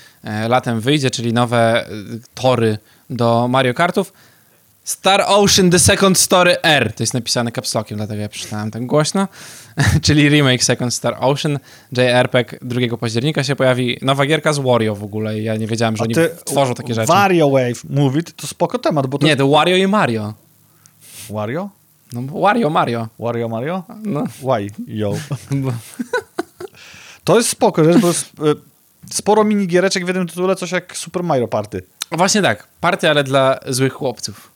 latem 0.49 0.81
wyjdzie, 0.81 1.11
czyli 1.11 1.33
nowe 1.33 1.87
tory 2.35 2.79
do 3.11 3.49
Mario 3.49 3.75
Kartów. 3.75 4.13
Star 4.85 5.25
Ocean 5.27 5.71
The 5.71 5.79
Second 5.79 6.19
Story 6.19 6.63
R. 6.63 6.93
To 6.93 7.03
jest 7.03 7.15
napisane 7.15 7.53
capslockiem, 7.53 7.97
dlatego 7.97 8.23
ja 8.23 8.29
przeczytałem 8.29 8.71
tak 8.71 8.87
głośno. 8.87 9.29
Czyli 10.03 10.29
remake 10.29 10.65
Second 10.65 10.95
Star 10.95 11.17
Ocean. 11.21 11.59
JRPG 11.93 12.59
2 12.63 12.97
października 12.97 13.45
się 13.45 13.57
pojawi. 13.57 13.99
Nowa 14.03 14.27
gierka 14.27 14.53
z 14.53 14.59
Wario 14.59 14.95
w 14.95 15.05
ogóle. 15.05 15.41
Ja 15.41 15.57
nie 15.57 15.67
wiedziałem, 15.67 15.97
że 15.97 16.03
A 16.03 16.05
oni 16.05 16.15
tworzą 16.45 16.75
takie 16.75 16.95
rzeczy. 16.95 17.07
Wario 17.07 17.51
Wave 17.51 17.85
Movie 17.91 18.23
to 18.23 18.47
spoko 18.47 18.79
temat, 18.79 19.07
bo 19.07 19.19
to... 19.19 19.27
Nie, 19.27 19.37
to 19.37 19.49
Wario 19.49 19.77
i 19.77 19.87
Mario. 19.87 20.35
Wario? 21.31 21.69
No 22.13 22.23
bo 22.23 22.41
Wario, 22.41 22.71
Mario. 22.71 23.09
Wario 23.19 23.49
Mario? 23.49 23.83
No. 24.03 24.25
Why? 24.25 24.71
Yo. 24.87 25.15
To 27.25 27.37
jest 27.37 27.49
spoko, 27.49 27.85
rzecz, 27.85 27.99
bo 27.99 28.09
jest, 28.09 28.27
y, 28.27 29.15
sporo 29.15 29.45
minigiereczek 29.45 30.05
w 30.05 30.07
jednym 30.07 30.27
tytule, 30.27 30.57
coś 30.57 30.73
jak 30.73 30.97
Super 30.97 31.23
Mario 31.23 31.49
Party. 31.49 31.83
Właśnie 32.13 32.43
tak. 32.43 32.67
Party, 32.81 33.11
ale 33.11 33.25
dla 33.25 33.59
złych 33.69 33.93
chłopców. 33.93 34.52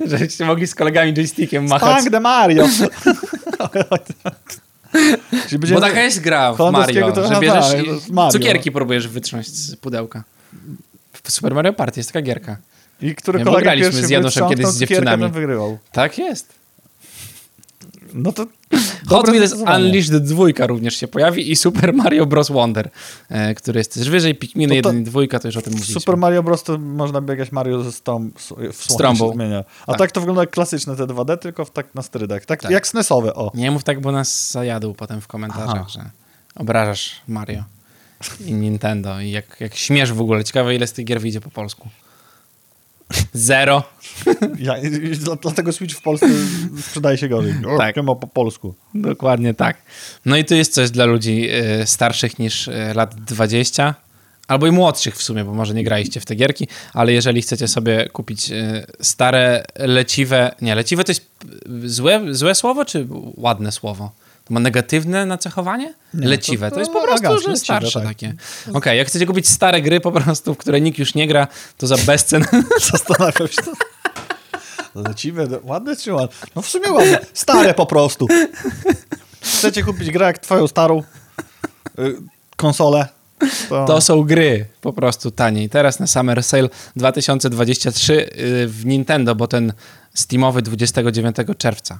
Żebyście 0.10 0.44
mogli 0.44 0.66
z 0.66 0.74
kolegami 0.74 1.14
joystickiem 1.14 1.66
machać. 1.68 1.96
Tank 1.96 2.10
de 2.10 2.20
Mario! 2.20 2.68
Bo 5.72 5.80
taka 5.80 6.02
jest 6.02 6.20
gra 6.20 6.52
w 6.52 6.72
Mario, 6.72 7.12
to- 7.12 7.26
że 7.26 7.34
no 7.34 7.40
bierzesz 7.40 7.72
tak, 7.72 7.86
i 8.08 8.12
Mario. 8.12 8.32
cukierki 8.32 8.72
próbujesz 8.72 9.08
wytrząść 9.08 9.48
z 9.54 9.76
pudełka. 9.76 10.24
W 11.22 11.30
Super 11.32 11.54
Mario 11.54 11.72
Party 11.72 12.00
jest 12.00 12.12
taka 12.12 12.22
gierka. 12.22 12.56
I 13.00 13.14
który 13.14 13.44
kolega 13.44 13.62
graliśmy 13.62 13.90
pierwszy 13.90 14.06
z 14.06 14.10
Januszem 14.10 14.48
kiedyś 14.48 14.66
z 14.66 14.78
dziewczynami. 14.78 15.28
wygrywał. 15.30 15.78
Tak 15.92 16.18
jest. 16.18 16.54
No 18.14 18.32
to 18.32 18.46
Hot 19.08 19.28
Wheels. 19.30 19.52
Unleashed 19.52 20.16
2 20.24 20.66
również 20.66 20.96
się 20.96 21.08
pojawi 21.08 21.50
i 21.52 21.56
Super 21.56 21.94
Mario 21.94 22.26
Bros. 22.26 22.48
Wonder, 22.50 22.90
e, 23.28 23.54
który 23.54 23.80
jest 23.80 23.94
też 23.94 24.10
wyżej. 24.10 24.34
Pikminy 24.34 24.76
No 24.76 24.82
to 24.82 24.88
1 24.88 25.00
i 25.02 25.04
2, 25.04 25.38
to 25.40 25.48
już 25.48 25.56
o 25.56 25.62
tym 25.62 25.72
mówiliśmy. 25.72 26.00
Super 26.00 26.16
Mario 26.16 26.42
Bros. 26.42 26.62
to 26.62 26.78
można 26.78 27.20
biegać 27.20 27.52
Mario 27.52 27.82
ze 27.82 27.92
strom, 27.92 28.32
w 28.36 28.42
słonie 28.42 28.98
trąbą. 28.98 29.28
się 29.28 29.34
zmienia. 29.34 29.64
A 29.82 29.86
Tak. 29.92 29.98
tak. 29.98 30.12
to 30.12 30.20
wygląda 30.20 30.42
jak 30.42 30.50
klasyczne 30.50 30.96
te 30.96 31.06
2D, 31.06 31.38
tylko 31.38 31.64
w 31.64 31.70
tak 31.70 31.94
na 31.94 32.02
sterydach. 32.02 32.44
Tak, 32.46 32.62
Tak. 32.62 32.70
jak 32.70 32.86
SNESowe, 32.86 33.34
o. 33.34 33.50
Nie 33.54 33.70
mów 33.70 33.84
tak, 33.84 34.00
bo 34.00 34.12
nas 34.12 34.50
zajadł 34.50 34.94
potem 34.94 35.20
w 35.20 35.26
komentarzach, 35.26 35.68
Aha. 35.76 35.86
że 35.88 36.10
obrażasz 36.56 37.20
Mario 37.28 37.64
i 38.46 38.52
Nintendo 38.52 39.20
i 39.20 39.30
jak, 39.30 39.56
jak 39.60 39.74
śmiesz 39.74 40.12
w 40.12 40.20
ogóle. 40.20 40.44
Ciekawe, 40.44 40.74
ile 40.74 40.86
z 40.86 40.92
tych 40.92 41.04
gier 41.04 41.20
wyjdzie 41.20 41.40
po 41.40 41.50
polsku. 41.50 41.88
Zero. 43.32 43.82
Ja, 44.58 44.74
dlatego 45.42 45.72
Switch 45.72 45.94
w 45.94 46.02
Polsce 46.02 46.26
sprzedaje 46.80 47.18
się 47.18 47.28
gorzej. 47.28 47.54
O, 47.74 47.78
Tak. 47.78 47.94
po 48.04 48.16
polsku. 48.16 48.74
Dokładnie 48.94 49.54
tak. 49.54 49.76
No 50.24 50.36
i 50.36 50.44
tu 50.44 50.54
jest 50.54 50.74
coś 50.74 50.90
dla 50.90 51.04
ludzi 51.04 51.48
y, 51.82 51.86
starszych 51.86 52.38
niż 52.38 52.68
y, 52.68 52.72
lat 52.94 53.14
20, 53.14 53.94
albo 54.48 54.66
i 54.66 54.70
młodszych 54.70 55.16
w 55.16 55.22
sumie, 55.22 55.44
bo 55.44 55.54
może 55.54 55.74
nie 55.74 55.84
graliście 55.84 56.20
w 56.20 56.24
te 56.24 56.34
gierki, 56.34 56.68
ale 56.92 57.12
jeżeli 57.12 57.42
chcecie 57.42 57.68
sobie 57.68 58.08
kupić 58.08 58.50
y, 58.50 58.86
stare, 59.00 59.64
leciwe... 59.76 60.54
Nie, 60.62 60.74
leciwe 60.74 61.04
to 61.04 61.10
jest 61.12 61.26
y, 61.84 61.88
złe, 61.88 62.20
złe 62.30 62.54
słowo, 62.54 62.84
czy 62.84 63.06
ładne 63.36 63.72
słowo? 63.72 64.10
Ma 64.50 64.60
negatywne 64.60 65.26
nacechowanie? 65.26 65.94
Nie, 66.14 66.28
leciwe. 66.28 66.68
To, 66.68 66.74
to- 66.74 66.80
jest 66.80 66.92
po 66.92 67.02
prostu, 67.02 67.26
elegancko, 67.26 67.50
że 67.50 67.56
starsze 67.56 68.00
tak. 68.00 68.08
takie. 68.08 68.34
Okej, 68.72 68.98
jak 68.98 69.08
chcecie 69.08 69.26
kupić 69.26 69.48
stare 69.48 69.82
gry 69.82 70.00
po 70.00 70.12
prostu, 70.12 70.54
w 70.54 70.58
które 70.58 70.80
nikt 70.80 70.98
już 70.98 71.14
nie 71.14 71.26
gra, 71.26 71.48
to 71.78 71.86
za 71.86 71.96
bezcen 71.96 72.44
Zastanawiam 72.92 73.48
się. 73.48 73.62
Leciwe, 74.94 75.48
ładne 75.62 75.96
czy 75.96 76.12
ładne? 76.12 76.36
No 76.56 76.62
w 76.62 76.68
sumie 76.68 76.92
ładne. 76.92 77.18
Stare 77.32 77.74
po 77.74 77.86
prostu. 77.86 78.26
Chcecie 79.40 79.82
kupić 79.82 80.10
grę 80.10 80.26
jak 80.26 80.38
twoją 80.38 80.66
starą 80.66 81.02
y, 81.98 82.16
konsolę? 82.56 83.08
To, 83.68 83.84
To 83.84 84.00
są 84.00 84.22
gry 84.22 84.66
po 84.80 84.92
prostu 84.92 85.30
taniej. 85.30 85.68
Teraz 85.68 86.00
na 86.00 86.06
Summer 86.06 86.42
Sale 86.42 86.68
2023 86.96 88.12
y, 88.12 88.28
w 88.68 88.86
Nintendo, 88.86 89.34
bo 89.34 89.48
ten 89.48 89.72
Steamowy 90.14 90.62
29 90.62 91.36
czerwca 91.58 91.98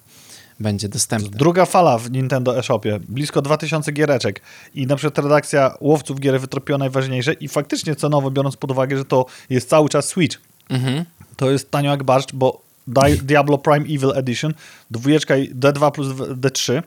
będzie 0.61 0.89
dostępny. 0.89 1.31
Druga 1.39 1.67
fala 1.67 1.99
w 1.99 2.11
Nintendo 2.11 2.59
eShopie. 2.59 2.99
Blisko 3.09 3.43
2000 3.43 3.93
giereczek. 3.93 4.41
I 4.75 4.87
na 4.87 4.97
przykład 4.97 5.25
redakcja 5.25 5.75
łowców 5.81 6.21
gier 6.21 6.41
wytropiła 6.41 6.79
najważniejsze 6.79 7.33
i 7.33 7.49
faktycznie 7.49 7.97
cenowo, 7.97 8.31
biorąc 8.31 8.57
pod 8.57 8.71
uwagę, 8.71 8.97
że 8.97 9.05
to 9.05 9.27
jest 9.51 9.69
cały 9.69 9.89
czas 9.89 10.09
Switch, 10.09 10.39
Mhm. 10.69 11.05
to 11.37 11.51
jest 11.51 11.71
tanio 11.71 11.91
jak 11.91 12.05
barszcz, 12.05 12.33
bo 12.33 12.61
Di- 12.89 13.23
Diablo 13.23 13.59
Prime 13.59 13.85
Evil 13.97 14.13
Edition, 14.15 14.55
dwójeczka 14.91 15.37
i 15.37 15.55
D2 15.55 15.91
plus 15.93 16.07
D3 16.17 16.83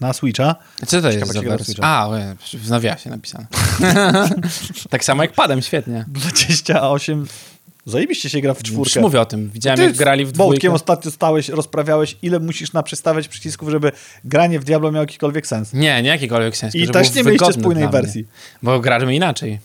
na 0.00 0.12
Switcha. 0.12 0.54
Co 0.86 1.02
to 1.02 1.10
jest 1.10 1.32
za 1.32 1.42
wersja? 1.42 1.84
A, 1.84 2.08
w 2.54 2.70
nawiasie 2.70 3.10
napisane. 3.10 3.46
tak 4.90 5.04
samo 5.04 5.22
jak 5.22 5.32
padem, 5.32 5.62
świetnie. 5.62 6.04
28. 6.08 7.26
Zajebiście 7.90 8.30
się 8.30 8.40
gra 8.40 8.54
w 8.54 8.58
Już 8.58 8.68
czwórkę. 8.72 9.00
mówię 9.00 9.20
o 9.20 9.24
tym. 9.26 9.50
Widziałem, 9.54 9.76
Ty 9.76 9.82
jak 9.84 9.96
grali 9.96 10.24
w 10.24 10.28
z 10.28 10.32
Bołtkiem 10.32 10.58
dwójkę. 10.58 10.74
ostatnio 10.74 11.10
stałeś, 11.10 11.48
rozprawiałeś, 11.48 12.16
ile 12.22 12.38
musisz 12.40 12.72
naprzestawiać 12.72 13.28
przycisków, 13.28 13.68
żeby 13.70 13.92
granie 14.24 14.60
w 14.60 14.64
Diablo 14.64 14.92
miało 14.92 15.02
jakikolwiek 15.02 15.46
sens. 15.46 15.72
Nie, 15.72 16.02
nie 16.02 16.08
jakikolwiek 16.08 16.56
sens. 16.56 16.74
I 16.74 16.88
też 16.88 17.14
nie 17.14 17.22
mieliście 17.22 17.52
spójnej 17.52 17.88
wersji. 17.88 18.26
Bo 18.62 18.80
gramy 18.80 19.14
inaczej. 19.14 19.58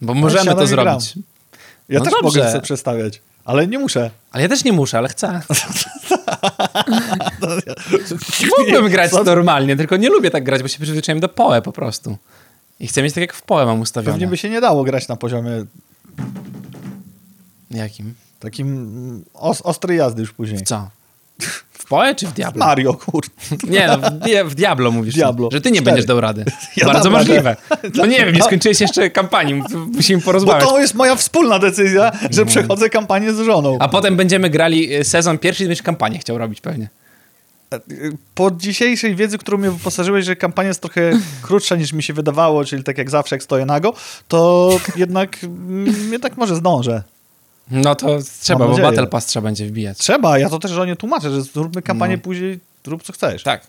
Bo 0.00 0.14
możemy 0.14 0.44
siadam 0.44 0.58
to 0.58 0.64
i 0.64 0.68
gram. 0.68 1.00
zrobić. 1.00 1.14
Ja 1.88 1.98
No 1.98 2.04
też 2.04 2.14
dobrze. 2.22 2.38
mogę 2.40 2.50
sobie 2.50 2.62
przestawiać, 2.62 3.20
ale 3.44 3.66
nie 3.66 3.78
muszę. 3.78 4.10
Ale 4.32 4.42
ja 4.42 4.48
też 4.48 4.64
nie 4.64 4.72
muszę, 4.72 4.98
ale 4.98 5.08
chcę. 5.08 5.40
Mógłbym 8.58 8.88
grać 8.90 9.10
Co- 9.10 9.24
normalnie, 9.24 9.76
tylko 9.76 9.96
nie 9.96 10.08
lubię 10.08 10.30
tak 10.30 10.44
grać, 10.44 10.62
bo 10.62 10.68
się 10.68 10.78
przyzwyczaiłem 10.82 11.20
do 11.20 11.28
poe 11.28 11.62
po 11.62 11.72
prostu. 11.72 12.16
I 12.80 12.86
chcę 12.86 13.02
mieć 13.02 13.14
tak 13.14 13.20
jak 13.20 13.32
w 13.32 13.42
poe 13.42 13.66
mam 13.66 13.80
ustawione. 13.80 14.12
Pewnie 14.12 14.26
by 14.26 14.36
się 14.36 14.50
nie 14.50 14.60
dało 14.60 14.84
grać 14.84 15.08
na 15.08 15.16
poziomie 15.16 15.50
Jakim? 17.72 18.14
takim 18.40 18.66
mm, 18.68 19.24
os, 19.34 19.60
ostrej 19.62 19.98
jazdy 19.98 20.20
już 20.20 20.32
później. 20.32 20.58
W 20.58 20.62
co? 20.62 20.90
W 21.72 21.86
poe 21.88 22.14
czy 22.14 22.26
w 22.26 22.32
Diablo? 22.32 22.66
Mario, 22.66 22.94
kur... 22.94 23.24
Nie, 23.70 23.86
no, 23.86 23.96
w, 23.98 24.00
Dia- 24.00 24.48
w 24.48 24.54
Diablo 24.54 24.90
mówisz. 24.90 25.14
Diablo. 25.14 25.48
Że 25.52 25.60
ty 25.60 25.70
nie 25.70 25.82
będziesz 25.82 26.04
dał 26.04 26.20
rady. 26.20 26.44
Ja 26.76 26.86
Bardzo 26.86 27.10
możliwe. 27.10 27.56
No 27.94 28.06
nie 28.06 28.24
wiem, 28.26 28.34
nie 28.34 28.42
skończyłeś 28.42 28.80
jeszcze 28.80 29.10
kampanii. 29.10 29.62
Musimy 29.92 30.20
Bo 30.20 30.24
porozmawiać. 30.24 30.64
to 30.64 30.80
jest 30.80 30.94
moja 30.94 31.16
wspólna 31.16 31.58
decyzja, 31.58 32.12
że 32.30 32.40
No. 32.40 32.46
przechodzę 32.46 32.90
kampanię 32.90 33.34
z 33.34 33.38
żoną. 33.38 33.76
A 33.80 33.88
potem 33.88 34.16
będziemy 34.16 34.50
grali 34.50 34.96
y, 34.96 35.04
sezon 35.04 35.38
pierwszy 35.38 35.64
i 35.64 35.66
będziesz 35.66 35.82
kampanię 35.82 36.18
chciał 36.18 36.38
robić 36.38 36.60
pewnie. 36.60 36.88
Po 38.34 38.50
dzisiejszej 38.50 39.14
wiedzy, 39.16 39.38
którą 39.38 39.58
mnie 39.58 39.70
wyposażyłeś, 39.70 40.24
że 40.24 40.36
kampania 40.36 40.68
jest 40.68 40.80
trochę 40.80 41.12
krótsza 41.42 41.76
niż 41.76 41.92
mi 41.92 42.02
się 42.02 42.12
wydawało, 42.12 42.64
czyli 42.64 42.84
tak 42.84 42.98
jak 42.98 43.10
zawsze, 43.10 43.34
jak 43.36 43.42
stoję 43.42 43.66
nago, 43.66 43.94
to 44.28 44.70
jednak, 44.96 45.44
mm, 45.44 46.12
jednak 46.12 46.36
może 46.36 46.56
zdążę. 46.56 47.02
No 47.70 47.94
to 47.94 48.18
trzeba, 48.40 48.68
bo. 48.68 48.76
Battle 48.78 49.06
Pass 49.06 49.26
trzeba 49.26 49.44
będzie 49.44 49.66
wbijać. 49.66 49.98
Trzeba, 49.98 50.38
ja 50.38 50.48
to 50.50 50.58
też 50.58 50.70
żonie 50.70 50.96
tłumaczę, 50.96 51.30
że 51.30 51.42
zróbmy 51.42 51.82
kampanię 51.82 52.16
No. 52.16 52.22
później, 52.22 52.60
rób 52.86 53.02
co 53.02 53.12
chcesz. 53.12 53.42
Tak. 53.42 53.66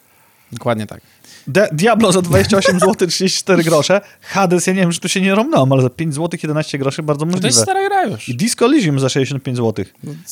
Dokładnie 0.52 0.88
tak. 0.88 1.02
De- 1.48 1.70
Diablo 1.72 2.12
za 2.12 2.22
28 2.22 2.80
zł 2.80 3.08
34 3.08 3.64
grosze, 3.64 4.02
Hades, 4.22 4.68
ja 4.68 4.74
nie 4.74 4.80
wiem, 4.82 4.92
czy 4.92 5.00
tu 5.00 5.10
się 5.10 5.22
nie 5.22 5.36
romnąłem, 5.36 5.72
ale 5.74 5.82
za 5.82 5.90
5 5.90 6.14
zł 6.16 6.40
11 6.44 6.78
groszy 6.78 7.04
bardzo 7.04 7.26
No 7.26 7.32
to 7.32 7.48
jest 7.48 7.58
możliwe. 7.58 7.64
stara 7.64 7.90
gra 7.90 8.06
już. 8.06 8.30
I 8.30 8.36
Disco 8.36 8.66
Elysium 8.66 9.00
za 9.00 9.10
65 9.10 9.58
zł. 9.58 9.86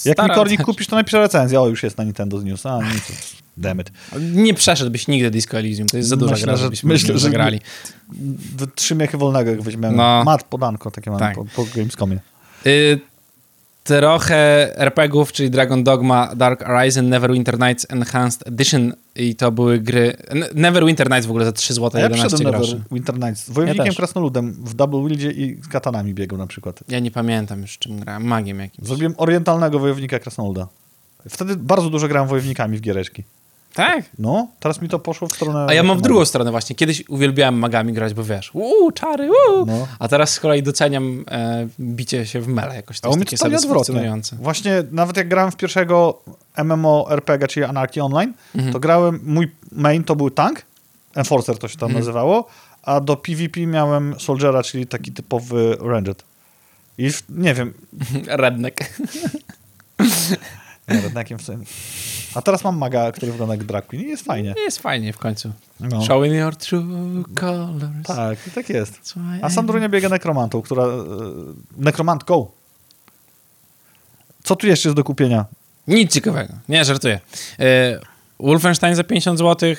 Jak 0.06 0.24
mi 0.24 0.30
kornik 0.30 0.64
kupisz, 0.64 0.88
to 0.88 0.96
napiszę 0.96 1.20
recenzję. 1.20 1.62
O, 1.62 1.68
już 1.68 1.84
jest 1.84 1.98
na 1.98 2.04
Nintendo 2.04 2.42
News. 2.42 2.66
A, 2.66 2.80
nic. 2.94 3.04
Damn 3.58 3.82
it. 3.82 3.92
Nie 4.34 4.54
przeszedłbyś 4.54 5.08
nigdy 5.08 5.32
Disco 5.32 5.58
Elysium. 5.58 5.88
To 5.88 5.98
jest 5.98 6.10
za 6.10 6.16
duża 6.16 6.32
Myślę, 6.32 6.46
gra, 6.46 6.56
że- 6.56 6.64
żebyśmy 6.64 6.94
myślę, 6.94 7.14
że- 7.14 7.20
zagrali. 7.20 7.60
D- 8.10 8.68
Trzy 8.76 8.96
miechy 8.96 9.18
wolnego, 9.18 9.52
jak 9.52 9.62
weźmiemy. 9.62 9.98
No. 9.98 10.24
Mat, 10.24 10.44
podanko, 10.44 10.92
takie 10.92 11.12
mam 11.12 11.20
Tak. 11.20 11.36
po, 11.36 11.46
po 11.56 11.66
Gamescomie. 11.76 12.20
Y, 12.66 13.00
trochę 13.84 14.72
RPGów, 14.78 15.32
czyli 15.32 15.50
Dragon 15.50 15.84
Dogma, 15.84 16.36
Dark 16.36 16.64
Horizon, 16.64 17.10
Neverwinter 17.10 17.60
Nights 17.60 17.86
Enhanced 17.90 18.48
Edition 18.48 18.94
i 19.16 19.36
to 19.36 19.52
były 19.52 19.80
gry... 19.80 20.18
Neverwinter 20.56 21.10
Nights 21.10 21.26
w 21.26 21.30
ogóle 21.30 21.46
za 21.46 21.52
3 21.52 21.74
zł 21.74 21.92
ja 21.94 22.04
11 22.04 22.28
przyszedłem 22.28 22.54
na 22.54 22.60
groszy. 22.60 22.82
Winter 22.92 23.20
Nights. 23.20 23.50
Wojownikiem 23.50 23.86
też. 23.86 23.96
krasnoludem 23.96 24.54
w 24.54 24.74
Double 24.74 25.10
Wildzie 25.10 25.32
i 25.32 25.62
z 25.64 25.68
katanami 25.68 26.14
biegł 26.14 26.38
na 26.38 26.48
przykład. 26.48 26.80
Ja 26.88 27.00
nie 27.00 27.12
pamiętam 27.12 27.62
już 27.62 27.78
czym 27.78 28.00
grałem. 28.00 28.24
Magiem 28.24 28.60
jakimś. 28.60 28.88
Zrobiłem 28.88 29.14
orientalnego 29.18 29.80
wojownika 29.80 30.20
krasnoluda. 30.20 30.68
Wtedy 31.30 31.56
bardzo 31.56 31.90
dużo 31.90 32.08
grałem 32.08 32.30
wojownikami 32.30 32.78
w 32.78 32.82
giereczki. 32.82 33.24
Tak? 33.74 34.06
No, 34.20 34.48
teraz 34.60 34.82
mi 34.82 34.90
to 34.90 35.00
poszło 35.00 35.28
w 35.28 35.32
stronę... 35.32 35.66
A 35.70 35.74
ja 35.74 35.84
mam 35.84 35.98
w 35.98 36.02
drugą 36.02 36.26
stronę 36.26 36.52
właśnie. 36.52 36.76
Kiedyś 36.76 37.10
uwielbiałem 37.10 37.56
magami 37.60 37.94
grać, 37.94 38.14
bo 38.14 38.24
wiesz, 38.24 38.50
uuu, 38.54 38.92
czary, 38.92 39.30
uuu. 39.30 39.66
No. 39.66 39.88
A 40.00 40.08
teraz 40.08 40.30
z 40.34 40.40
kolei 40.40 40.64
doceniam 40.64 41.24
e, 41.32 41.68
bicie 41.80 42.26
się 42.26 42.42
w 42.42 42.48
mele 42.48 42.76
jakoś. 42.76 43.00
To 43.00 43.08
A 43.08 43.10
jest 43.12 43.20
takie 43.26 43.38
satysfakcjonujące. 43.38 44.36
Właśnie 44.36 44.84
nawet 44.92 45.18
jak 45.18 45.28
grałem 45.28 45.52
w 45.52 45.56
pierwszego 45.56 46.22
MMORPG, 46.64 47.48
czyli 47.48 47.64
Anarchy 47.64 48.04
Online, 48.04 48.34
Mhm. 48.56 48.74
to 48.74 48.80
grałem, 48.80 49.20
mój 49.24 49.52
main 49.72 50.04
to 50.04 50.16
był 50.16 50.30
tank, 50.30 50.62
Enforcer 51.16 51.58
to 51.58 51.68
się 51.68 51.78
tam 51.78 51.88
Mhm. 51.90 52.00
nazywało, 52.00 52.48
a 52.84 53.00
do 53.02 53.16
PvP 53.18 53.60
miałem 53.68 54.20
Soldiera, 54.20 54.64
czyli 54.64 54.88
taki 54.88 55.12
typowy 55.12 55.78
ranged. 55.82 56.24
I 56.98 57.12
w, 57.12 57.24
nie 57.30 57.54
wiem, 57.54 57.74
Redneck. 58.28 58.80
nie, 60.94 61.02
redneckiem 61.02 61.38
w 61.40 61.42
sumie. 61.44 61.66
A 62.36 62.42
teraz 62.42 62.64
mam 62.64 62.78
maga, 62.78 63.12
który 63.12 63.32
wygląda 63.32 63.56
jak 63.56 63.64
drag 63.64 63.88
queen 63.88 64.04
i 64.06 64.08
jest 64.10 64.26
fajnie. 64.26 64.54
Jest 64.58 64.80
fajnie 64.80 65.14
w 65.14 65.18
końcu. 65.18 65.52
No. 65.80 66.02
Showing 66.06 66.36
your 66.36 66.56
true 66.56 67.24
colors. 67.40 68.08
Tak, 68.08 68.38
tak 68.56 68.70
jest. 68.70 69.14
A 69.42 69.50
Sandrunia 69.50 69.90
biega 69.90 70.10
nekromantą, 70.10 70.62
która... 70.62 70.84
e, 70.84 70.90
Nekromantką. 71.78 72.48
Co 74.44 74.56
tu 74.56 74.68
jeszcze 74.68 74.90
jest 74.90 74.96
do 74.96 75.04
kupienia? 75.04 75.46
Nic 75.88 76.12
ciekawego. 76.14 76.54
Nie, 76.70 76.86
żartuję. 76.86 77.20
E, 77.60 78.00
Wolfenstein 78.40 78.96
za 78.96 79.04
50 79.04 79.40
zł. 79.40 79.70
E, 79.70 79.76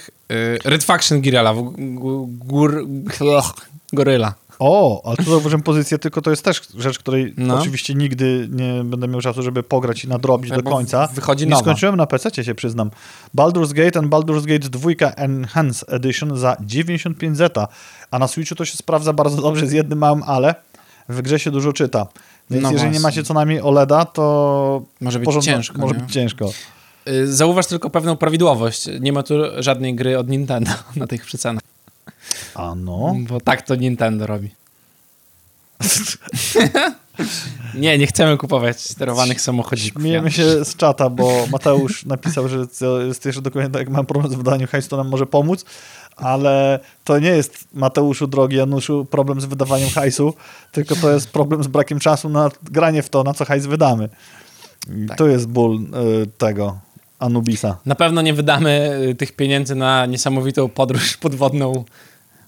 Red 0.70 0.84
Faction 0.84 1.20
Girella. 1.20 1.54
w- 1.54 1.72
g- 1.76 2.26
Gór... 2.28 2.86
Goryla. 3.92 4.34
O, 4.64 5.02
ale 5.06 5.16
tu 5.16 5.22
zauważyłem 5.22 5.62
pozycję, 5.62 5.98
tylko 5.98 6.22
to 6.22 6.30
jest 6.30 6.44
też 6.44 6.60
rzecz, 6.78 6.98
której 6.98 7.34
No. 7.36 7.58
oczywiście 7.58 7.94
nigdy 7.94 8.48
nie 8.52 8.84
będę 8.84 9.08
miał 9.08 9.20
czasu, 9.20 9.42
żeby 9.42 9.62
pograć 9.62 10.04
i 10.04 10.08
nadrobić 10.08 10.50
No 10.50 10.56
do 10.62 10.70
końca. 10.70 11.06
wychodzi 11.14 11.44
nie 11.44 11.50
nowa. 11.50 11.62
skończyłem 11.62 11.96
na 11.96 12.06
PC, 12.06 12.44
się 12.44 12.54
przyznam. 12.54 12.90
Baldur's 13.36 13.72
Gate 13.72 13.98
and 13.98 14.08
Baldur's 14.08 14.46
Gate 14.46 14.68
2 14.68 14.90
Enhanced 15.16 15.92
Edition 15.92 16.36
za 16.38 16.56
95 16.60 17.36
zeta, 17.36 17.68
a 18.10 18.18
na 18.18 18.28
Switchu 18.28 18.54
to 18.54 18.64
się 18.64 18.76
sprawdza 18.76 19.12
bardzo 19.12 19.42
dobrze 19.42 19.66
z 19.66 19.72
jednym 19.72 19.98
małym 19.98 20.22
ale. 20.22 20.54
W 21.08 21.22
grze 21.22 21.38
się 21.38 21.50
dużo 21.50 21.72
czyta. 21.72 22.06
Więc 22.50 22.62
No 22.62 22.72
jeżeli 22.72 22.90
nie 22.92 23.00
właśnie. 23.00 23.00
macie 23.20 23.22
co 23.22 23.34
najmniej 23.34 23.60
OLEDa, 23.60 24.04
to 24.04 24.82
Może 25.00 25.18
być 25.18 25.26
porządno- 25.26 25.52
ciężko, 25.52 25.78
Może 25.78 25.94
nie? 25.94 26.00
być 26.00 26.12
ciężko. 26.12 26.50
E, 27.06 27.26
Zauważ 27.26 27.66
tylko 27.66 27.90
pewną 27.90 28.16
prawidłowość. 28.16 28.88
Nie 29.00 29.12
ma 29.12 29.22
tu 29.22 29.34
żadnej 29.58 29.94
gry 29.94 30.18
od 30.18 30.28
Nintendo 30.28 30.70
na 30.96 31.06
tych 31.06 31.24
przecenach. 31.24 31.62
A 32.55 32.74
no. 32.74 33.16
Bo 33.28 33.40
tak 33.40 33.62
to 33.62 33.74
Nintendo 33.74 34.26
robi. 34.26 34.51
nie, 37.74 37.99
nie 37.99 38.07
chcemy 38.07 38.36
kupować 38.36 38.80
sterowanych 38.80 39.40
samochodzików. 39.40 40.03
Śmiejemy 40.03 40.30
się 40.30 40.64
z 40.64 40.76
czata, 40.76 41.11
bo 41.11 41.47
Mateusz 41.53 42.07
napisał, 42.07 42.49
że 42.49 42.66
jest 43.07 43.26
jeszcze 43.26 43.43
dokument, 43.43 43.76
jak 43.76 43.88
mam 43.88 44.07
problem 44.07 44.32
z 44.32 44.34
wydaniem 44.34 44.68
hajsu, 44.68 44.88
to 44.88 44.97
nam 44.97 45.09
może 45.09 45.26
pomóc, 45.26 45.64
ale 46.16 46.80
to 47.05 47.18
nie 47.18 47.28
jest 47.28 47.68
Mateuszu, 47.74 48.26
drogi 48.26 48.57
Januszu, 48.57 49.05
problem 49.05 49.40
z 49.40 49.45
wydawaniem 49.45 49.90
hajsu, 49.90 50.34
tylko 50.72 50.97
to 50.97 51.11
jest 51.11 51.30
problem 51.30 51.64
z 51.64 51.66
brakiem 51.66 51.99
czasu 51.99 52.28
na 52.28 52.51
granie 52.62 53.03
w 53.03 53.09
to, 53.09 53.22
na 53.22 53.34
co 53.34 53.45
hajs 53.45 53.66
wydamy. 53.66 54.09
I 55.05 55.07
Tak. 55.07 55.18
To 55.18 55.26
jest 55.26 55.49
ból 55.49 55.76
y, 55.76 56.26
tego 56.38 56.78
Anubisa. 57.18 57.78
Na 57.86 57.95
pewno 57.95 58.22
nie 58.22 58.34
wydamy 58.34 59.01
y, 59.11 59.14
tych 59.14 59.36
pieniędzy 59.36 59.74
na 59.74 60.07
niesamowitą 60.07 60.68
podróż 60.68 61.16
podwodną 61.16 61.84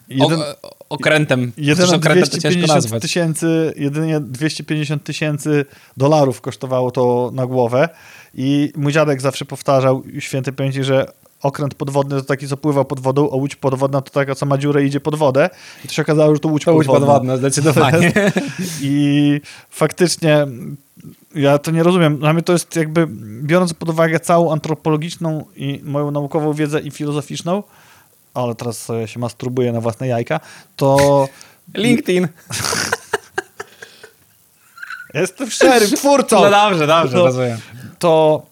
Jeden, 0.08 0.40
o, 0.40 0.44
o, 0.62 0.70
okrętem. 0.88 1.52
Jedyne 1.56 1.96
okrętem 1.96 2.24
to 2.28 2.38
ciężko 2.38 2.48
250 2.58 2.68
nazwać. 2.74 3.02
tysięcy, 3.02 3.74
jedynie 3.76 4.20
250 4.20 5.04
tysięcy 5.04 5.64
dolarów 5.96 6.40
kosztowało 6.40 6.90
to 6.90 7.30
na 7.34 7.46
głowę 7.46 7.88
i 8.34 8.72
mój 8.76 8.92
dziadek 8.92 9.20
zawsze 9.20 9.44
powtarzał, 9.44 10.02
święty 10.18 10.52
pamięci, 10.52 10.84
że 10.84 11.06
okręt 11.42 11.74
podwodny 11.74 12.16
to 12.16 12.22
taki, 12.22 12.48
co 12.48 12.56
pływa 12.56 12.84
pod 12.84 13.00
wodą, 13.00 13.30
a 13.32 13.36
łódź 13.36 13.56
podwodna 13.56 14.00
to 14.02 14.10
taka, 14.10 14.34
co 14.34 14.46
ma 14.46 14.58
dziurę 14.58 14.84
i 14.84 14.86
idzie 14.86 15.00
pod 15.00 15.14
wodę. 15.14 15.50
I 15.84 15.88
to 15.88 15.94
się 15.94 16.02
okazało, 16.02 16.34
że 16.34 16.40
to 16.40 16.48
łódź 16.48 16.64
To 16.64 16.74
łódź 16.74 16.86
podwodna. 16.86 17.06
podwodna, 17.06 17.36
zdecydowanie. 17.36 18.12
I 18.82 19.40
faktycznie 19.70 20.46
ja 21.34 21.58
to 21.58 21.70
nie 21.70 21.82
rozumiem. 21.82 22.18
Dla 22.18 22.32
mnie 22.32 22.42
to 22.42 22.52
jest 22.52 22.76
jakby, 22.76 23.06
biorąc 23.42 23.74
pod 23.74 23.88
uwagę 23.88 24.20
całą 24.20 24.52
antropologiczną 24.52 25.44
i 25.56 25.80
moją 25.84 26.10
naukową 26.10 26.52
wiedzę 26.52 26.80
i 26.80 26.90
filozoficzną, 26.90 27.62
ale 28.34 28.54
teraz 28.54 28.88
się 29.06 29.18
masturbuję 29.20 29.72
na 29.72 29.80
własne 29.80 30.06
jajka, 30.08 30.40
to 30.76 31.28
LinkedIn. 31.74 32.28
jestem 35.14 35.50
szczerym 35.50 35.90
twórcą. 35.90 36.40
No 36.42 36.50
dobrze, 36.50 36.86
dobrze, 36.86 37.16
No. 37.16 37.24
rozumiem. 37.24 37.58
to 37.98 38.42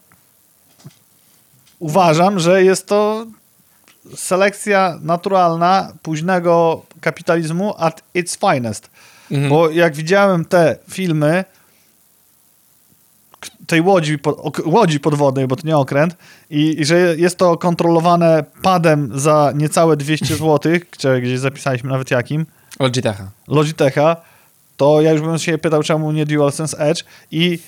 uważam, 1.79 2.39
że 2.39 2.63
jest 2.63 2.87
to 2.87 3.25
selekcja 4.15 4.99
naturalna 5.01 5.93
późnego 6.01 6.81
kapitalizmu 7.01 7.73
at 7.77 8.03
its 8.13 8.37
finest. 8.37 8.89
Mhm. 9.31 9.49
Bo 9.49 9.69
jak 9.69 9.95
widziałem 9.95 10.45
te 10.45 10.75
filmy 10.89 11.45
tej 13.67 13.81
łodzi, 13.81 14.17
łodzi 14.65 14.99
podwodnej, 14.99 15.47
bo 15.47 15.55
to 15.55 15.67
nie 15.67 15.77
okręt, 15.77 16.15
i, 16.49 16.81
i 16.81 16.85
że 16.85 17.15
jest 17.17 17.37
to 17.37 17.57
kontrolowane 17.57 18.43
padem 18.61 19.19
za 19.19 19.51
niecałe 19.55 19.97
200 19.97 20.25
zł, 20.35 20.59
czy 20.97 21.21
gdzieś 21.21 21.39
zapisaliśmy 21.39 21.89
nawet 21.89 22.11
jakim, 22.11 22.45
Logitecha. 22.79 23.31
Logitecha, 23.47 24.15
to 24.77 25.01
ja 25.01 25.11
już 25.11 25.21
bym 25.21 25.39
się 25.39 25.57
pytał, 25.57 25.83
czemu 25.83 26.11
nie 26.11 26.25
DualSense 26.25 26.77
Edge 26.77 27.03
i 27.31 27.59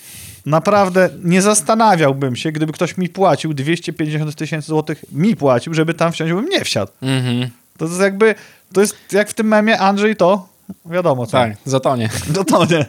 naprawdę 0.46 1.10
nie 1.24 1.42
zastanawiałbym 1.42 2.36
się, 2.36 2.52
gdyby 2.52 2.74
ktoś 2.74 2.98
mi 2.98 3.10
płacił 3.10 3.54
250 3.54 4.36
tysięcy 4.36 4.68
złotych, 4.68 5.06
mi 5.12 5.36
płacił, 5.36 5.74
żeby 5.74 5.94
tam 5.94 6.12
wsiąść, 6.12 6.34
bym 6.34 6.50
nie 6.50 6.64
wsiadł. 6.64 6.92
Mhm. 7.02 7.50
To 7.78 7.86
jest 7.86 8.00
jakby, 8.00 8.36
to 8.74 8.82
jest 8.82 8.98
jak 9.12 9.30
w 9.30 9.34
tym 9.34 9.48
memie 9.48 9.80
Andrzej 9.80 10.16
to, 10.16 10.48
wiadomo 10.86 11.26
co. 11.26 11.32
Tak, 11.32 11.58
zatonie. 11.66 12.10
To 12.36 12.44
tonie. 12.44 12.86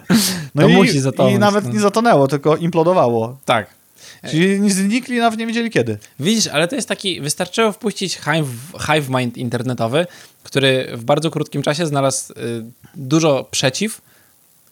No 0.54 0.62
To 0.62 0.68
i, 0.68 0.72
musi 0.74 1.00
zatonąć, 1.00 1.36
I 1.36 1.38
nawet 1.38 1.64
no. 1.64 1.72
nie 1.72 1.80
zatonęło, 1.80 2.28
tylko 2.28 2.56
implodowało. 2.56 3.38
Tak. 3.44 3.66
Czyli 4.30 4.70
znikli, 4.70 5.18
nawet 5.18 5.38
nie 5.38 5.46
wiedzieli 5.46 5.70
kiedy. 5.70 5.98
Widzisz, 6.20 6.46
ale 6.46 6.68
to 6.68 6.76
jest 6.76 6.88
taki, 6.88 7.20
wystarczyło 7.20 7.72
wpuścić 7.72 8.14
hive, 8.18 8.48
hive 8.86 9.08
mind 9.08 9.36
internetowy, 9.36 10.06
który 10.42 10.88
w 10.92 11.04
bardzo 11.04 11.30
krótkim 11.30 11.62
czasie 11.62 11.86
znalazł 11.86 12.32
y, 12.32 12.36
dużo 12.96 13.48
przeciw, 13.50 14.00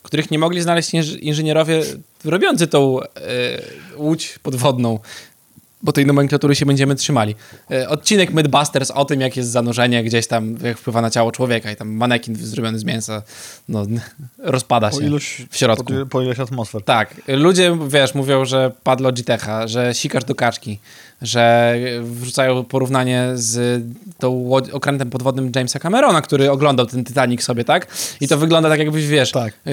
których 0.02 0.30
nie 0.30 0.38
mogli 0.38 0.62
znaleźć 0.62 0.90
inż- 0.90 1.18
inżynierowie 1.20 1.82
robiący 2.24 2.66
tą 2.66 3.00
y, 3.00 3.06
łódź 3.96 4.38
podwodną. 4.42 4.98
Bo 5.84 5.92
tej 5.92 6.06
nomenklatury 6.06 6.54
się 6.54 6.66
będziemy 6.66 6.94
trzymali. 6.94 7.34
E, 7.70 7.88
Odcinek 7.88 8.32
Mythbusters 8.32 8.90
o 8.90 9.04
tym, 9.04 9.20
jak 9.20 9.36
jest 9.36 9.50
zanurzenie 9.50 10.04
gdzieś 10.04 10.26
tam, 10.26 10.56
jak 10.62 10.78
wpływa 10.78 11.02
na 11.02 11.10
ciało 11.10 11.32
człowieka 11.32 11.70
i 11.70 11.76
tam 11.76 11.88
manekin 11.88 12.36
zrobiony 12.36 12.78
z 12.78 12.84
mięsa 12.84 13.22
no, 13.68 13.86
rozpada 14.38 14.90
Po 14.90 15.00
się 15.00 15.06
ilość, 15.06 15.42
w 15.50 15.56
środku. 15.56 15.92
Po, 15.92 16.06
po 16.06 16.22
ilość 16.22 16.40
atmosfer. 16.40 16.82
Tak, 16.82 17.14
ludzie, 17.28 17.78
wiesz, 17.88 18.14
mówią, 18.14 18.44
że 18.44 18.72
padł 18.82 19.02
Logitecha, 19.02 19.68
że 19.68 19.94
sikasz 19.94 20.24
do 20.24 20.34
kaczki, 20.34 20.78
że 21.22 21.74
wrzucają 22.02 22.64
porównanie 22.64 23.28
z 23.34 23.82
tą 24.18 24.50
okrętem 24.72 25.10
podwodnym 25.10 25.52
Jamesa 25.56 25.78
Camerona, 25.78 26.22
który 26.22 26.50
oglądał 26.50 26.86
ten 26.86 27.04
Titanic 27.04 27.42
sobie, 27.42 27.64
tak? 27.64 27.86
I 28.20 28.28
to 28.28 28.38
wygląda 28.38 28.68
tak, 28.68 28.78
jakbyś, 28.78 29.06
wiesz, 29.06 29.30
Tak. 29.30 29.54
y, 29.66 29.70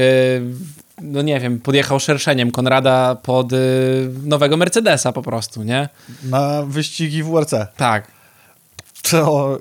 no 1.01 1.21
nie 1.21 1.39
wiem, 1.39 1.59
podjechał 1.59 1.99
szerszeniem 1.99 2.51
Konrada 2.51 3.15
pod 3.15 3.53
y, 3.53 3.57
nowego 4.23 4.57
Mercedesa 4.57 5.11
po 5.11 5.21
prostu, 5.21 5.63
nie? 5.63 5.89
Na 6.23 6.63
wyścigi 6.63 7.23
WRC. 7.23 7.53
Tak. 7.77 8.07
To 9.11 9.59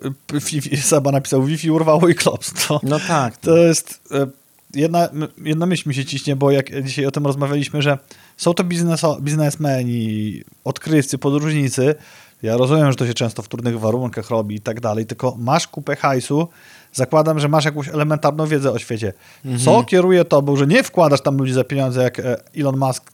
y, 0.73 0.77
Seba 0.83 1.13
napisał 1.13 1.45
Wi-Fi 1.45 1.71
urwało 1.71 2.09
i 2.09 2.15
klops. 2.15 2.53
To, 2.69 2.81
No 2.83 3.01
tak. 3.09 3.37
to 3.37 3.57
jest 3.57 4.01
e, 4.13 4.27
jedna, 4.75 5.09
jedna 5.45 5.67
myśl 5.67 5.89
mi 5.89 5.95
się 5.95 6.05
ciśnie, 6.05 6.37
bo 6.37 6.51
jak 6.51 6.83
dzisiaj 6.85 7.07
o 7.07 7.11
tym 7.11 7.27
rozmawialiśmy, 7.27 7.83
że 7.83 7.99
są 8.41 8.55
to 8.55 8.65
bizneso, 8.65 9.19
biznesmeni, 9.21 10.43
odkrywcy, 10.65 11.19
podróżnicy. 11.19 11.95
Ja 12.43 12.57
rozumiem, 12.57 12.91
że 12.91 12.97
to 12.97 13.07
się 13.07 13.15
często 13.15 13.43
w 13.43 13.49
trudnych 13.49 13.81
warunkach 13.81 14.31
robi 14.31 14.55
i 14.57 14.61
tak 14.61 14.81
dalej, 14.81 15.07
tylko 15.07 15.35
masz 15.39 15.67
kupę 15.69 15.97
hajsu, 15.97 16.49
zakładam, 16.93 17.41
że 17.41 17.49
masz 17.49 17.65
jakąś 17.65 17.89
elementarną 17.89 18.47
wiedzę 18.47 18.73
o 18.73 18.79
świecie. 18.79 19.13
Co 19.65 19.85
kieruje 19.85 20.25
tobą, 20.25 20.57
że 20.57 20.67
nie 20.67 20.83
wkładasz 20.83 21.21
tam 21.21 21.37
ludzi 21.37 21.53
za 21.53 21.65
pieniądze 21.65 22.03
jak 22.03 22.19
e, 22.19 22.37
Elon 22.57 22.77
Musk, 22.79 23.13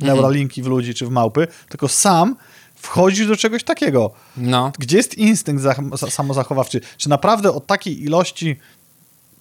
Neuralinki 0.00 0.62
w 0.62 0.66
ludzi 0.66 0.94
czy 0.94 1.06
w 1.06 1.10
małpy, 1.10 1.46
tylko 1.68 1.88
sam 1.88 2.36
wchodzisz 2.74 3.26
do 3.28 3.36
czegoś 3.36 3.64
takiego. 3.64 4.10
No. 4.36 4.72
Gdzie 4.78 4.96
jest 4.96 5.14
instynkt 5.14 5.62
za- 5.62 5.74
samozachowawczy? 6.10 6.80
Czy 6.96 7.08
naprawdę 7.08 7.52
od 7.52 7.66
takiej 7.66 8.02
ilości 8.02 8.56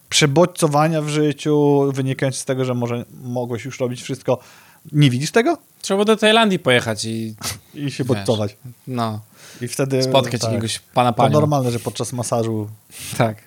przebodźcowania 0.10 1.02
w 1.02 1.10
życiu, 1.10 1.84
wynikając 1.94 2.36
z 2.38 2.46
tego, 2.46 2.66
że 2.66 2.74
może 2.74 3.06
mogłeś 3.24 3.66
już 3.66 3.80
robić 3.80 4.02
wszystko, 4.02 4.40
nie 4.92 5.10
widzisz 5.10 5.32
tego? 5.32 5.58
Trzeba 5.82 6.06
do 6.06 6.18
Tajlandii 6.18 6.60
pojechać 6.60 7.06
i 7.06 7.36
I 7.74 7.92
się 7.92 8.04
Wiesz. 8.04 8.08
bodźcować. 8.08 8.56
no, 8.88 9.22
I 9.62 9.68
wtedy... 9.68 10.04
spotkać 10.04 10.42
tak. 10.42 10.52
jakiegoś 10.52 10.80
pana 10.80 11.12
To 11.12 11.18
panią. 11.18 11.34
normalne, 11.34 11.72
że 11.72 11.80
podczas 11.80 12.14
masażu 12.14 12.70
Tak. 13.18 13.38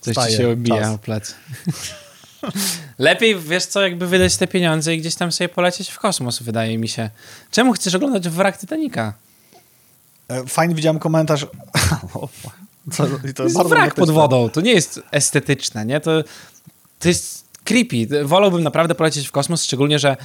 Coś 0.00 0.16
ci 0.16 0.36
się 0.36 0.48
obija 0.52 0.92
o 0.92 0.98
plec. 0.98 1.34
Lepiej, 2.98 3.40
wiesz 3.40 3.66
co, 3.66 3.82
jakby 3.82 4.06
wydać 4.06 4.36
te 4.36 4.46
pieniądze 4.46 4.94
i 4.94 4.98
gdzieś 4.98 5.14
tam 5.14 5.32
sobie 5.32 5.48
polecieć 5.48 5.90
w 5.90 5.98
kosmos, 5.98 6.42
wydaje 6.42 6.78
mi 6.78 6.88
się. 6.88 7.10
Czemu 7.50 7.72
chcesz 7.72 7.94
oglądać 7.94 8.28
wrak 8.28 8.58
Titanica? 8.58 9.12
E, 10.28 10.46
Fajnie 10.46 10.74
widziałem 10.74 10.98
komentarz. 10.98 11.46
To 12.96 13.06
To 13.34 13.42
jest 13.44 13.62
wrak 13.68 13.94
pod 13.94 14.10
wodą, 14.10 14.48
to 14.48 14.60
nie 14.60 14.72
jest 14.72 15.00
estetyczne, 15.10 15.86
nie? 15.86 16.00
To, 16.00 16.10
to 16.98 17.08
jest 17.08 17.44
creepy. 17.70 18.24
Wolałbym 18.24 18.62
naprawdę 18.62 18.94
polecieć 18.94 19.28
w 19.28 19.32
kosmos, 19.32 19.64
szczególnie, 19.64 19.98
że 19.98 20.16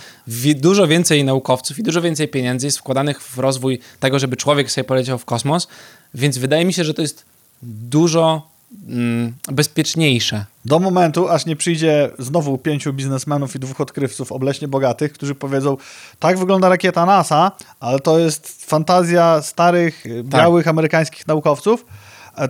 dużo 0.56 0.88
więcej 0.88 1.24
naukowców 1.24 1.80
i 1.80 1.84
dużo 1.84 2.02
więcej 2.02 2.28
pieniędzy 2.28 2.68
jest 2.68 2.78
wkładanych 2.78 3.22
w 3.22 3.40
rozwój 3.40 3.80
tego, 4.00 4.20
żeby 4.20 4.38
człowiek 4.38 4.72
sobie 4.72 4.86
poleciał 4.86 5.18
w 5.18 5.26
kosmos, 5.26 5.68
więc 6.14 6.38
wydaje 6.38 6.66
mi 6.66 6.74
się, 6.74 6.84
że 6.84 6.94
to 6.94 7.02
jest 7.02 7.26
dużo 7.64 8.48
mm, 8.88 9.34
bezpieczniejsze. 9.52 10.46
Do 10.66 10.80
momentu, 10.80 11.30
aż 11.30 11.46
nie 11.46 11.56
przyjdzie 11.56 12.10
znowu 12.20 12.58
pięciu 12.58 12.94
biznesmenów 12.94 13.56
i 13.56 13.60
dwóch 13.60 13.82
odkrywców 13.82 14.32
obleśnie 14.32 14.68
bogatych, 14.68 15.14
którzy 15.14 15.36
powiedzą, 15.36 15.78
tak 16.20 16.40
wygląda 16.40 16.70
rakieta 16.70 17.06
NASA, 17.06 17.52
ale 17.80 18.00
to 18.00 18.20
jest 18.20 18.66
fantazja 18.66 19.42
starych, 19.42 20.04
Tak. 20.04 20.24
białych 20.24 20.68
amerykańskich 20.68 21.28
naukowców. 21.28 21.86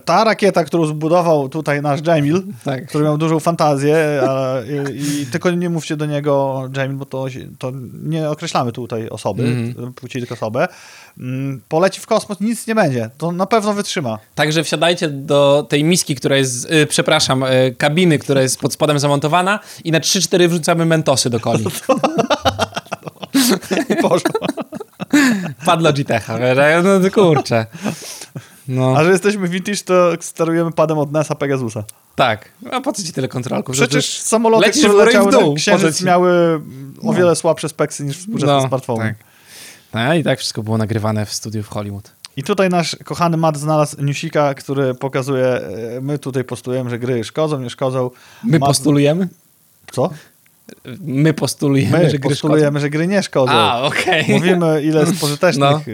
Ta 0.06 0.24
rakieta, 0.24 0.64
którą 0.64 0.86
zbudował 0.86 1.50
tutaj 1.50 1.82
nasz 1.82 2.00
Jamil, 2.08 2.44
Tak. 2.64 2.88
który 2.88 3.04
miał 3.04 3.18
dużą 3.18 3.40
fantazję, 3.40 4.22
a, 4.30 4.56
i, 4.94 5.22
i 5.22 5.26
tylko 5.26 5.52
nie 5.52 5.70
mówcie 5.70 5.98
do 5.98 6.06
niego 6.06 6.64
Jamil, 6.78 6.98
bo 6.98 7.06
to, 7.06 7.26
to 7.60 7.72
nie 8.04 8.30
określamy 8.30 8.72
tutaj 8.72 9.10
osoby, 9.10 9.44
Mhm. 9.44 9.94
płci 9.94 10.20
tylko 10.20 10.36
osobę. 10.36 10.68
Mm, 11.20 11.62
Poleci 11.70 12.02
w 12.02 12.06
kosmos, 12.08 12.40
nic 12.42 12.68
nie 12.68 12.76
będzie. 12.76 13.10
To 13.18 13.32
na 13.32 13.46
pewno 13.46 13.74
wytrzyma. 13.74 14.18
Także 14.36 14.64
wsiadajcie 14.64 15.10
do 15.10 15.66
tej 15.70 15.84
miski, 15.84 16.16
która 16.16 16.38
jest, 16.38 16.72
y, 16.72 16.86
przepraszam, 16.88 17.44
y, 17.44 17.76
kabiny, 17.78 18.20
która 18.20 18.42
jest 18.42 18.60
pod 18.60 18.74
spodem 18.74 19.00
zamontowana 19.00 19.60
i 19.84 19.92
na 19.92 20.00
3-4 20.00 20.48
wrzucamy 20.48 20.86
mentosy 20.86 21.30
do 21.30 21.40
coli. 21.40 21.66
I 23.90 23.96
poszło. 23.96 24.32
Padł 25.66 25.84
Logitecha, 25.84 26.38
no 26.84 27.12
kurczę. 27.12 27.66
No, 28.68 28.94
A 28.98 29.04
że 29.04 29.12
jesteśmy 29.12 29.48
vintage, 29.48 29.78
to 29.86 30.12
sterujemy 30.20 30.72
padem 30.72 30.98
od 30.98 31.12
NASA 31.12 31.36
Pegasusa. 31.36 31.84
tak. 32.16 32.50
A 32.72 32.82
po 32.82 32.94
co 32.94 33.04
ci 33.04 33.14
tyle 33.14 33.28
kontrolków? 33.28 33.76
Przecież 33.76 34.20
samoloty, 34.20 34.70
które 34.70 34.88
i 34.88 34.92
w 34.92 34.96
leciały 34.96 35.32
dół, 35.32 35.50
na 35.50 35.56
Księżyc 35.56 36.02
miały 36.02 36.62
o 37.04 37.14
wiele 37.14 37.36
słabsze 37.36 37.70
speksy 37.70 38.04
niż 38.06 38.18
współczesne 38.18 38.68
smartfony. 38.68 39.04
tak. 39.04 39.16
No 40.08 40.14
i 40.14 40.24
tak 40.24 40.40
wszystko 40.40 40.64
było 40.64 40.78
nagrywane 40.78 41.26
w 41.26 41.34
studiu 41.34 41.64
w 41.64 41.68
Hollywood. 41.68 42.12
I 42.38 42.44
tutaj 42.44 42.70
nasz 42.70 42.96
kochany 43.04 43.38
Matt 43.38 43.58
znalazł 43.58 44.02
newsika, 44.02 44.54
który 44.54 44.94
pokazuje, 44.94 45.46
e, 45.46 46.02
my 46.02 46.20
tutaj 46.20 46.44
postulujemy, 46.44 46.90
że 46.90 47.00
gry 47.00 47.24
szkodzą, 47.24 47.60
nie 47.60 47.70
szkodzą. 47.70 48.10
My 48.44 48.60
Matt- 48.60 48.68
postulujemy? 48.68 49.28
Co? 49.92 50.10
My 51.02 51.34
postulujemy, 51.34 51.98
My 51.98 52.10
że 52.10 52.20
gry 52.20 52.30
postulujemy, 52.30 52.80
że 52.80 52.90
gry 52.90 53.08
nie 53.08 53.24
szkodzą. 53.24 53.52
A, 53.52 53.82
okej. 53.82 54.26
Mówimy, 54.30 54.82
ile 54.84 55.00
jest 55.00 55.20
pożytecznych 55.22 55.88
No. 55.88 55.94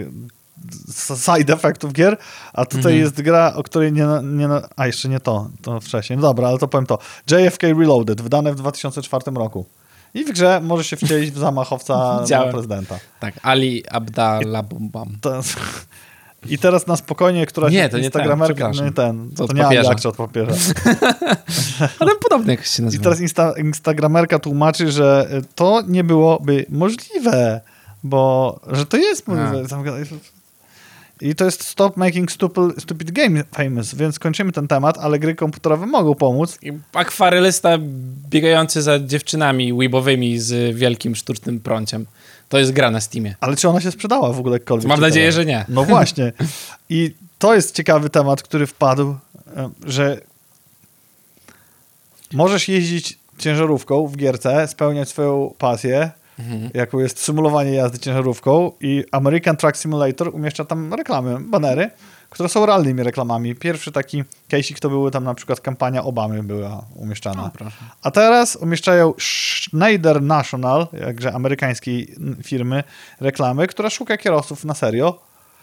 Side 1.16 1.52
effectów 1.54 1.92
gier, 1.92 2.16
a 2.52 2.64
tutaj 2.64 2.78
Mhm. 2.92 2.98
jest 3.00 3.22
gra, 3.22 3.54
o 3.54 3.62
której 3.62 3.92
nie, 3.92 4.06
nie... 4.22 4.48
A, 4.76 4.86
jeszcze 4.86 5.08
nie 5.08 5.20
to, 5.20 5.48
to 5.62 5.80
wcześniej. 5.80 6.16
No 6.16 6.22
dobra, 6.22 6.48
ale 6.48 6.58
to 6.58 6.68
powiem 6.68 6.86
to. 6.86 6.98
JFK 7.30 7.62
Reloaded, 7.62 8.20
wydane 8.20 8.52
w 8.52 8.56
2004 8.56 9.24
roku. 9.34 9.66
I 10.14 10.24
w 10.24 10.32
grze 10.32 10.60
może 10.62 10.84
się 10.84 10.96
wcielić 10.96 11.30
w 11.30 11.38
zamachowca 11.38 12.20
na 12.30 12.46
prezydenta. 12.46 12.98
Tak, 13.20 13.34
Ali 13.42 13.88
Abdallah 13.88 14.64
Bumbam. 14.64 15.16
I 16.46 16.58
teraz 16.58 16.86
na 16.86 16.96
spokojnie, 16.96 17.46
która 17.46 17.68
Nie, 17.68 17.82
się 17.82 17.88
to 17.88 17.96
nie 17.98 18.10
ten, 18.10 18.20
Instagramerka, 18.22 18.54
przepraszam. 18.54 18.86
nie 18.86 18.92
ten, 18.92 19.30
To 19.36 19.46
to, 19.48 19.54
nie 19.54 19.62
papieża. 19.62 19.90
od 20.08 20.16
papieża. 20.16 20.52
Ale 21.98 22.10
podobny 22.22 22.52
jak 22.52 22.64
się 22.64 22.82
I 22.82 22.84
nazywa. 22.84 23.04
teraz 23.04 23.20
insta, 23.20 23.52
Instagramerka 23.58 24.38
tłumaczy, 24.38 24.92
że 24.92 25.28
y, 25.32 25.42
to 25.54 25.82
nie 25.88 26.04
byłoby 26.04 26.66
możliwe, 26.68 27.60
bo 28.04 28.60
że 28.72 28.86
to 28.86 28.96
jest 28.96 29.28
możliwe. 29.28 29.68
I 31.22 31.34
to 31.34 31.44
jest 31.44 31.64
Stop 31.68 31.96
Making 31.96 32.32
Stupid, 32.32 32.82
stupid 32.82 33.10
Game 33.10 33.44
Famous, 33.54 33.94
więc 33.94 34.18
kończymy 34.18 34.52
ten 34.52 34.68
temat, 34.68 34.98
ale 34.98 35.18
gry 35.18 35.34
komputerowe 35.34 35.86
mogą 35.86 36.14
pomóc. 36.14 36.58
I 36.62 36.72
Akwarylysta 36.92 37.78
biegający 38.30 38.82
za 38.82 38.98
dziewczynami 38.98 39.74
weebowymi 39.74 40.38
z 40.38 40.76
wielkim 40.76 41.16
sztucznym 41.16 41.60
prąciem. 41.60 42.06
To 42.48 42.58
jest 42.58 42.72
gra 42.72 42.90
na 42.90 43.00
Steamie. 43.00 43.34
Ale 43.40 43.56
czy 43.56 43.68
ona 43.68 43.80
się 43.80 43.90
sprzedała 43.90 44.32
w 44.32 44.38
ogóle 44.38 44.54
jakkolwiek? 44.56 44.88
Mam 44.88 44.96
Ciekawe. 44.96 45.10
nadzieję, 45.10 45.32
że 45.32 45.46
nie. 45.46 45.64
No 45.68 45.84
właśnie. 45.84 46.32
I 46.88 47.14
to 47.38 47.54
jest 47.54 47.74
ciekawy 47.74 48.10
temat, 48.10 48.42
który 48.42 48.66
wpadł, 48.66 49.16
że 49.84 50.20
możesz 52.32 52.68
jeździć 52.68 53.18
ciężarówką 53.38 54.06
w 54.06 54.16
gierce, 54.16 54.68
spełniać 54.68 55.08
swoją 55.08 55.54
pasję, 55.58 56.10
Mhm. 56.38 56.70
jaką 56.74 56.98
jest 56.98 57.18
symulowanie 57.18 57.72
jazdy 57.72 57.98
ciężarówką 57.98 58.72
i 58.80 59.04
American 59.12 59.56
Truck 59.56 59.76
Simulator 59.76 60.34
umieszcza 60.34 60.64
tam 60.64 60.94
reklamy, 60.94 61.40
banery, 61.40 61.90
które 62.30 62.48
są 62.48 62.66
realnymi 62.66 63.02
reklamami. 63.02 63.54
Pierwszy 63.54 63.92
taki 63.92 64.24
case'ik 64.50 64.78
to 64.78 64.88
były 64.90 65.10
tam 65.10 65.24
na 65.24 65.34
przykład 65.34 65.60
kampania 65.60 66.04
Obamy 66.04 66.42
była 66.42 66.84
umieszczana. 66.94 67.42
O. 67.44 67.50
A 68.02 68.10
teraz 68.10 68.56
umieszczają 68.56 69.14
Schneider 69.18 70.22
National, 70.22 70.86
jakże 70.92 71.32
amerykańskiej 71.32 72.14
firmy, 72.42 72.84
reklamy, 73.20 73.66
która 73.66 73.90
szuka 73.90 74.16
kierowców 74.16 74.64
na 74.64 74.74
serio 74.74 75.18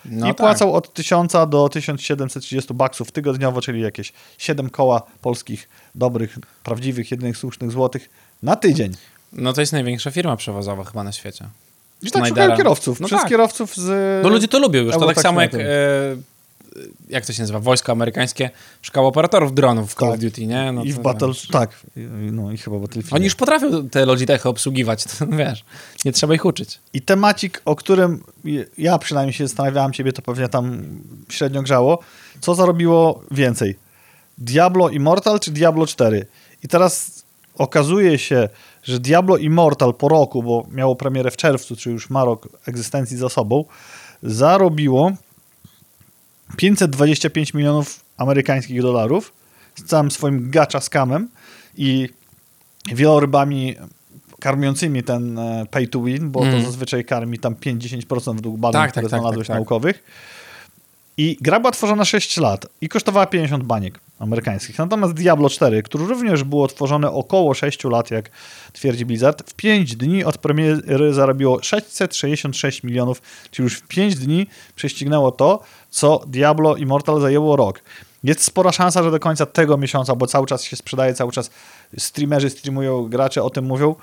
No 0.06 0.26
i 0.26 0.30
tak. 0.30 0.38
płacą 0.38 0.74
od 0.74 0.94
1000 0.94 1.34
do 1.50 1.70
1730 1.70 2.74
baksów 2.74 3.12
tygodniowo, 3.12 3.62
czyli 3.62 3.82
jakieś 3.82 4.14
7 4.38 4.70
koła 4.70 5.02
polskich, 5.22 5.70
dobrych, 5.96 6.38
prawdziwych, 6.64 7.12
jedynych 7.12 7.38
słusznych 7.38 7.72
złotych 7.72 8.10
na 8.44 8.56
tydzień. 8.56 8.94
No 9.34 9.54
to 9.54 9.62
jest 9.62 9.74
największa 9.74 10.12
firma 10.12 10.36
przewozowa 10.36 10.84
chyba 10.84 11.04
na 11.04 11.12
świecie. 11.12 11.46
I 12.02 12.12
tak 12.12 12.22
Schneidera. 12.22 12.46
szukają 12.46 12.58
kierowców. 12.58 13.00
No 13.00 13.08
Przez 13.08 13.20
tak. 13.20 13.30
kierowców 13.30 13.76
z... 13.76 14.24
No 14.24 14.30
ludzie 14.30 14.48
to 14.48 14.60
lubią 14.60 14.82
już. 14.82 14.94
To 14.94 15.08
tak 15.08 15.22
samo 15.22 15.42
jak, 15.42 15.54
e, 15.54 15.60
jak 17.10 17.26
to 17.26 17.34
się 17.34 17.42
nazywa, 17.44 17.60
wojsko 17.60 17.92
amerykańskie 17.92 18.50
szukało 18.82 19.08
operatorów 19.08 19.54
dronów 19.54 19.92
w 19.94 19.96
Call 19.96 20.10
of 20.10 20.14
Tak. 20.14 20.22
Duty, 20.22 20.46
nie? 20.46 20.72
No 20.72 20.84
I 20.84 20.94
w 20.94 21.00
Battle... 21.00 21.28
wiesz. 21.28 21.48
Tak. 21.48 21.70
No 22.32 22.52
i 22.52 22.58
chyba 22.58 22.80
Battlefield. 22.80 23.14
Oni 23.14 23.26
już 23.26 23.36
potrafią 23.36 23.90
te 23.90 24.06
Logitechy 24.06 24.50
obsługiwać, 24.50 25.04
to 25.20 25.28
wiesz, 25.28 25.64
nie 26.06 26.12
trzeba 26.12 26.36
ich 26.36 26.46
uczyć. 26.46 26.80
I 26.94 27.02
temacik, 27.02 27.62
o 27.66 27.76
którym 27.76 28.24
ja 28.78 28.98
przynajmniej 28.98 29.34
się 29.34 29.48
zastanawiałem, 29.48 29.94
ciebie 29.94 30.14
to 30.14 30.22
pewnie 30.22 30.50
tam 30.50 30.82
średnio 31.30 31.62
grzało, 31.62 32.00
co 32.42 32.56
zarobiło 32.56 33.24
więcej? 33.32 33.76
Diablo 34.38 34.90
Immortal 34.90 35.40
czy 35.40 35.52
Diablo 35.52 35.86
4? 35.88 36.26
I 36.64 36.68
teraz 36.68 37.24
okazuje 37.56 38.20
się, 38.20 38.50
że 38.84 39.00
Diablo 39.00 39.38
Immortal 39.38 39.94
po 39.94 40.08
roku, 40.10 40.44
bo 40.44 40.68
miało 40.72 40.96
premierę 40.96 41.32
w 41.32 41.38
czerwcu, 41.38 41.76
czy 41.76 41.92
już 41.92 42.10
ma 42.10 42.26
rok 42.26 42.48
egzystencji 42.68 43.18
za 43.18 43.30
sobą, 43.30 43.66
zarobiło 44.24 45.12
525 46.58 47.54
milionów 47.54 48.00
amerykańskich 48.18 48.82
dolarów 48.82 49.34
z 49.76 49.84
całym 49.84 50.12
swoim 50.12 50.52
gacza 50.52 50.80
skamem 50.82 51.30
i 51.78 52.10
wielorybami 52.92 53.76
karmiącymi 54.40 55.04
ten 55.04 55.40
e, 55.40 55.66
pay 55.72 55.88
to 55.88 56.02
win, 56.04 56.32
bo 56.32 56.42
Mm. 56.42 56.54
to 56.54 56.66
zazwyczaj 56.66 57.06
karmi 57.06 57.40
tam 57.40 57.56
5-10% 57.56 58.36
według 58.36 58.58
badań, 58.58 58.82
Tak, 58.82 58.92
które 58.92 59.04
tak, 59.04 59.12
tak, 59.12 59.20
znalazłeś 59.20 59.48
tak, 59.48 59.54
tak. 59.54 59.60
naukowych. 59.60 60.04
I 61.18 61.38
gra 61.42 61.60
była 61.60 61.72
tworzona 61.72 62.06
6 62.06 62.38
lat 62.38 62.66
i 62.82 62.90
kosztowała 62.90 63.26
50 63.26 63.64
baniek 63.64 64.00
amerykańskich. 64.20 64.78
Natomiast 64.78 65.14
Diablo 65.14 65.50
4, 65.50 65.84
który 65.84 66.06
również 66.06 66.44
było 66.44 66.68
tworzone 66.68 67.12
około 67.12 67.54
6 67.54 67.84
lat, 67.84 68.12
jak 68.12 68.30
twierdzi 68.74 69.06
Blizzard, 69.06 69.50
w 69.50 69.54
5 69.54 69.96
dni 69.96 70.24
od 70.24 70.38
premiery 70.38 71.14
zarobiło 71.14 71.64
666 71.64 72.84
milionów, 72.84 73.22
czyli 73.52 73.64
już 73.64 73.76
w 73.78 73.88
5 73.88 74.16
dni 74.16 74.48
prześcignęło 74.76 75.32
to, 75.32 75.60
co 75.90 76.22
Diablo 76.28 76.76
Immortal 76.76 77.22
zajęło 77.22 77.56
rok. 77.56 77.82
Jest 78.24 78.44
spora 78.44 78.72
szansa, 78.72 79.04
że 79.04 79.12
do 79.12 79.20
końca 79.20 79.46
tego 79.46 79.78
miesiąca, 79.78 80.16
bo 80.16 80.28
cały 80.28 80.48
czas 80.48 80.64
się 80.64 80.76
sprzedaje, 80.76 81.14
cały 81.14 81.32
czas 81.32 81.50
streamerzy 81.98 82.50
streamują, 82.50 83.06
gracze 83.10 83.44
o 83.44 83.50
tym 83.50 83.66
mówią. 83.66 83.96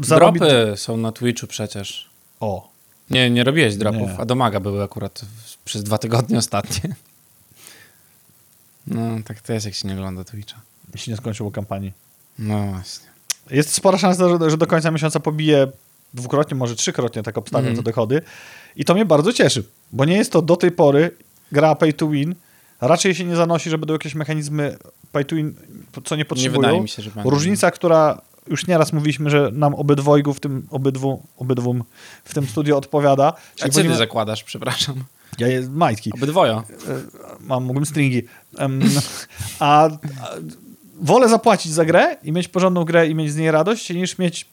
zarobi- 0.00 0.38
Dropy 0.38 0.72
są 0.76 0.96
na 0.96 1.12
Twitchu 1.12 1.46
przecież. 1.46 2.10
O, 2.40 2.68
Nie, 3.10 3.30
nie 3.30 3.44
robiłeś 3.44 3.76
dropów, 3.76 4.08
Nie. 4.08 4.18
a 4.18 4.24
domaga 4.24 4.60
były 4.60 4.82
akurat 4.82 5.20
przez 5.64 5.82
dwa 5.82 5.98
tygodnie 5.98 6.38
ostatnie. 6.38 6.94
No, 8.86 9.00
tak 9.24 9.40
to 9.40 9.52
jest, 9.52 9.66
jak 9.66 9.74
się 9.74 9.88
nie 9.88 9.94
ogląda 9.94 10.24
Twitcha. 10.24 10.60
jeśli 10.94 11.10
nie 11.10 11.16
skończyło 11.16 11.50
kampanii. 11.50 11.92
No 12.38 12.66
właśnie. 12.66 13.06
Jest 13.50 13.74
spora 13.74 13.98
szansa, 13.98 14.28
że, 14.28 14.50
że 14.50 14.56
do 14.56 14.66
końca 14.66 14.90
miesiąca 14.90 15.20
pobije 15.20 15.66
dwukrotnie, 16.14 16.56
może 16.56 16.76
trzykrotnie, 16.76 17.22
tak 17.22 17.38
obstawiam, 17.38 17.68
Mhm. 17.68 17.84
te 17.84 17.90
dochody. 17.90 18.22
I 18.76 18.84
to 18.84 18.94
mnie 18.94 19.04
bardzo 19.04 19.32
cieszy, 19.32 19.64
bo 19.92 20.04
nie 20.04 20.16
jest 20.16 20.32
to 20.32 20.42
do 20.42 20.56
tej 20.56 20.70
pory 20.70 21.10
gra 21.52 21.74
pay 21.74 21.92
to 21.92 22.08
win. 22.08 22.34
Raczej 22.80 23.14
się 23.14 23.24
nie 23.24 23.36
zanosi, 23.36 23.70
że 23.70 23.78
będą 23.78 23.92
jakieś 23.94 24.14
mechanizmy 24.14 24.76
pay 25.12 25.24
to 25.24 25.36
win, 25.36 25.54
co 26.04 26.16
nie 26.16 26.24
potrzebują. 26.24 26.60
wydaje 26.60 26.80
mi 26.80 26.88
się, 26.88 27.02
że 27.02 27.10
będzie. 27.10 27.30
Różnica, 27.30 27.70
która 27.70 28.20
już 28.48 28.66
nieraz 28.66 28.92
mówiliśmy, 28.92 29.30
że 29.30 29.50
nam 29.52 29.74
obydwojgu 29.74 30.34
w 30.34 30.40
tym 30.40 30.66
obydwu, 30.70 31.22
obydwum 31.38 31.84
w 32.24 32.34
tym 32.34 32.46
studiu 32.46 32.76
odpowiada. 32.76 33.26
A 33.28 33.58
co 33.58 33.64
ty 33.64 33.70
powinien- 33.72 33.96
zakładasz, 33.98 34.44
przepraszam? 34.44 35.04
Ja 35.38 35.48
jest 35.48 35.70
majtki. 35.70 36.12
Obydwoje. 36.14 36.62
Mam, 37.40 37.64
mógłbym 37.64 37.86
stringi. 37.86 38.22
Em, 38.58 38.80
a, 39.58 39.84
a 39.84 40.28
wolę 41.00 41.28
zapłacić 41.28 41.72
za 41.72 41.84
grę 41.84 42.16
i 42.22 42.32
mieć 42.32 42.48
porządną 42.48 42.84
grę 42.84 43.08
i 43.08 43.14
mieć 43.14 43.32
z 43.32 43.36
niej 43.36 43.50
radość, 43.50 43.90
niż 43.90 44.18
mieć 44.18 44.46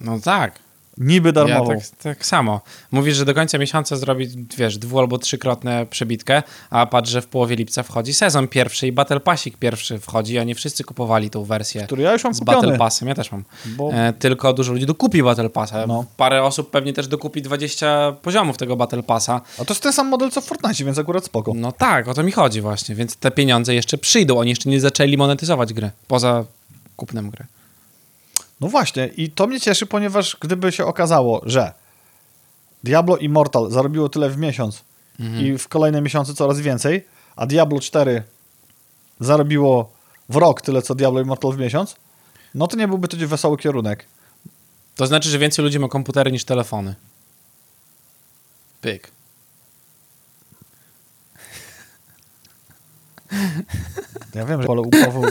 No 0.00 0.20
tak. 0.20 0.58
Niby 0.98 1.32
darmową. 1.32 1.72
Ja 1.72 1.80
tak, 1.80 1.86
tak 2.02 2.26
samo. 2.26 2.60
Mówisz, 2.90 3.16
że 3.16 3.24
do 3.24 3.34
końca 3.34 3.58
miesiąca 3.58 3.96
zrobić, 3.96 4.30
wiesz, 4.56 4.78
dwu 4.78 4.98
albo 4.98 5.18
trzykrotne 5.18 5.86
przebitkę, 5.86 6.42
a 6.70 6.86
patrz, 6.86 7.10
że 7.10 7.22
w 7.22 7.26
połowie 7.26 7.56
lipca 7.56 7.82
wchodzi 7.82 8.14
sezon 8.14 8.48
pierwszy 8.48 8.86
i 8.86 8.92
Battle 8.92 9.20
Passik 9.20 9.56
pierwszy 9.56 9.98
wchodzi, 9.98 10.38
a 10.38 10.44
nie 10.44 10.54
wszyscy 10.54 10.84
kupowali 10.84 11.30
tą 11.30 11.44
wersję 11.44 11.82
Który 11.82 12.02
ja 12.02 12.12
już 12.12 12.24
mam 12.24 12.34
z 12.34 12.38
kupiony. 12.38 12.56
Battle 12.56 12.78
Passem. 12.78 13.08
Ja 13.08 13.14
też 13.14 13.32
mam. 13.32 13.44
Bo 13.66 13.92
E, 13.92 14.12
tylko 14.12 14.52
dużo 14.52 14.72
ludzi 14.72 14.86
dokupi 14.86 15.22
Battle 15.22 15.50
Passa. 15.50 15.86
No. 15.86 16.04
Parę 16.16 16.42
osób 16.42 16.70
pewnie 16.70 16.92
też 16.92 17.08
dokupi 17.08 17.42
20 17.42 18.12
poziomów 18.22 18.56
tego 18.56 18.76
Battle 18.76 19.02
Passa. 19.02 19.40
A 19.58 19.64
to 19.64 19.74
jest 19.74 19.82
ten 19.82 19.92
sam 19.92 20.08
model 20.08 20.30
co 20.30 20.40
w 20.40 20.44
Fortnite, 20.44 20.84
więc 20.84 20.98
akurat 20.98 21.24
spoko. 21.24 21.52
No 21.54 21.72
tak, 21.72 22.08
o 22.08 22.14
to 22.14 22.22
mi 22.22 22.32
chodzi 22.32 22.60
właśnie, 22.60 22.94
więc 22.94 23.16
te 23.16 23.30
pieniądze 23.30 23.74
jeszcze 23.74 23.98
przyjdą. 23.98 24.38
Oni 24.38 24.50
jeszcze 24.50 24.70
nie 24.70 24.80
zaczęli 24.80 25.16
monetyzować 25.16 25.72
gry, 25.72 25.90
poza 26.08 26.44
kupnem 26.96 27.30
gry. 27.30 27.44
No 28.62 28.68
właśnie, 28.68 29.06
i 29.06 29.30
to 29.30 29.46
mnie 29.46 29.60
cieszy, 29.60 29.86
ponieważ 29.86 30.36
gdyby 30.40 30.72
się 30.72 30.84
okazało, 30.84 31.42
że 31.44 31.72
Diablo 32.84 33.16
Immortal 33.16 33.70
zarobiło 33.70 34.08
tyle 34.08 34.30
w 34.30 34.38
miesiąc 34.38 34.82
Mhm. 35.20 35.46
i 35.46 35.58
w 35.58 35.68
kolejne 35.68 36.00
miesiące 36.00 36.34
coraz 36.34 36.60
więcej, 36.60 37.06
a 37.36 37.46
Diablo 37.46 37.80
4 37.80 38.22
zarobiło 39.20 39.92
w 40.28 40.36
rok 40.36 40.60
tyle, 40.62 40.82
co 40.82 40.94
Diablo 40.94 41.20
Immortal 41.20 41.52
w 41.52 41.58
miesiąc, 41.58 41.96
no 42.54 42.66
to 42.66 42.76
nie 42.76 42.88
byłby 42.88 43.08
to 43.08 43.16
wesoły 43.16 43.56
kierunek. 43.56 44.06
To 44.96 45.06
znaczy, 45.06 45.28
że 45.28 45.38
więcej 45.38 45.64
ludzi 45.64 45.78
ma 45.78 45.88
komputery 45.88 46.32
niż 46.32 46.44
telefony. 46.44 46.94
Pyk. 48.80 49.10
Ja 54.34 54.44
wiem, 54.44 54.62
że 54.62 54.68
ale 54.68 54.80
upawu... 54.80 55.22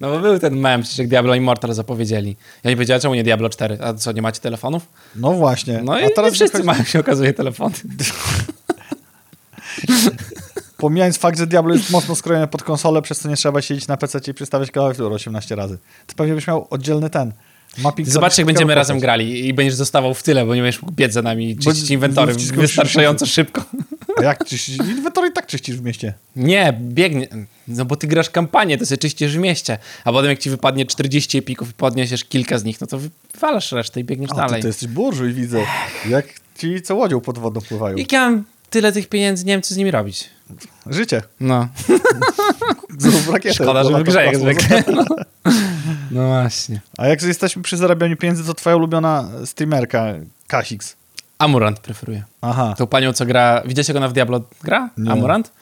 No 0.00 0.10
bo 0.10 0.18
był 0.20 0.38
ten 0.38 0.56
mem, 0.56 0.82
przecież 0.82 0.98
jak 0.98 1.08
Diablo 1.08 1.34
Immortal 1.34 1.74
zapowiedzieli. 1.74 2.36
Ja 2.64 2.70
nie 2.70 2.76
powiedziałem, 2.76 3.00
czemu 3.00 3.14
nie 3.14 3.24
Diablo 3.24 3.48
4? 3.48 3.78
A 3.82 3.94
co, 3.94 4.12
nie 4.12 4.22
macie 4.22 4.40
telefonów? 4.40 4.86
No 5.16 5.32
właśnie. 5.32 5.80
No 5.84 5.92
a 5.94 6.00
i 6.00 6.10
teraz 6.14 6.34
wszyscy 6.34 6.58
wychodzi- 6.58 6.66
mają 6.66 6.84
się 6.84 7.00
okazuje 7.00 7.32
telefony. 7.34 7.74
Pomijając 10.76 11.18
fakt, 11.18 11.38
że 11.38 11.46
Diablo 11.46 11.74
jest 11.74 11.90
mocno 11.90 12.14
skrojone 12.14 12.48
pod 12.48 12.62
konsolę, 12.62 13.02
przez 13.02 13.18
co 13.18 13.28
nie 13.28 13.36
trzeba 13.36 13.62
siedzieć 13.62 13.88
na 13.88 13.96
PC 13.96 14.20
i 14.26 14.34
przestawiać 14.34 14.70
klawiaturę 14.70 15.14
18 15.14 15.56
razy. 15.56 15.78
To 16.06 16.14
pewnie 16.16 16.34
byś 16.34 16.46
miał 16.46 16.66
oddzielny 16.70 17.10
ten 17.10 17.32
Zobaczcie, 18.04 18.42
jak 18.42 18.46
będziemy 18.46 18.74
razem 18.74 19.00
grali 19.00 19.48
i 19.48 19.54
będziesz 19.54 19.74
zostawał 19.74 20.14
w 20.14 20.22
tyle, 20.22 20.46
bo 20.46 20.54
nie 20.54 20.62
będziesz 20.62 20.82
mógł 20.82 20.94
biec 20.94 21.12
za 21.12 21.22
nami 21.22 21.50
i 21.50 21.56
czyścić 21.56 21.90
inwentory 21.90 22.34
wystarczająco 22.34 23.26
szybko. 23.26 23.64
A 24.18 24.22
jak 24.22 24.44
czyścisz? 24.44 24.76
Inwentory 24.78 25.28
i 25.28 25.32
tak 25.32 25.46
czyścisz 25.46 25.76
w 25.76 25.82
mieście. 25.82 26.14
Nie, 26.36 26.78
biegnie. 26.80 27.28
No 27.68 27.84
bo 27.84 27.96
ty 27.96 28.06
grasz 28.06 28.30
kampanię, 28.30 28.78
to 28.78 28.86
sobie 28.86 28.98
czyścisz 28.98 29.36
w 29.36 29.38
mieście. 29.38 29.78
A 30.04 30.12
potem 30.12 30.30
jak 30.30 30.38
ci 30.38 30.50
wypadnie 30.50 30.86
40 30.86 31.38
epików 31.38 31.70
i 31.70 31.72
podniesiesz 31.72 32.24
kilka 32.24 32.58
z 32.58 32.64
nich, 32.64 32.80
no 32.80 32.86
to 32.86 32.98
wywalasz 33.34 33.72
resztę 33.72 34.00
i 34.00 34.04
biegniesz 34.04 34.30
A, 34.32 34.34
dalej. 34.34 34.54
ty, 34.56 34.60
to 34.62 34.66
jesteś 34.66 34.88
burżuj, 34.88 35.32
widzę. 35.32 35.62
Jak 36.08 36.26
ci 36.58 36.82
co 36.82 36.96
łodzią 36.96 37.20
pod 37.20 37.38
wodą 37.38 37.60
pływają. 37.60 37.96
Jak 37.96 38.12
ja 38.12 38.20
mam 38.30 38.44
tyle 38.70 38.92
tych 38.92 39.08
pieniędzy, 39.08 39.44
nie 39.44 39.52
wiem 39.52 39.62
co 39.62 39.74
z 39.74 39.76
nimi 39.76 39.90
robić. 39.90 40.30
Życie. 40.86 41.22
No, 41.40 41.68
Zrób 42.98 43.28
rakietę. 43.32 43.54
szkoda, 43.54 43.84
że 43.84 43.90
w 43.98 44.02
grze 44.02 44.24
jak 44.26 44.36
zwykle. 44.38 44.84
No. 44.94 45.04
no 46.10 46.26
właśnie. 46.26 46.80
A 46.98 47.06
jak 47.06 47.22
jesteśmy 47.22 47.62
przy 47.62 47.76
zarabianiu 47.76 48.16
pieniędzy, 48.16 48.44
to 48.44 48.54
twoja 48.54 48.76
ulubiona 48.76 49.28
streamerka, 49.44 50.04
Kasix. 50.46 50.96
Amurant 51.38 51.80
preferuję. 51.80 52.24
Aha. 52.40 52.74
Tą 52.78 52.86
panią, 52.86 53.12
co 53.12 53.26
gra... 53.26 53.62
Widzicie, 53.66 53.92
jak 53.92 53.96
ona 53.96 54.08
w 54.08 54.12
Diablo 54.12 54.40
gra? 54.62 54.90
Nie. 54.96 55.12
Amurant? 55.12 55.52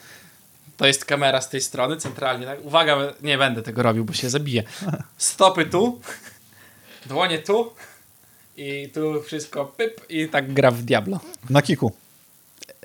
To 0.77 0.87
jest 0.87 1.05
kamera 1.05 1.41
z 1.41 1.49
tej 1.49 1.61
strony, 1.61 1.97
centralnie. 1.97 2.47
Tak? 2.47 2.65
Uwaga, 2.65 2.97
nie 3.23 3.39
będę 3.39 3.63
tego 3.63 3.83
robił, 3.83 4.05
bo 4.05 4.13
się 4.13 4.31
zabije. 4.31 4.63
Stopy 5.19 5.67
tu, 5.67 6.01
dłonie 7.07 7.39
tu 7.39 7.73
i 8.57 8.89
tu 8.95 9.23
wszystko 9.23 9.65
pyp 9.65 10.01
i 10.09 10.29
tak 10.29 10.53
gra 10.53 10.71
w 10.71 10.83
Diablo. 10.83 11.21
Na 11.51 11.63
kiku. 11.63 11.93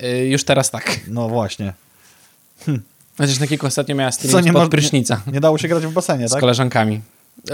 Y, 0.04 0.28
już 0.28 0.44
teraz 0.44 0.72
tak. 0.72 1.00
No 1.08 1.30
właśnie. 1.30 1.74
Chociaż 3.18 3.40
na 3.40 3.48
kilku 3.48 3.68
ostatnio 3.68 3.96
miała 3.96 4.12
Co, 4.12 4.28
stream 4.28 4.46
nie 4.46 4.54
pod 4.54 4.64
ma- 4.64 4.70
prysznica 4.70 5.22
Nie 5.28 5.40
dało 5.40 5.58
się 5.58 5.68
grać 5.68 5.86
w 5.86 5.94
basenie, 5.94 6.28
z 6.28 6.32
tak? 6.32 6.40
koleżankami. 6.40 7.02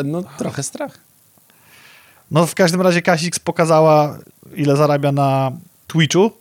No 0.05 0.23
trochę 0.37 0.63
strach. 0.63 0.97
No 2.31 2.45
w 2.45 2.55
każdym 2.55 2.81
razie 2.81 3.01
Kasix 3.01 3.39
pokazała, 3.39 4.17
ile 4.55 4.75
zarabia 4.75 5.11
na 5.11 5.51
Twitchu 5.87 6.31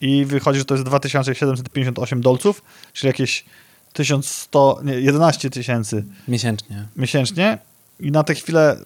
i 0.00 0.24
wychodzi, 0.24 0.58
że 0.58 0.64
to 0.64 0.74
jest 0.74 0.86
2758 0.86 2.20
dolców, 2.20 2.62
czyli 2.92 3.06
jakieś 3.06 3.44
1100, 3.92 4.80
nie, 4.84 5.00
11 5.00 5.50
tysięcy 5.50 6.04
Miesięcznie. 6.28 6.86
miesięcznie 6.96 7.58
i 8.00 8.10
na 8.10 8.24
tę 8.24 8.34
chwilę 8.34 8.76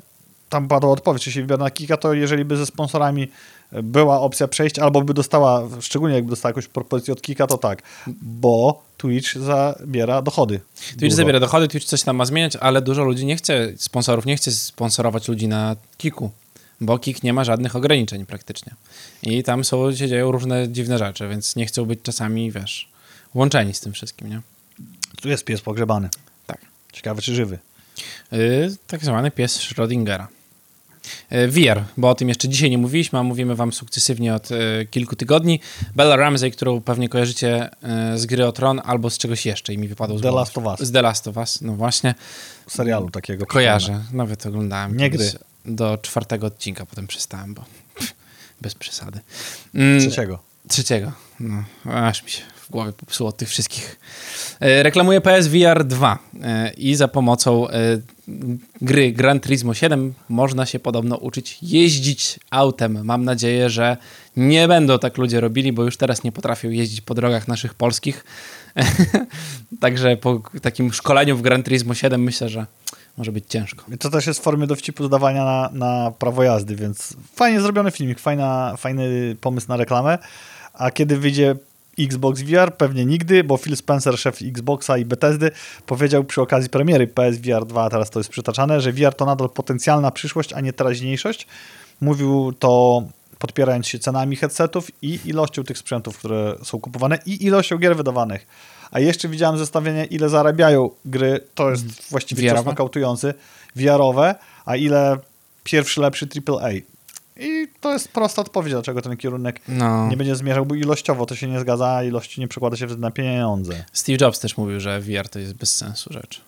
tam 0.48 0.68
padła 0.68 0.90
odpowiedź, 0.90 1.22
czy 1.22 1.32
się 1.32 1.40
wybiera 1.40 1.64
na 1.64 1.70
Kika, 1.70 1.96
to 1.96 2.12
jeżeli 2.12 2.44
by 2.44 2.56
ze 2.56 2.66
sponsorami 2.66 3.28
była 3.72 4.20
opcja 4.20 4.48
przejść, 4.48 4.78
albo 4.78 5.02
by 5.02 5.14
dostała, 5.14 5.68
szczególnie 5.80 6.14
jakby 6.14 6.30
dostała 6.30 6.50
jakąś 6.50 6.68
propozycję 6.68 7.12
od 7.12 7.22
Kika, 7.22 7.46
to 7.46 7.58
tak, 7.58 7.82
bo 8.22 8.82
Twitch 8.96 9.36
zabiera 9.36 10.22
dochody. 10.22 10.60
Twitch 10.76 10.96
Dużo. 10.96 11.16
zabiera 11.16 11.40
dochody, 11.40 11.68
Twitch 11.68 11.86
coś 11.86 12.02
tam 12.02 12.16
ma 12.16 12.24
zmieniać, 12.24 12.56
ale 12.56 12.82
dużo 12.82 13.04
ludzi 13.04 13.26
nie 13.26 13.36
chce, 13.36 13.72
sponsorów 13.76 14.26
nie 14.26 14.36
chce 14.36 14.52
sponsorować 14.52 15.28
ludzi 15.28 15.48
na 15.48 15.76
Kiku, 15.98 16.30
bo 16.80 16.98
Kik 16.98 17.22
nie 17.22 17.32
ma 17.32 17.44
żadnych 17.44 17.76
ograniczeń 17.76 18.26
praktycznie. 18.26 18.74
I 19.22 19.42
tam 19.42 19.64
są, 19.64 19.94
się 19.96 20.08
dzieją 20.08 20.32
różne 20.32 20.68
dziwne 20.68 20.98
rzeczy, 20.98 21.28
więc 21.28 21.56
nie 21.56 21.66
chcą 21.66 21.84
być 21.84 22.00
czasami, 22.02 22.52
wiesz, 22.52 22.88
łączeni 23.34 23.74
z 23.74 23.80
tym 23.80 23.92
wszystkim, 23.92 24.30
nie? 24.30 24.40
Tu 25.22 25.28
jest 25.28 25.44
pies 25.44 25.60
pogrzebany. 25.60 26.08
Tak. 26.46 26.58
Ciekawe, 26.92 27.22
czy 27.22 27.34
żywy. 27.34 27.58
Yy, 28.32 28.76
tak 28.86 29.04
zwany 29.04 29.30
pies 29.30 29.58
Schrödingera. 29.58 30.26
Yy, 31.30 31.48
VR, 31.48 31.82
bo 31.96 32.10
o 32.10 32.14
tym 32.14 32.28
jeszcze 32.28 32.48
dzisiaj 32.48 32.70
nie 32.70 32.78
mówiliśmy, 32.78 33.18
a 33.18 33.22
mówimy 33.22 33.54
wam 33.54 33.72
sukcesywnie 33.72 34.34
od 34.34 34.50
yy, 34.50 34.86
kilku 34.90 35.16
tygodni. 35.16 35.60
Bella 35.96 36.16
Ramsey, 36.16 36.50
którą 36.50 36.80
pewnie 36.80 37.08
kojarzycie 37.08 37.70
yy, 38.12 38.18
z 38.18 38.26
gry 38.26 38.46
o 38.46 38.52
Tron 38.52 38.80
albo 38.84 39.10
z 39.10 39.18
czegoś 39.18 39.46
jeszcze 39.46 39.74
i 39.74 39.78
mi 39.78 39.88
wypadło 39.88 40.18
z 40.18 40.22
The. 40.22 40.30
Last 40.30 40.58
of 40.58 40.64
Us. 40.64 40.80
Z 40.80 40.92
The 40.92 41.02
Last 41.02 41.28
of 41.28 41.36
Us, 41.36 41.60
no 41.60 41.72
właśnie. 41.72 42.14
Serialu 42.66 43.10
takiego. 43.10 43.46
Kojarzę, 43.46 44.04
nawet 44.12 44.46
oglądałem. 44.46 44.96
Nie 44.96 45.10
gry. 45.10 45.32
Do 45.64 45.98
czwartego 45.98 46.46
odcinka 46.46 46.86
potem 46.86 47.06
przestałem, 47.06 47.54
bo 47.54 47.64
bez 48.62 48.74
przesady. 48.74 49.20
Mm, 49.74 50.00
Trzeciego. 50.00 50.38
Trzeciego. 50.68 51.12
No, 51.40 51.64
aż 51.84 52.22
mi 52.22 52.30
się 52.30 52.42
w 52.64 52.70
głowie 52.70 52.92
popsuło 52.92 53.32
tych 53.32 53.48
wszystkich. 53.48 53.98
E, 54.60 54.82
reklamuje 54.82 55.20
PSVR 55.20 55.84
2 55.84 56.18
e, 56.42 56.72
i 56.72 56.94
za 56.94 57.08
pomocą 57.08 57.68
e, 57.68 58.00
gry 58.80 59.12
Gran 59.12 59.40
Turismo 59.40 59.74
7 59.74 60.14
można 60.28 60.66
się 60.66 60.78
podobno 60.78 61.16
uczyć 61.16 61.58
jeździć 61.62 62.40
autem. 62.50 63.04
Mam 63.04 63.24
nadzieję, 63.24 63.70
że 63.70 63.96
nie 64.36 64.68
będą 64.68 64.98
tak 64.98 65.18
ludzie 65.18 65.40
robili, 65.40 65.72
bo 65.72 65.84
już 65.84 65.96
teraz 65.96 66.24
nie 66.24 66.32
potrafią 66.32 66.70
jeździć 66.70 67.00
po 67.00 67.14
drogach 67.14 67.48
naszych 67.48 67.74
polskich. 67.74 68.24
Także 69.80 70.16
po 70.16 70.42
takim 70.62 70.92
szkoleniu 70.92 71.36
w 71.36 71.42
Gran 71.42 71.62
Turismo 71.62 71.94
7 71.94 72.22
myślę, 72.22 72.48
że 72.48 72.66
może 73.16 73.32
być 73.32 73.44
ciężko. 73.48 73.84
I 73.94 73.98
to 73.98 74.10
też 74.10 74.26
jest 74.26 74.40
w 74.40 74.42
formie 74.42 74.66
dowcipu 74.66 75.02
dodawania 75.02 75.44
na, 75.44 75.70
na 75.72 76.10
prawo 76.10 76.42
jazdy, 76.42 76.76
więc 76.76 77.16
fajnie 77.34 77.60
zrobiony 77.60 77.90
filmik, 77.90 78.20
fajna, 78.20 78.74
fajny 78.76 79.36
pomysł 79.40 79.66
na 79.68 79.76
reklamę. 79.76 80.18
A 80.72 80.90
kiedy 80.90 81.18
wyjdzie 81.18 81.56
Xbox 81.98 82.42
VR? 82.42 82.76
Pewnie 82.76 83.04
nigdy, 83.04 83.44
bo 83.44 83.56
Phil 83.56 83.76
Spencer, 83.76 84.18
szef 84.18 84.38
Xboxa 84.42 84.98
i 84.98 85.04
Bethesdy, 85.04 85.50
powiedział 85.86 86.24
przy 86.24 86.42
okazji 86.42 86.70
premiery 86.70 87.06
PSVR 87.06 87.66
2, 87.66 87.90
teraz 87.90 88.10
to 88.10 88.20
jest 88.20 88.30
przytaczane, 88.30 88.80
że 88.80 88.92
VR 88.92 89.14
to 89.14 89.26
nadal 89.26 89.50
potencjalna 89.50 90.10
przyszłość, 90.10 90.52
a 90.52 90.60
nie 90.60 90.72
teraźniejszość. 90.72 91.46
Mówił 92.00 92.52
to 92.58 93.02
podpierając 93.38 93.86
się 93.86 93.98
cenami 93.98 94.36
headsetów 94.36 94.90
i 95.02 95.20
ilością 95.24 95.64
tych 95.64 95.78
sprzętów, 95.78 96.18
które 96.18 96.54
są 96.62 96.80
kupowane 96.80 97.18
i 97.26 97.44
ilością 97.44 97.78
gier 97.78 97.96
wydawanych. 97.96 98.46
A 98.90 99.00
jeszcze 99.00 99.28
widziałem 99.28 99.58
zestawienie, 99.58 100.04
ile 100.04 100.28
zarabiają 100.28 100.90
gry, 101.04 101.40
to 101.54 101.70
jest 101.70 102.10
właściwie 102.10 102.42
cios 102.42 102.52
VR-owe? 102.52 102.70
nokautujący, 102.70 103.34
VR-owe, 103.76 104.34
a 104.64 104.76
ile 104.76 105.16
pierwszy 105.64 106.00
lepszy 106.00 106.28
AAA. 106.48 106.70
I 107.36 107.68
to 107.80 107.92
jest 107.92 108.08
prosta 108.08 108.42
odpowiedź, 108.42 108.72
dlaczego 108.72 109.02
ten 109.02 109.16
kierunek 109.16 109.60
No. 109.68 110.08
nie 110.08 110.16
będzie 110.16 110.36
zmierzał, 110.36 110.66
bo 110.66 110.74
ilościowo 110.74 111.26
to 111.26 111.36
się 111.36 111.48
nie 111.48 111.60
zgadza, 111.60 111.94
a 111.94 112.02
ilości 112.04 112.40
nie 112.40 112.48
przekłada 112.48 112.76
się 112.76 112.86
wtedy 112.86 113.00
na 113.00 113.10
pieniądze. 113.10 113.84
Steve 113.92 114.18
Jobs 114.20 114.40
też 114.40 114.56
mówił, 114.56 114.80
że 114.80 115.00
VR 115.00 115.28
to 115.28 115.38
jest 115.38 115.54
bez 115.54 115.76
sensu 115.76 116.12
rzecz. 116.12 116.40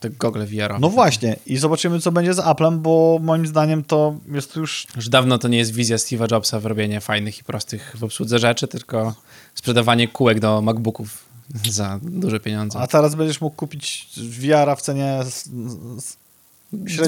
Te 0.00 0.10
gogle 0.10 0.46
VR. 0.46 0.80
No 0.80 0.88
właśnie, 0.88 1.36
i 1.46 1.56
zobaczymy, 1.56 2.00
co 2.00 2.12
będzie 2.12 2.34
z 2.34 2.38
Applem, 2.38 2.80
bo 2.80 3.18
moim 3.22 3.46
zdaniem 3.46 3.84
to 3.84 4.14
jest 4.32 4.56
już 4.56 4.86
Już 4.96 5.08
dawno 5.08 5.38
to 5.38 5.48
nie 5.48 5.58
jest 5.58 5.74
wizja 5.74 5.96
Steve'a 5.96 6.32
Jobsa 6.32 6.60
w 6.60 6.66
robienie 6.66 7.00
fajnych 7.00 7.38
i 7.38 7.44
prostych 7.44 7.94
w 7.98 8.04
obsłudze 8.04 8.38
rzeczy, 8.38 8.68
tylko 8.68 9.14
sprzedawanie 9.54 10.08
kółek 10.08 10.40
do 10.40 10.62
MacBooków 10.62 11.24
za 11.70 11.98
duże 12.02 12.40
pieniądze. 12.40 12.78
A 12.78 12.86
teraz 12.86 13.14
będziesz 13.14 13.40
mógł 13.40 13.56
kupić 13.56 14.08
VR-a 14.16 14.76
w 14.76 14.82
cenie 14.82 15.20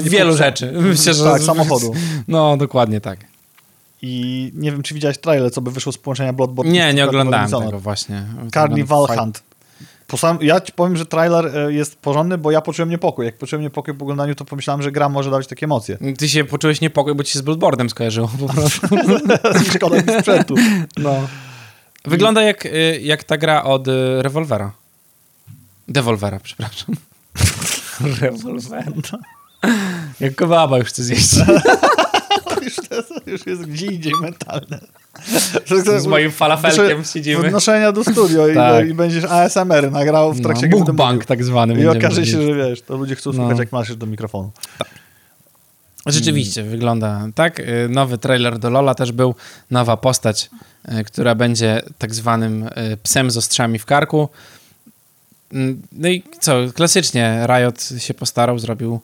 Wielu 0.03 0.37
rzeczy. 0.37 0.71
Myślę, 0.81 1.13
że 1.13 1.23
Tak, 1.23 1.41
samochodu. 1.41 1.93
No, 2.27 2.57
dokładnie 2.57 3.01
tak. 3.01 3.19
I 4.01 4.51
nie 4.55 4.71
wiem, 4.71 4.83
czy 4.83 4.93
widziałeś 4.93 5.17
trailer, 5.17 5.51
co 5.51 5.61
by 5.61 5.71
wyszło 5.71 5.91
z 5.91 5.97
połączenia 5.97 6.33
Bloodborne 6.33 6.71
Nie, 6.71 6.93
nie 6.93 7.05
oglądałem 7.05 7.39
Horizona. 7.41 7.65
tego 7.65 7.79
właśnie. 7.79 8.23
Carnival 8.53 9.07
Hunt. 9.07 9.43
Po 10.07 10.17
sam, 10.17 10.37
ja 10.41 10.61
ci 10.61 10.71
powiem, 10.71 10.97
że 10.97 11.05
trailer 11.05 11.57
e, 11.57 11.73
jest 11.73 11.95
porządny, 11.95 12.37
bo 12.37 12.51
ja 12.51 12.61
poczułem 12.61 12.89
niepokój. 12.89 13.25
Jak 13.25 13.37
poczułem 13.37 13.61
niepokój 13.61 13.93
po 13.93 14.03
oglądaniu, 14.05 14.35
to 14.35 14.45
pomyślałem, 14.45 14.81
że 14.81 14.91
gra 14.91 15.09
może 15.09 15.31
dawać 15.31 15.47
takie 15.47 15.65
emocje. 15.65 15.97
Ty 16.19 16.29
się 16.29 16.43
poczułeś 16.43 16.81
niepokój, 16.81 17.15
bo 17.15 17.23
ci 17.23 17.33
się 17.33 17.39
z 17.39 17.43
Bloodborne'em 17.43 17.89
skojarzyło 17.89 18.31
po 18.39 18.53
prostu. 18.53 18.87
Szkoda 19.75 19.95
mi 19.97 20.19
sprzętu. 20.19 20.55
No. 20.97 21.27
Wygląda 22.05 22.41
jak, 22.41 22.65
y, 22.65 22.99
jak 23.01 23.23
ta 23.23 23.37
gra 23.37 23.63
od 23.63 23.87
y, 23.87 24.21
Revolvera. 24.21 24.71
Devolvera, 25.87 26.39
przepraszam. 26.39 26.95
Rewolwera. 28.21 28.91
Jak 30.19 30.35
kebaba 30.35 30.77
już 30.77 30.87
chce 30.87 31.03
zjeść. 31.03 31.35
już, 32.65 32.75
to 32.75 32.95
już 33.31 33.45
jest 33.47 33.65
gdzie 33.65 33.85
indziej 33.85 34.13
mentalne. 34.21 34.79
Z 35.99 36.05
moim 36.05 36.31
falafelkiem 36.31 37.03
siedzimy. 37.03 37.43
Podnoszenia 37.43 37.91
do 37.91 38.03
studio 38.03 38.43
Tak. 38.55 38.85
i, 38.85 38.89
i 38.89 38.93
będziesz 38.93 39.23
ASMR 39.23 39.91
nagrał 39.91 40.33
w 40.33 40.41
trakcie 40.41 40.61
no, 40.61 40.67
gdy 40.67 40.75
będę 40.77 40.91
mukbang 40.91 41.25
tak 41.25 41.43
zwany. 41.43 41.81
I 41.81 41.87
okaże 41.87 42.25
się, 42.25 42.41
że 42.41 42.55
wiesz, 42.55 42.81
to 42.81 42.97
ludzie 42.97 43.15
chcą 43.15 43.29
No. 43.29 43.35
słuchać, 43.35 43.59
jak 43.59 43.71
masz 43.71 43.95
do 43.95 44.05
mikrofonu. 44.05 44.51
Rzeczywiście, 46.05 46.63
wygląda 46.63 47.27
tak. 47.35 47.59
Y, 47.59 47.87
Nowy 47.89 48.17
trailer 48.17 48.59
do 48.59 48.69
Lola 48.69 48.95
też 48.95 49.11
był. 49.11 49.35
Nowa 49.71 49.97
postać, 49.97 50.49
y, 50.99 51.03
która 51.03 51.35
będzie 51.35 51.81
tak 51.97 52.15
zwanym 52.15 52.63
y, 52.63 52.97
psem 53.03 53.31
z 53.31 53.37
ostrzami 53.37 53.79
w 53.79 53.85
karku. 53.85 54.29
Mm, 55.53 55.81
No 55.91 56.07
i 56.07 56.23
co, 56.39 56.55
klasycznie 56.75 57.45
Riot 57.47 57.89
się 57.97 58.13
postarał, 58.13 58.59
zrobił 58.59 58.99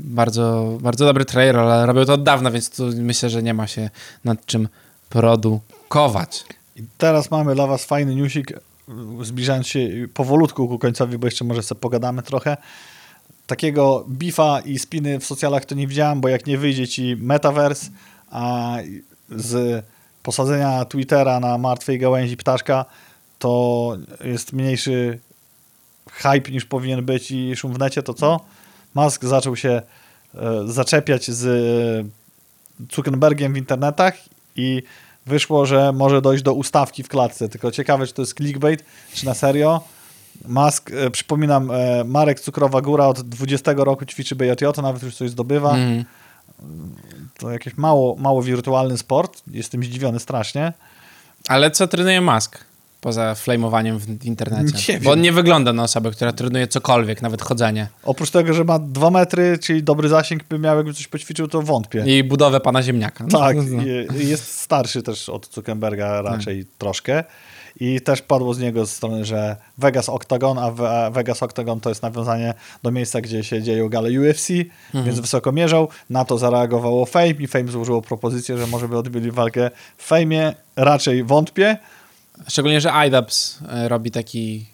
bardzo, 0.00 0.78
bardzo 0.80 1.04
dobry 1.04 1.24
trailer, 1.24 1.58
ale 1.58 1.86
robił 1.86 2.04
to 2.04 2.12
od 2.12 2.22
dawna, 2.22 2.50
więc 2.50 2.70
tu 2.70 2.84
myślę, 2.96 3.30
że 3.30 3.42
nie 3.42 3.54
ma 3.54 3.66
się 3.66 3.90
nad 4.24 4.46
czym 4.46 4.68
produkować. 5.08 6.44
I 6.76 6.82
teraz 6.98 7.30
mamy 7.30 7.54
dla 7.54 7.66
was 7.66 7.84
fajny 7.84 8.14
newsik, 8.14 8.52
zbliżając 9.22 9.66
się 9.66 9.88
powolutku 10.14 10.68
ku 10.68 10.78
końcowi, 10.78 11.18
bo 11.18 11.26
jeszcze 11.26 11.44
może 11.44 11.62
sobie 11.62 11.80
pogadamy 11.80 12.22
trochę. 12.22 12.56
Takiego 13.46 14.06
bifa 14.08 14.60
i 14.60 14.78
spiny 14.78 15.18
w 15.18 15.26
socjalach 15.26 15.64
to 15.64 15.74
nie 15.74 15.86
widziałem, 15.86 16.20
bo 16.20 16.28
jak 16.28 16.46
nie 16.46 16.58
wyjdzie 16.58 16.88
ci 16.88 17.16
Metaverse, 17.16 17.90
a 18.30 18.76
z 19.30 19.84
posadzenia 20.22 20.84
Twittera 20.84 21.40
na 21.40 21.58
martwej 21.58 21.98
gałęzi 21.98 22.36
ptaszka, 22.36 22.84
to 23.38 23.96
jest 24.24 24.52
mniejszy 24.52 25.18
hype 26.12 26.50
niż 26.50 26.64
powinien 26.64 27.04
być 27.04 27.30
i 27.30 27.56
szum 27.56 27.72
w 27.74 27.78
necie, 27.78 28.02
to 28.02 28.14
co? 28.14 28.40
Musk 28.94 29.24
zaczął 29.24 29.56
się 29.56 29.82
e, 30.34 30.62
zaczepiać 30.66 31.30
z 31.30 32.06
Zuckerbergiem 32.92 33.52
w 33.52 33.56
internetach 33.56 34.14
i 34.56 34.82
wyszło, 35.26 35.66
że 35.66 35.92
może 35.92 36.22
dojść 36.22 36.42
do 36.42 36.54
ustawki 36.54 37.02
w 37.02 37.08
klatce. 37.08 37.48
Tylko 37.48 37.70
ciekawe, 37.70 38.06
czy 38.06 38.14
to 38.14 38.22
jest 38.22 38.36
clickbait, 38.36 38.84
czy 39.14 39.26
na 39.26 39.34
serio. 39.34 39.80
Musk, 40.48 40.90
e, 40.90 41.10
przypominam, 41.10 41.70
e, 41.70 42.04
Marek 42.04 42.40
Cukrowa 42.40 42.80
Góra 42.80 43.06
od 43.06 43.20
20 43.20 43.84
roku 43.84 44.04
ćwiczy 44.04 44.36
BJJ, 44.36 44.64
to 44.74 44.82
nawet 44.82 45.02
już 45.02 45.16
coś 45.16 45.30
zdobywa. 45.30 45.74
Mm. 45.74 46.04
To 47.38 47.50
jakiś 47.50 47.76
mało, 47.76 48.16
mało 48.16 48.42
wirtualny 48.42 48.98
sport. 48.98 49.42
Jestem 49.46 49.84
zdziwiony 49.84 50.20
strasznie. 50.20 50.72
Ale 51.48 51.70
co 51.70 51.86
trenuje 51.86 52.20
Musk? 52.20 52.64
Poza 53.02 53.34
flamowaniem 53.34 53.98
w 53.98 54.24
internecie. 54.24 55.00
Bo 55.00 55.10
on 55.10 55.20
nie 55.20 55.32
wygląda 55.32 55.72
na 55.72 55.82
osobę, 55.82 56.10
która 56.10 56.32
trenuje 56.32 56.66
cokolwiek, 56.66 57.22
nawet 57.22 57.42
chodzenie. 57.42 57.88
Oprócz 58.04 58.30
tego, 58.30 58.54
że 58.54 58.64
ma 58.64 58.78
2 58.78 59.10
metry, 59.10 59.58
czyli 59.58 59.82
dobry 59.82 60.08
zasięg, 60.08 60.44
by 60.44 60.58
miał 60.58 60.76
jakby 60.76 60.94
coś 60.94 61.08
poćwiczył, 61.08 61.48
to 61.48 61.62
wątpię. 61.62 62.04
I 62.06 62.24
budowę 62.24 62.60
pana 62.60 62.82
ziemniaka. 62.82 63.24
Tak, 63.32 63.56
No. 63.56 63.82
i- 64.22 64.28
jest 64.28 64.58
starszy 64.60 65.02
też 65.02 65.28
od 65.28 65.54
Zuckerberga 65.54 66.22
raczej 66.22 66.64
troszkę. 66.78 67.24
I 67.80 68.00
też 68.00 68.22
padło 68.22 68.54
z 68.54 68.58
niego 68.58 68.86
z 68.86 68.90
strony, 68.90 69.24
że 69.24 69.56
Vegas 69.78 70.08
Octagon, 70.08 70.58
a 70.58 70.70
Vegas 71.10 71.42
Octagon 71.42 71.80
to 71.80 71.88
jest 71.88 72.02
nawiązanie 72.02 72.54
do 72.82 72.90
miejsca, 72.90 73.20
gdzie 73.20 73.44
się 73.44 73.62
dzieją 73.62 73.88
gale 73.88 74.08
UFC, 74.20 74.48
więc 74.94 75.20
wysoko 75.20 75.52
mierzał. 75.52 75.88
Na 76.10 76.24
to 76.24 76.38
zareagowało 76.38 77.06
Fame 77.06 77.28
i 77.30 77.46
Fame 77.46 77.68
złożyło 77.68 78.02
propozycję, 78.02 78.58
że 78.58 78.66
może 78.66 78.88
by 78.88 78.98
odbyli 78.98 79.30
walkę 79.30 79.70
w 79.98 80.06
Fejmie. 80.06 80.54
Raczej 80.76 81.24
wątpię. 81.24 81.76
Szczególnie, 82.48 82.80
że 82.80 82.92
IDAPS 83.08 83.58
e, 83.72 83.88
robi 83.88 84.10
taki 84.10 84.66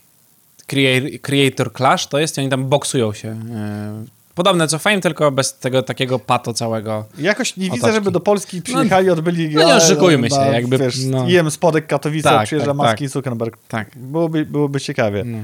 crea- 0.68 1.20
creator 1.20 1.72
clash, 1.72 2.06
to 2.06 2.18
jest 2.18 2.38
i 2.38 2.40
oni 2.40 2.50
tam 2.50 2.64
boksują 2.68 3.12
się. 3.12 3.28
e, 3.28 4.04
Podobne 4.34 4.68
co 4.68 4.78
Fame, 4.78 5.00
tylko 5.00 5.30
bez 5.32 5.58
tego 5.58 5.82
takiego 5.82 6.18
pato 6.18 6.54
całego. 6.54 7.04
Jakoś 7.18 7.56
nie 7.56 7.64
widzę, 7.64 7.76
Otoczki. 7.76 7.94
żeby 7.94 8.10
do 8.10 8.20
Polski 8.20 8.62
przyjechali, 8.62 9.10
odbyli 9.10 9.54
no 9.54 9.64
nie 9.66 9.74
oszukujmy 9.74 10.30
się, 10.30 10.36
jakby, 10.52 10.78
Wiesz, 10.78 10.96
no. 11.04 11.28
IM 11.28 11.50
Spodek 11.50 11.86
Katowice, 11.86 12.28
Tak, 12.28 12.46
przyjeżdża 12.46 12.74
tak, 12.74 12.86
tak. 12.86 13.00
i 13.00 13.08
Zuckerberg. 13.08 13.58
Tak. 13.68 13.90
Byłoby, 13.96 14.46
byłoby 14.46 14.80
ciekawie. 14.80 15.24
No. 15.24 15.38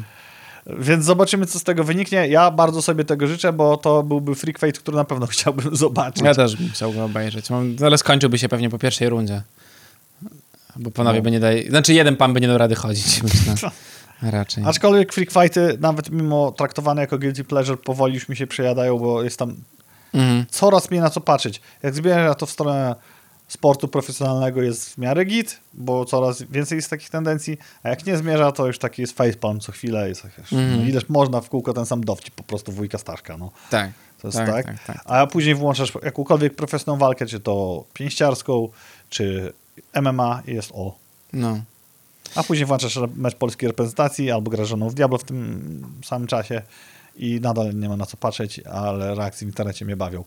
Więc 0.78 1.04
zobaczymy, 1.04 1.46
co 1.46 1.58
z 1.58 1.62
tego 1.64 1.84
wyniknie. 1.84 2.28
Ja 2.28 2.50
bardzo 2.50 2.82
sobie 2.82 3.04
tego 3.04 3.26
życzę, 3.26 3.52
bo 3.52 3.76
to 3.76 4.02
byłby 4.02 4.34
freak 4.34 4.58
fight, 4.58 4.78
który 4.78 4.96
na 4.96 5.04
pewno 5.04 5.26
chciałbym 5.36 5.76
zobaczyć. 5.76 6.22
Ja 6.24 6.34
też 6.34 6.56
bym 6.56 6.68
chciał 6.70 6.92
go 6.92 7.04
obejrzeć. 7.04 7.46
Ale 7.86 7.98
skończyłby 7.98 8.38
się 8.38 8.48
pewnie 8.48 8.70
po 8.70 8.78
pierwszej 8.78 9.08
rundzie. 9.08 9.42
Bo 10.76 10.90
panowie 10.90 11.18
No. 11.18 11.22
by 11.22 11.30
nie 11.30 11.40
dali... 11.40 11.68
Znaczy 11.68 11.94
jeden 11.94 12.16
pan 12.16 12.32
by 12.32 12.40
nie 12.40 12.48
dał 12.48 12.58
rady 12.58 12.74
chodzić, 12.74 13.22
myślę. 13.22 13.70
Raczej. 14.22 14.64
Aczkolwiek 14.66 15.12
freak 15.12 15.30
fighty, 15.30 15.76
nawet 15.80 16.10
mimo 16.10 16.52
traktowane 16.52 17.00
jako 17.00 17.18
guilty 17.18 17.44
pleasure, 17.44 17.76
powoli 17.76 18.14
już 18.14 18.28
mi 18.28 18.36
się 18.36 18.46
przejadają, 18.46 18.98
bo 18.98 19.22
jest 19.22 19.38
tam 19.38 19.56
Mhm. 20.14 20.46
coraz 20.50 20.90
mniej 20.90 21.00
na 21.02 21.10
co 21.10 21.20
patrzeć. 21.20 21.60
Jak 21.82 21.94
zmierza 21.94 22.34
to 22.34 22.46
w 22.46 22.50
stronę 22.50 22.94
sportu 23.48 23.88
profesjonalnego 23.88 24.62
jest 24.62 24.90
w 24.94 24.98
miarę 24.98 25.24
git, 25.24 25.60
bo 25.74 26.04
coraz 26.04 26.42
więcej 26.42 26.76
jest 26.76 26.90
takich 26.90 27.10
tendencji, 27.10 27.58
a 27.82 27.88
jak 27.88 28.06
nie 28.06 28.16
zmierza, 28.16 28.52
to 28.52 28.66
już 28.66 28.78
taki 28.78 29.02
jest 29.02 29.16
facepalm 29.16 29.60
co 29.60 29.72
chwilę. 29.72 30.08
Jest, 30.08 30.24
Mhm. 30.24 30.76
no, 30.80 30.84
ileż 30.88 31.08
można 31.08 31.40
w 31.40 31.48
kółko 31.48 31.72
ten 31.72 31.86
sam 31.86 32.04
dowcip, 32.04 32.34
po 32.34 32.42
prostu 32.42 32.72
wujka 32.72 32.98
Staszka. 32.98 33.36
No. 33.36 33.50
Tak. 33.70 33.90
To 34.22 34.28
jest 34.28 34.38
tak, 34.38 34.46
tak, 34.50 34.66
tak, 34.66 34.84
tak. 34.86 35.00
A 35.04 35.26
później 35.26 35.54
włączasz 35.54 35.92
jakąkolwiek 36.02 36.54
profesjonalną 36.56 37.00
walkę, 37.06 37.26
czy 37.26 37.40
to 37.40 37.84
pięściarską, 37.94 38.68
czy 39.10 39.52
MMA 40.02 40.42
i 40.46 40.54
jest 40.54 40.72
o. 40.74 40.94
No. 41.32 41.60
A 42.34 42.42
później 42.42 42.66
włączasz 42.66 42.98
mecz 43.16 43.34
polskiej 43.34 43.68
reprezentacji 43.68 44.30
albo 44.30 44.50
grasz 44.50 44.68
żoną 44.68 44.88
w 44.88 44.94
Diablo 44.94 45.18
w 45.18 45.24
tym 45.24 45.86
samym 46.04 46.28
czasie 46.28 46.62
i 47.16 47.40
nadal 47.40 47.74
nie 47.74 47.88
ma 47.88 47.96
na 47.96 48.06
co 48.06 48.16
patrzeć, 48.16 48.60
ale 48.60 49.14
reakcje 49.14 49.46
w 49.46 49.50
internecie 49.50 49.84
mnie 49.84 49.96
bawią. 49.96 50.24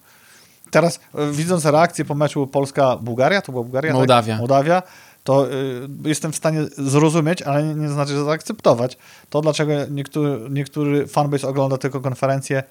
Teraz 0.71 0.99
e, 1.15 1.31
widząc 1.31 1.65
reakcję 1.65 2.05
po 2.05 2.15
meczu 2.15 2.47
Polska-Bułgaria, 2.47 3.41
to 3.41 3.51
była 3.51 3.63
Bułgaria? 3.63 3.93
Mołdawia. 3.93 4.33
Tak? 4.33 4.39
Mołdawia, 4.39 4.83
to 5.23 5.51
y, 5.51 5.87
jestem 6.05 6.31
w 6.31 6.35
stanie 6.35 6.63
zrozumieć, 6.77 7.41
ale 7.41 7.63
nie, 7.63 7.75
nie 7.75 7.89
znaczy, 7.89 8.13
że 8.13 8.23
zaakceptować. 8.23 8.97
To 9.29 9.41
dlaczego 9.41 9.73
niektóry, 9.91 10.49
niektóry 10.49 11.07
fanbase 11.07 11.47
ogląda 11.47 11.77
tylko 11.77 12.01
konferencje 12.01 12.63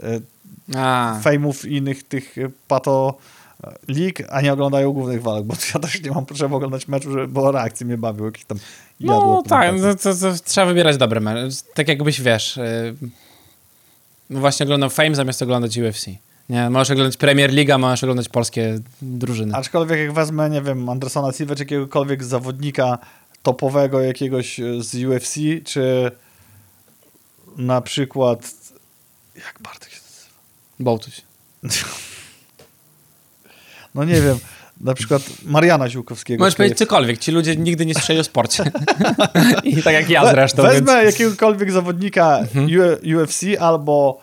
y, 0.00 0.22
fejmów 1.22 1.64
i 1.64 1.76
innych 1.76 2.02
tych 2.02 2.36
pato 2.68 3.18
lig, 3.88 4.22
a 4.30 4.40
nie 4.40 4.52
oglądają 4.52 4.92
głównych 4.92 5.22
walk, 5.22 5.46
bo 5.46 5.54
ja 5.74 5.80
też 5.80 6.02
nie 6.02 6.10
mam 6.10 6.26
potrzeby 6.26 6.54
oglądać 6.54 6.88
meczu, 6.88 7.12
żeby, 7.12 7.28
bo 7.28 7.52
reakcje 7.52 7.86
mnie 7.86 7.98
bawiły, 7.98 8.28
jakieś 8.28 8.44
tam 8.44 8.58
no 9.00 9.42
tak, 9.48 9.70
prezentacji. 9.70 10.20
to, 10.20 10.32
to, 10.32 10.44
trzeba 10.44 10.66
wybierać 10.66 10.96
dobre 10.96 11.20
mecze. 11.20 11.56
Tak 11.74 11.88
jakbyś, 11.88 12.20
wiesz, 12.20 12.56
y, 12.56 12.94
no 14.30 14.40
właśnie 14.40 14.64
oglądał 14.64 14.90
Fame 14.90 15.14
zamiast 15.14 15.42
oglądać 15.42 15.78
UFC. 15.78 16.06
Nie, 16.48 16.70
możesz 16.70 16.90
oglądać 16.90 17.16
Premier 17.16 17.52
League, 17.52 17.72
a 17.72 17.78
możesz 17.78 18.04
oglądać 18.04 18.28
polskie 18.28 18.78
drużyny. 19.02 19.54
Aczkolwiek 19.54 19.98
jak 19.98 20.12
wezmę, 20.12 20.50
nie 20.50 20.62
wiem, 20.62 20.88
Andersona 20.88 21.32
Silva, 21.32 21.54
czy 21.54 21.62
jakiegokolwiek 21.62 22.24
zawodnika 22.24 22.98
topowego 23.42 24.00
jakiegoś 24.00 24.60
z 24.80 25.04
UFC, 25.04 25.34
czy 25.64 26.10
na 27.56 27.80
przykład 27.80 28.54
jak 29.36 29.60
Bartek 29.60 29.90
się 29.90 30.00
nazywa? 30.02 30.34
Bołtuś. 30.80 31.20
No 33.96 34.04
nie 34.04 34.20
wiem, 34.20 34.38
na 34.80 34.94
przykład 34.94 35.22
Mariana 35.44 35.88
Ziółkowskiego. 35.88 36.44
Możesz 36.44 36.54
powiedzieć 36.54 36.78
cokolwiek, 36.78 37.18
ci 37.18 37.32
ludzie 37.32 37.56
nigdy 37.56 37.86
nie 37.86 37.94
słyszeli 37.94 38.20
o 38.20 38.24
sporcie. 38.24 38.64
I 39.64 39.82
tak 39.82 39.94
jak 39.94 40.10
ja 40.10 40.22
We- 40.24 40.30
zresztą, 40.30 40.62
Wezmę 40.62 41.02
więc... 41.02 41.12
jakiegokolwiek 41.14 41.72
zawodnika 41.72 42.38
Mhm. 42.38 42.68
UFC 43.18 43.42
albo 43.60 44.20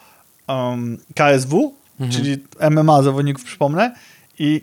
um, 0.48 0.98
KSW, 1.16 1.74
Mhm. 2.00 2.12
czyli 2.12 2.38
MMA 2.72 3.04
zawodników, 3.04 3.44
przypomnę, 3.44 3.96
i 4.40 4.62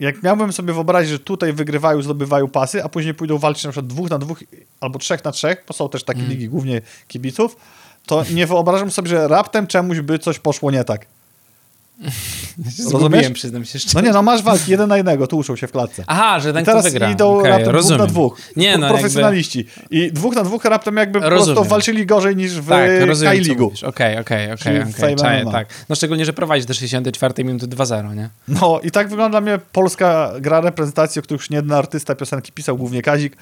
jak 0.00 0.22
miałbym 0.22 0.52
sobie 0.52 0.72
wyobrazić, 0.72 1.10
że 1.10 1.18
tutaj 1.18 1.52
wygrywają, 1.52 2.02
zdobywają 2.02 2.48
pasy, 2.48 2.84
a 2.84 2.88
później 2.88 3.14
pójdą 3.14 3.38
walczyć 3.38 3.64
na 3.64 3.70
przykład 3.70 3.86
dwóch 3.86 4.10
na 4.10 4.18
dwóch 4.18 4.44
albo 4.80 4.98
trzech 4.98 5.24
na 5.24 5.32
trzech, 5.32 5.64
bo 5.68 5.74
są 5.74 5.88
też 5.88 6.04
takie 6.04 6.20
Mhm. 6.20 6.36
ligi 6.38 6.48
głównie 6.48 6.80
kibiców, 7.08 7.56
to 8.06 8.24
nie 8.34 8.46
wyobrażam 8.46 8.90
sobie, 8.90 9.08
że 9.08 9.28
raptem 9.28 9.66
czemuś 9.66 10.00
by 10.00 10.18
coś 10.18 10.38
poszło 10.38 10.70
nie 10.70 10.84
tak. 10.84 11.06
Zgubiłem, 12.68 13.12
rozumiesz? 13.12 13.30
przyznam 13.30 13.64
się 13.64 13.70
No 13.78 13.80
szczerze. 13.80 14.02
nie, 14.02 14.10
no 14.12 14.22
masz 14.22 14.42
walki 14.42 14.70
jeden 14.70 14.88
na 14.88 14.96
jednego, 14.96 15.26
tłuszą 15.26 15.56
się 15.56 15.66
w 15.66 15.72
klatce. 15.72 16.04
Aha, 16.06 16.40
że 16.40 16.52
ten 16.52 16.62
I 16.62 16.66
teraz 16.66 16.82
kto 16.84 16.92
wygra. 16.92 17.10
idą 17.10 17.38
Okej, 17.38 17.50
raptem 17.50 17.68
rozumiem. 17.70 17.98
dwóch 17.98 18.06
na 18.08 18.12
dwóch. 18.12 18.40
Nie, 18.56 18.78
no 18.78 18.88
profesjonaliści. 18.88 19.66
I 19.90 20.12
dwóch 20.12 20.34
na 20.34 20.44
dwóch 20.44 20.64
raptem 20.64 20.96
jakby 20.96 21.20
po 21.20 21.30
Rozumiem. 21.30 21.54
prostu 21.56 21.70
walczyli 21.70 22.06
gorzej 22.06 22.36
niż 22.36 22.60
w 22.60 22.68
Tak, 22.68 22.90
rozumiem, 23.06 23.34
K-Ligu. 23.34 23.72
Okej, 23.86 24.18
okej, 24.18 24.52
okej. 24.52 24.82
Tak. 25.52 25.68
No 25.88 25.94
szczególnie, 25.96 26.24
że 26.24 26.32
prowadzisz 26.32 26.66
do 26.66 26.74
64 26.74 27.44
minuty 27.44 27.66
2-0, 27.66 28.16
nie? 28.16 28.28
No 28.48 28.80
i 28.82 28.90
tak 28.90 29.08
wygląda 29.08 29.40
mnie 29.40 29.58
polska 29.72 30.32
gra 30.40 30.60
reprezentacji, 30.60 31.18
o 31.18 31.22
której 31.22 31.38
już 31.38 31.50
nie 31.50 31.56
jeden 31.56 31.72
artysta 31.72 32.14
piosenki 32.14 32.52
pisał, 32.52 32.76
głównie 32.76 33.02
Kazik. 33.02 33.36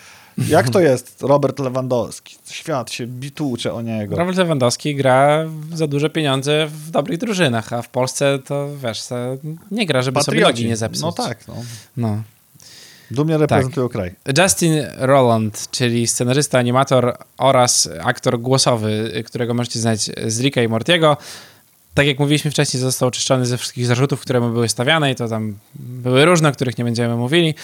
Jak 0.48 0.70
to 0.70 0.80
jest? 0.80 1.22
Robert 1.22 1.58
Lewandowski. 1.58 2.36
Świat 2.50 2.92
się 2.92 3.06
bitucze 3.06 3.74
o 3.74 3.82
niego. 3.82 4.16
Robert 4.16 4.38
Lewandowski 4.38 4.94
gra 4.94 5.44
za 5.74 5.86
duże 5.86 6.10
pieniądze 6.10 6.66
w 6.66 6.90
dobrych 6.90 7.18
drużynach, 7.18 7.72
a 7.72 7.82
w 7.82 7.88
Polsce 7.88 8.38
to, 8.38 8.68
wiesz, 8.82 9.02
nie 9.70 9.86
gra, 9.86 10.02
żeby 10.02 10.22
sobie 10.22 10.40
nogi 10.40 10.66
nie 10.66 10.76
zepsuć. 10.76 11.02
No 11.02 11.12
tak, 11.12 11.48
no. 11.48 11.54
No. 11.96 12.22
Dumnie 13.10 13.38
reprezentują 13.38 13.88
kraj. 13.88 14.14
Justin 14.38 14.72
Roland, 14.96 15.68
czyli 15.70 16.06
scenarzysta, 16.06 16.58
animator 16.58 17.16
oraz 17.38 17.88
aktor 18.04 18.40
głosowy, 18.40 19.22
którego 19.26 19.54
możecie 19.54 19.80
znać 19.80 20.10
z 20.26 20.40
Ricka 20.40 20.62
i 20.62 20.68
Mortiego. 20.68 21.16
Tak 21.94 22.06
jak 22.06 22.18
mówiliśmy 22.18 22.50
wcześniej, 22.50 22.80
został 22.80 23.08
oczyszczony 23.08 23.46
ze 23.46 23.58
wszystkich 23.58 23.86
zarzutów, 23.86 24.20
które 24.20 24.40
mu 24.40 24.50
były 24.50 24.68
stawiane 24.68 25.12
i 25.12 25.14
to 25.14 25.28
tam 25.28 25.58
były 25.74 26.24
różne, 26.24 26.48
o 26.48 26.52
których 26.52 26.78
nie 26.78 26.84
będziemy 26.84 27.16
mówili. 27.16 27.54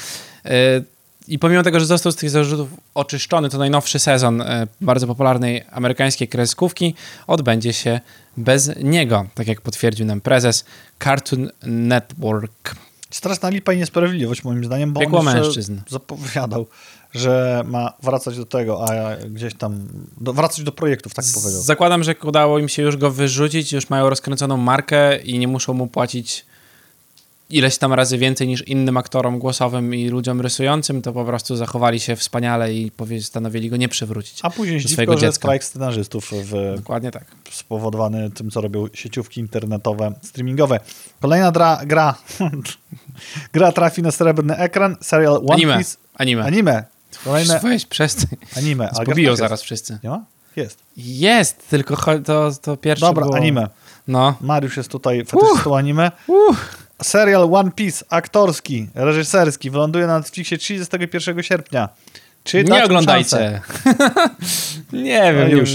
I 1.28 1.38
pomimo 1.38 1.62
tego, 1.62 1.80
że 1.80 1.86
został 1.86 2.12
z 2.12 2.16
tych 2.16 2.30
zarzutów 2.30 2.68
oczyszczony, 2.94 3.48
to 3.50 3.58
najnowszy 3.58 3.98
sezon 3.98 4.38
yy, 4.38 4.44
bardzo 4.80 5.06
popularnej 5.06 5.64
amerykańskiej 5.70 6.28
kreskówki 6.28 6.94
odbędzie 7.26 7.72
się 7.72 8.00
bez 8.36 8.70
niego, 8.82 9.26
tak 9.34 9.46
jak 9.46 9.60
potwierdził 9.60 10.06
nam 10.06 10.20
prezes 10.20 10.64
Cartoon 11.04 11.50
Network. 11.62 12.74
Straszna 13.10 13.48
lipa 13.48 13.72
i 13.72 13.78
niesprawiedliwość 13.78 14.44
moim 14.44 14.64
zdaniem, 14.64 14.92
bo 14.92 15.00
Piekło 15.00 15.18
on 15.18 15.24
mężczyzn. 15.24 15.80
zapowiadał, 15.88 16.66
że 17.14 17.62
ma 17.66 17.92
wracać 18.02 18.36
do 18.36 18.44
tego, 18.44 18.84
a 18.88 19.16
gdzieś 19.16 19.54
tam, 19.54 19.88
do, 20.20 20.32
wracać 20.32 20.64
do 20.64 20.72
projektów, 20.72 21.14
tak 21.14 21.24
powiedział. 21.34 21.62
Zakładam, 21.62 22.04
że 22.04 22.14
udało 22.22 22.58
im 22.58 22.68
się 22.68 22.82
już 22.82 22.96
go 22.96 23.10
wyrzucić, 23.10 23.72
już 23.72 23.90
mają 23.90 24.10
rozkręconą 24.10 24.56
markę 24.56 25.18
i 25.18 25.38
nie 25.38 25.48
muszą 25.48 25.74
mu 25.74 25.86
płacić 25.86 26.46
ileś 27.52 27.78
tam 27.78 27.92
razy 27.92 28.18
więcej 28.18 28.48
niż 28.48 28.68
innym 28.68 28.96
aktorom 28.96 29.38
głosowym 29.38 29.94
i 29.94 30.08
ludziom 30.08 30.40
rysującym, 30.40 31.02
to 31.02 31.12
po 31.12 31.24
prostu 31.24 31.56
zachowali 31.56 32.00
się 32.00 32.16
wspaniale 32.16 32.74
i 32.74 32.90
postanowili 32.90 33.70
go 33.70 33.76
nie 33.76 33.88
przywrócić. 33.88 34.38
A 34.42 34.50
później 34.50 34.82
do 34.82 34.88
swojego 34.88 35.12
że 35.12 35.20
dziecka. 35.20 35.32
strajk 35.38 35.64
scenarzystów 35.64 36.30
w, 36.32 36.76
Dokładnie 36.76 37.10
tak. 37.10 37.24
spowodowany 37.50 38.30
tym, 38.30 38.50
co 38.50 38.60
robią 38.60 38.86
sieciówki 38.94 39.40
internetowe, 39.40 40.12
streamingowe. 40.22 40.80
Kolejna 41.20 41.52
dra, 41.52 41.80
gra 41.86 42.14
gra 43.54 43.72
trafi 43.72 44.02
na 44.02 44.10
srebrny 44.10 44.56
ekran, 44.56 44.96
serial 45.00 45.36
One 45.36 45.52
Anime. 45.54 45.78
Piece. 45.78 45.96
Anime. 46.14 46.44
Anime. 46.44 46.84
Kolejne 47.24 47.60
Weź, 47.64 47.86
przestań. 47.86 48.36
anime. 48.56 48.90
Pobiją 49.06 49.30
jest. 49.30 49.40
zaraz 49.40 49.62
wszyscy. 49.62 49.98
Nie 50.04 50.10
ma? 50.10 50.24
Jest. 50.56 50.78
Jest, 50.96 51.68
tylko 51.70 51.96
to, 52.24 52.50
to 52.62 52.76
pierwsze 52.76 53.06
Dobra, 53.06 53.24
było... 53.24 53.36
anime. 53.36 53.68
No. 54.08 54.34
Mariusz 54.40 54.76
jest 54.76 54.88
tutaj 54.90 55.24
fetyszystą 55.24 55.76
anime. 55.76 56.10
Serial 57.02 57.54
One 57.54 57.70
Piece, 57.72 58.04
aktorski, 58.08 58.88
reżyserski, 58.94 59.70
wyląduje 59.70 60.06
na 60.06 60.18
Netflixie 60.18 60.58
31 60.58 61.42
sierpnia. 61.42 61.88
Czy 62.44 62.64
Nie 62.64 62.84
oglądajcie. 62.84 63.60
nie 64.92 65.34
wiem 65.34 65.50
już. 65.50 65.70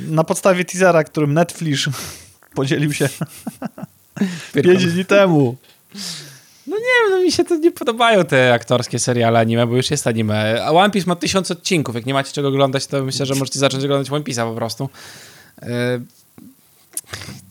Na 0.00 0.24
podstawie 0.24 0.64
teasera, 0.64 1.04
którym 1.04 1.34
Netflix 1.34 1.80
podzielił 2.54 2.92
się 2.92 3.08
Tylko- 4.52 4.68
5 4.70 4.86
dni 4.92 5.04
temu. 5.04 5.56
No 6.66 6.76
nie 6.76 6.82
wiem, 6.82 7.10
no 7.18 7.24
mi 7.24 7.32
się 7.32 7.44
to 7.44 7.56
nie 7.56 7.72
podobają 7.72 8.24
te 8.24 8.54
aktorskie 8.54 8.98
seriale 8.98 9.38
anime, 9.38 9.66
bo 9.66 9.76
już 9.76 9.90
jest 9.90 10.06
anime. 10.06 10.64
A 10.64 10.70
One 10.72 10.90
Piece 10.90 11.06
ma 11.06 11.16
tysiąc 11.16 11.50
odcinków. 11.50 11.94
Jak 11.94 12.06
nie 12.06 12.14
macie 12.14 12.32
czego 12.32 12.48
oglądać, 12.48 12.86
to 12.86 13.04
myślę, 13.04 13.26
że 13.26 13.34
możecie 13.34 13.58
zacząć 13.58 13.84
oglądać 13.84 14.10
One 14.10 14.24
Piece'a 14.24 14.48
po 14.50 14.54
prostu. 14.54 14.88
Yy, 15.62 15.68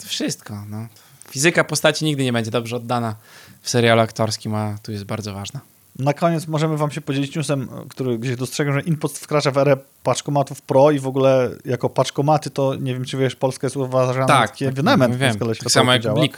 to 0.01 0.07
wszystko, 0.07 0.63
no. 0.69 0.87
Fizyka 1.35 1.63
postaci 1.63 2.05
nigdy 2.05 2.23
nie 2.23 2.33
będzie 2.33 2.51
dobrze 2.51 2.75
oddana 2.75 3.15
w 3.61 3.69
serialu 3.69 4.01
aktorskim, 4.01 4.55
a 4.55 4.77
tu 4.83 4.91
jest 4.91 5.03
bardzo 5.03 5.33
ważna. 5.33 5.59
Na 5.99 6.13
koniec 6.13 6.47
możemy 6.47 6.77
wam 6.77 6.91
się 6.91 7.01
podzielić 7.01 7.35
newsem, 7.35 7.69
który 7.89 8.17
gdzieś 8.19 8.35
dostrzegłem, 8.35 8.75
że 8.75 8.81
InPost 8.81 9.19
wkracza 9.19 9.51
w 9.51 9.57
erę 9.57 9.77
paczkomatów 10.03 10.61
Pro 10.61 10.91
i 10.91 10.99
w 10.99 11.07
ogóle 11.07 11.49
jako 11.65 11.89
paczkomaty 11.89 12.49
to 12.49 12.75
nie 12.75 12.93
wiem, 12.93 13.05
czy 13.05 13.17
wiesz, 13.17 13.35
Polska 13.35 13.67
jest 13.67 13.77
uważana 13.77 14.25
Tak, 14.25 14.51
taki 14.51 14.65
tak, 14.65 14.73
ewenement 14.73 15.15
wiem. 15.15 15.31
w 15.33 15.35
skale 15.35 15.55
Tak 15.55 15.71
samo 15.71 15.93
jak 15.93 16.01
działa. 16.01 16.19
Blik. 16.19 16.37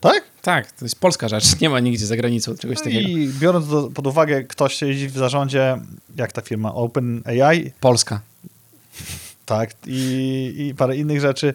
Tak? 0.00 0.22
Tak, 0.42 0.72
to 0.72 0.84
jest 0.84 1.00
polska 1.00 1.28
rzecz. 1.28 1.60
Nie 1.60 1.70
ma 1.70 1.80
nigdzie 1.80 2.06
za 2.06 2.16
granicą 2.16 2.56
czegoś 2.56 2.78
No 2.78 2.84
takiego. 2.84 3.08
I 3.08 3.28
biorąc 3.40 3.68
do, 3.68 3.82
pod 3.82 4.06
uwagę, 4.06 4.44
ktoś 4.44 4.74
siedzi 4.74 5.08
w 5.08 5.18
zarządzie, 5.18 5.78
jak 6.16 6.32
ta 6.32 6.40
firma, 6.42 6.74
OpenAI, 6.74 7.72
Polska. 7.80 8.20
tak, 9.46 9.70
i, 9.86 10.54
i 10.58 10.74
parę 10.74 10.96
innych 10.96 11.20
rzeczy, 11.20 11.54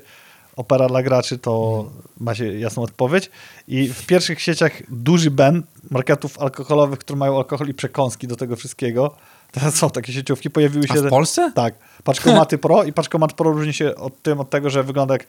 opera 0.56 0.88
dla 0.88 1.04
graczy, 1.04 1.38
to 1.38 1.86
macie 2.20 2.60
jasną 2.60 2.84
odpowiedź. 2.84 3.32
I 3.68 3.88
w 3.88 4.06
pierwszych 4.06 4.41
sieciach 4.41 4.72
duży 4.89 5.32
Ben 5.32 5.64
marketów 5.91 6.39
alkoholowych, 6.39 6.99
które 6.99 7.20
mają 7.20 7.38
alkohol 7.38 7.68
i 7.68 7.74
przekąski 7.74 8.28
do 8.28 8.36
tego 8.36 8.56
wszystkiego. 8.56 9.16
Teraz 9.52 9.76
są 9.76 9.89
takie 9.89 10.14
sieciówki, 10.14 10.49
pojawiły 10.49 10.86
A 10.89 10.93
się... 10.93 11.02
w 11.02 11.10
Polsce? 11.10 11.52
Tak. 11.56 11.74
Paczkomaty 12.04 12.58
Pro 12.58 12.84
i 12.84 12.93
paczkomat 12.93 13.34
Pro 13.34 13.52
różni 13.52 13.74
się 13.74 13.95
od 13.95 14.22
tym, 14.22 14.39
od 14.39 14.49
tego, 14.49 14.70
że 14.70 14.84
wygląda 14.84 15.14
jak, 15.14 15.28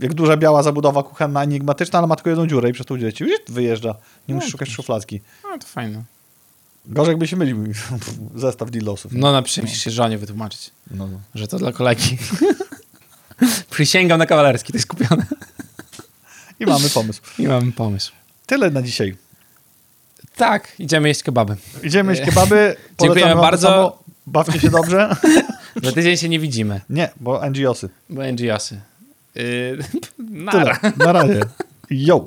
jak 0.00 0.14
duża 0.14 0.36
biała 0.36 0.62
zabudowa 0.62 1.02
kuchenna, 1.02 1.42
enigmatyczna, 1.42 1.98
ale 1.98 2.08
ma 2.08 2.16
tylko 2.16 2.30
jedną 2.30 2.46
dziurę 2.46 2.70
i 2.70 2.72
przez 2.72 2.86
tą 2.86 2.98
dziurę 2.98 3.12
ci 3.12 3.24
wyjeżdża. 3.48 3.94
Nie 4.28 4.34
musisz 4.34 4.50
szukać 4.50 4.68
szufladki. 4.68 5.20
No 5.44 5.58
to 5.58 5.66
fajne. 5.66 6.04
Gorzej 6.86 7.12
jakby 7.12 7.26
się 7.28 7.36
mylił 7.36 7.64
zestaw 8.34 8.70
dillosów. 8.70 9.12
No 9.14 9.32
na 9.32 9.40
musisz 9.40 9.80
się 9.84 9.90
żonie 9.90 10.18
wytłumaczyć, 10.18 10.70
No, 10.90 11.06
no. 11.06 11.20
że 11.34 11.48
to 11.48 11.58
dla 11.58 11.72
kolegi. 11.72 12.18
Przysięgam 13.70 14.18
na 14.18 14.26
kawalerski, 14.26 14.72
to 14.72 14.78
jest 14.78 14.88
kupione. 14.88 15.26
I 16.60 16.66
mamy 16.66 16.90
pomysł. 16.90 17.22
I 17.38 17.46
mam 17.48 17.72
pomysł. 17.72 18.12
Tyle 18.46 18.70
na 18.70 18.82
dzisiaj. 18.82 19.16
Tak, 20.36 20.72
idziemy 20.78 21.08
jeść 21.08 21.22
kebaby. 21.22 21.56
Idziemy 21.82 22.12
jeść 22.12 22.24
kebaby. 22.24 22.76
Dziękujemy 23.00 23.34
bardzo. 23.34 23.68
samo. 23.68 23.98
Bawcie 24.26 24.60
się 24.60 24.70
dobrze. 24.70 25.16
Za 25.82 25.92
tydzień 25.92 26.16
się 26.16 26.28
nie 26.28 26.38
widzimy, 26.38 26.80
Nie, 26.90 27.08
bo 27.20 27.50
NGOsy. 27.50 27.88
bo 28.10 28.22
NGOsy. 28.32 28.80
Yy, 29.34 29.78
nara. 30.18 30.76
Tyle. 30.76 30.92
Na 30.96 31.12
razie. 31.12 31.40
Yo. 31.90 32.26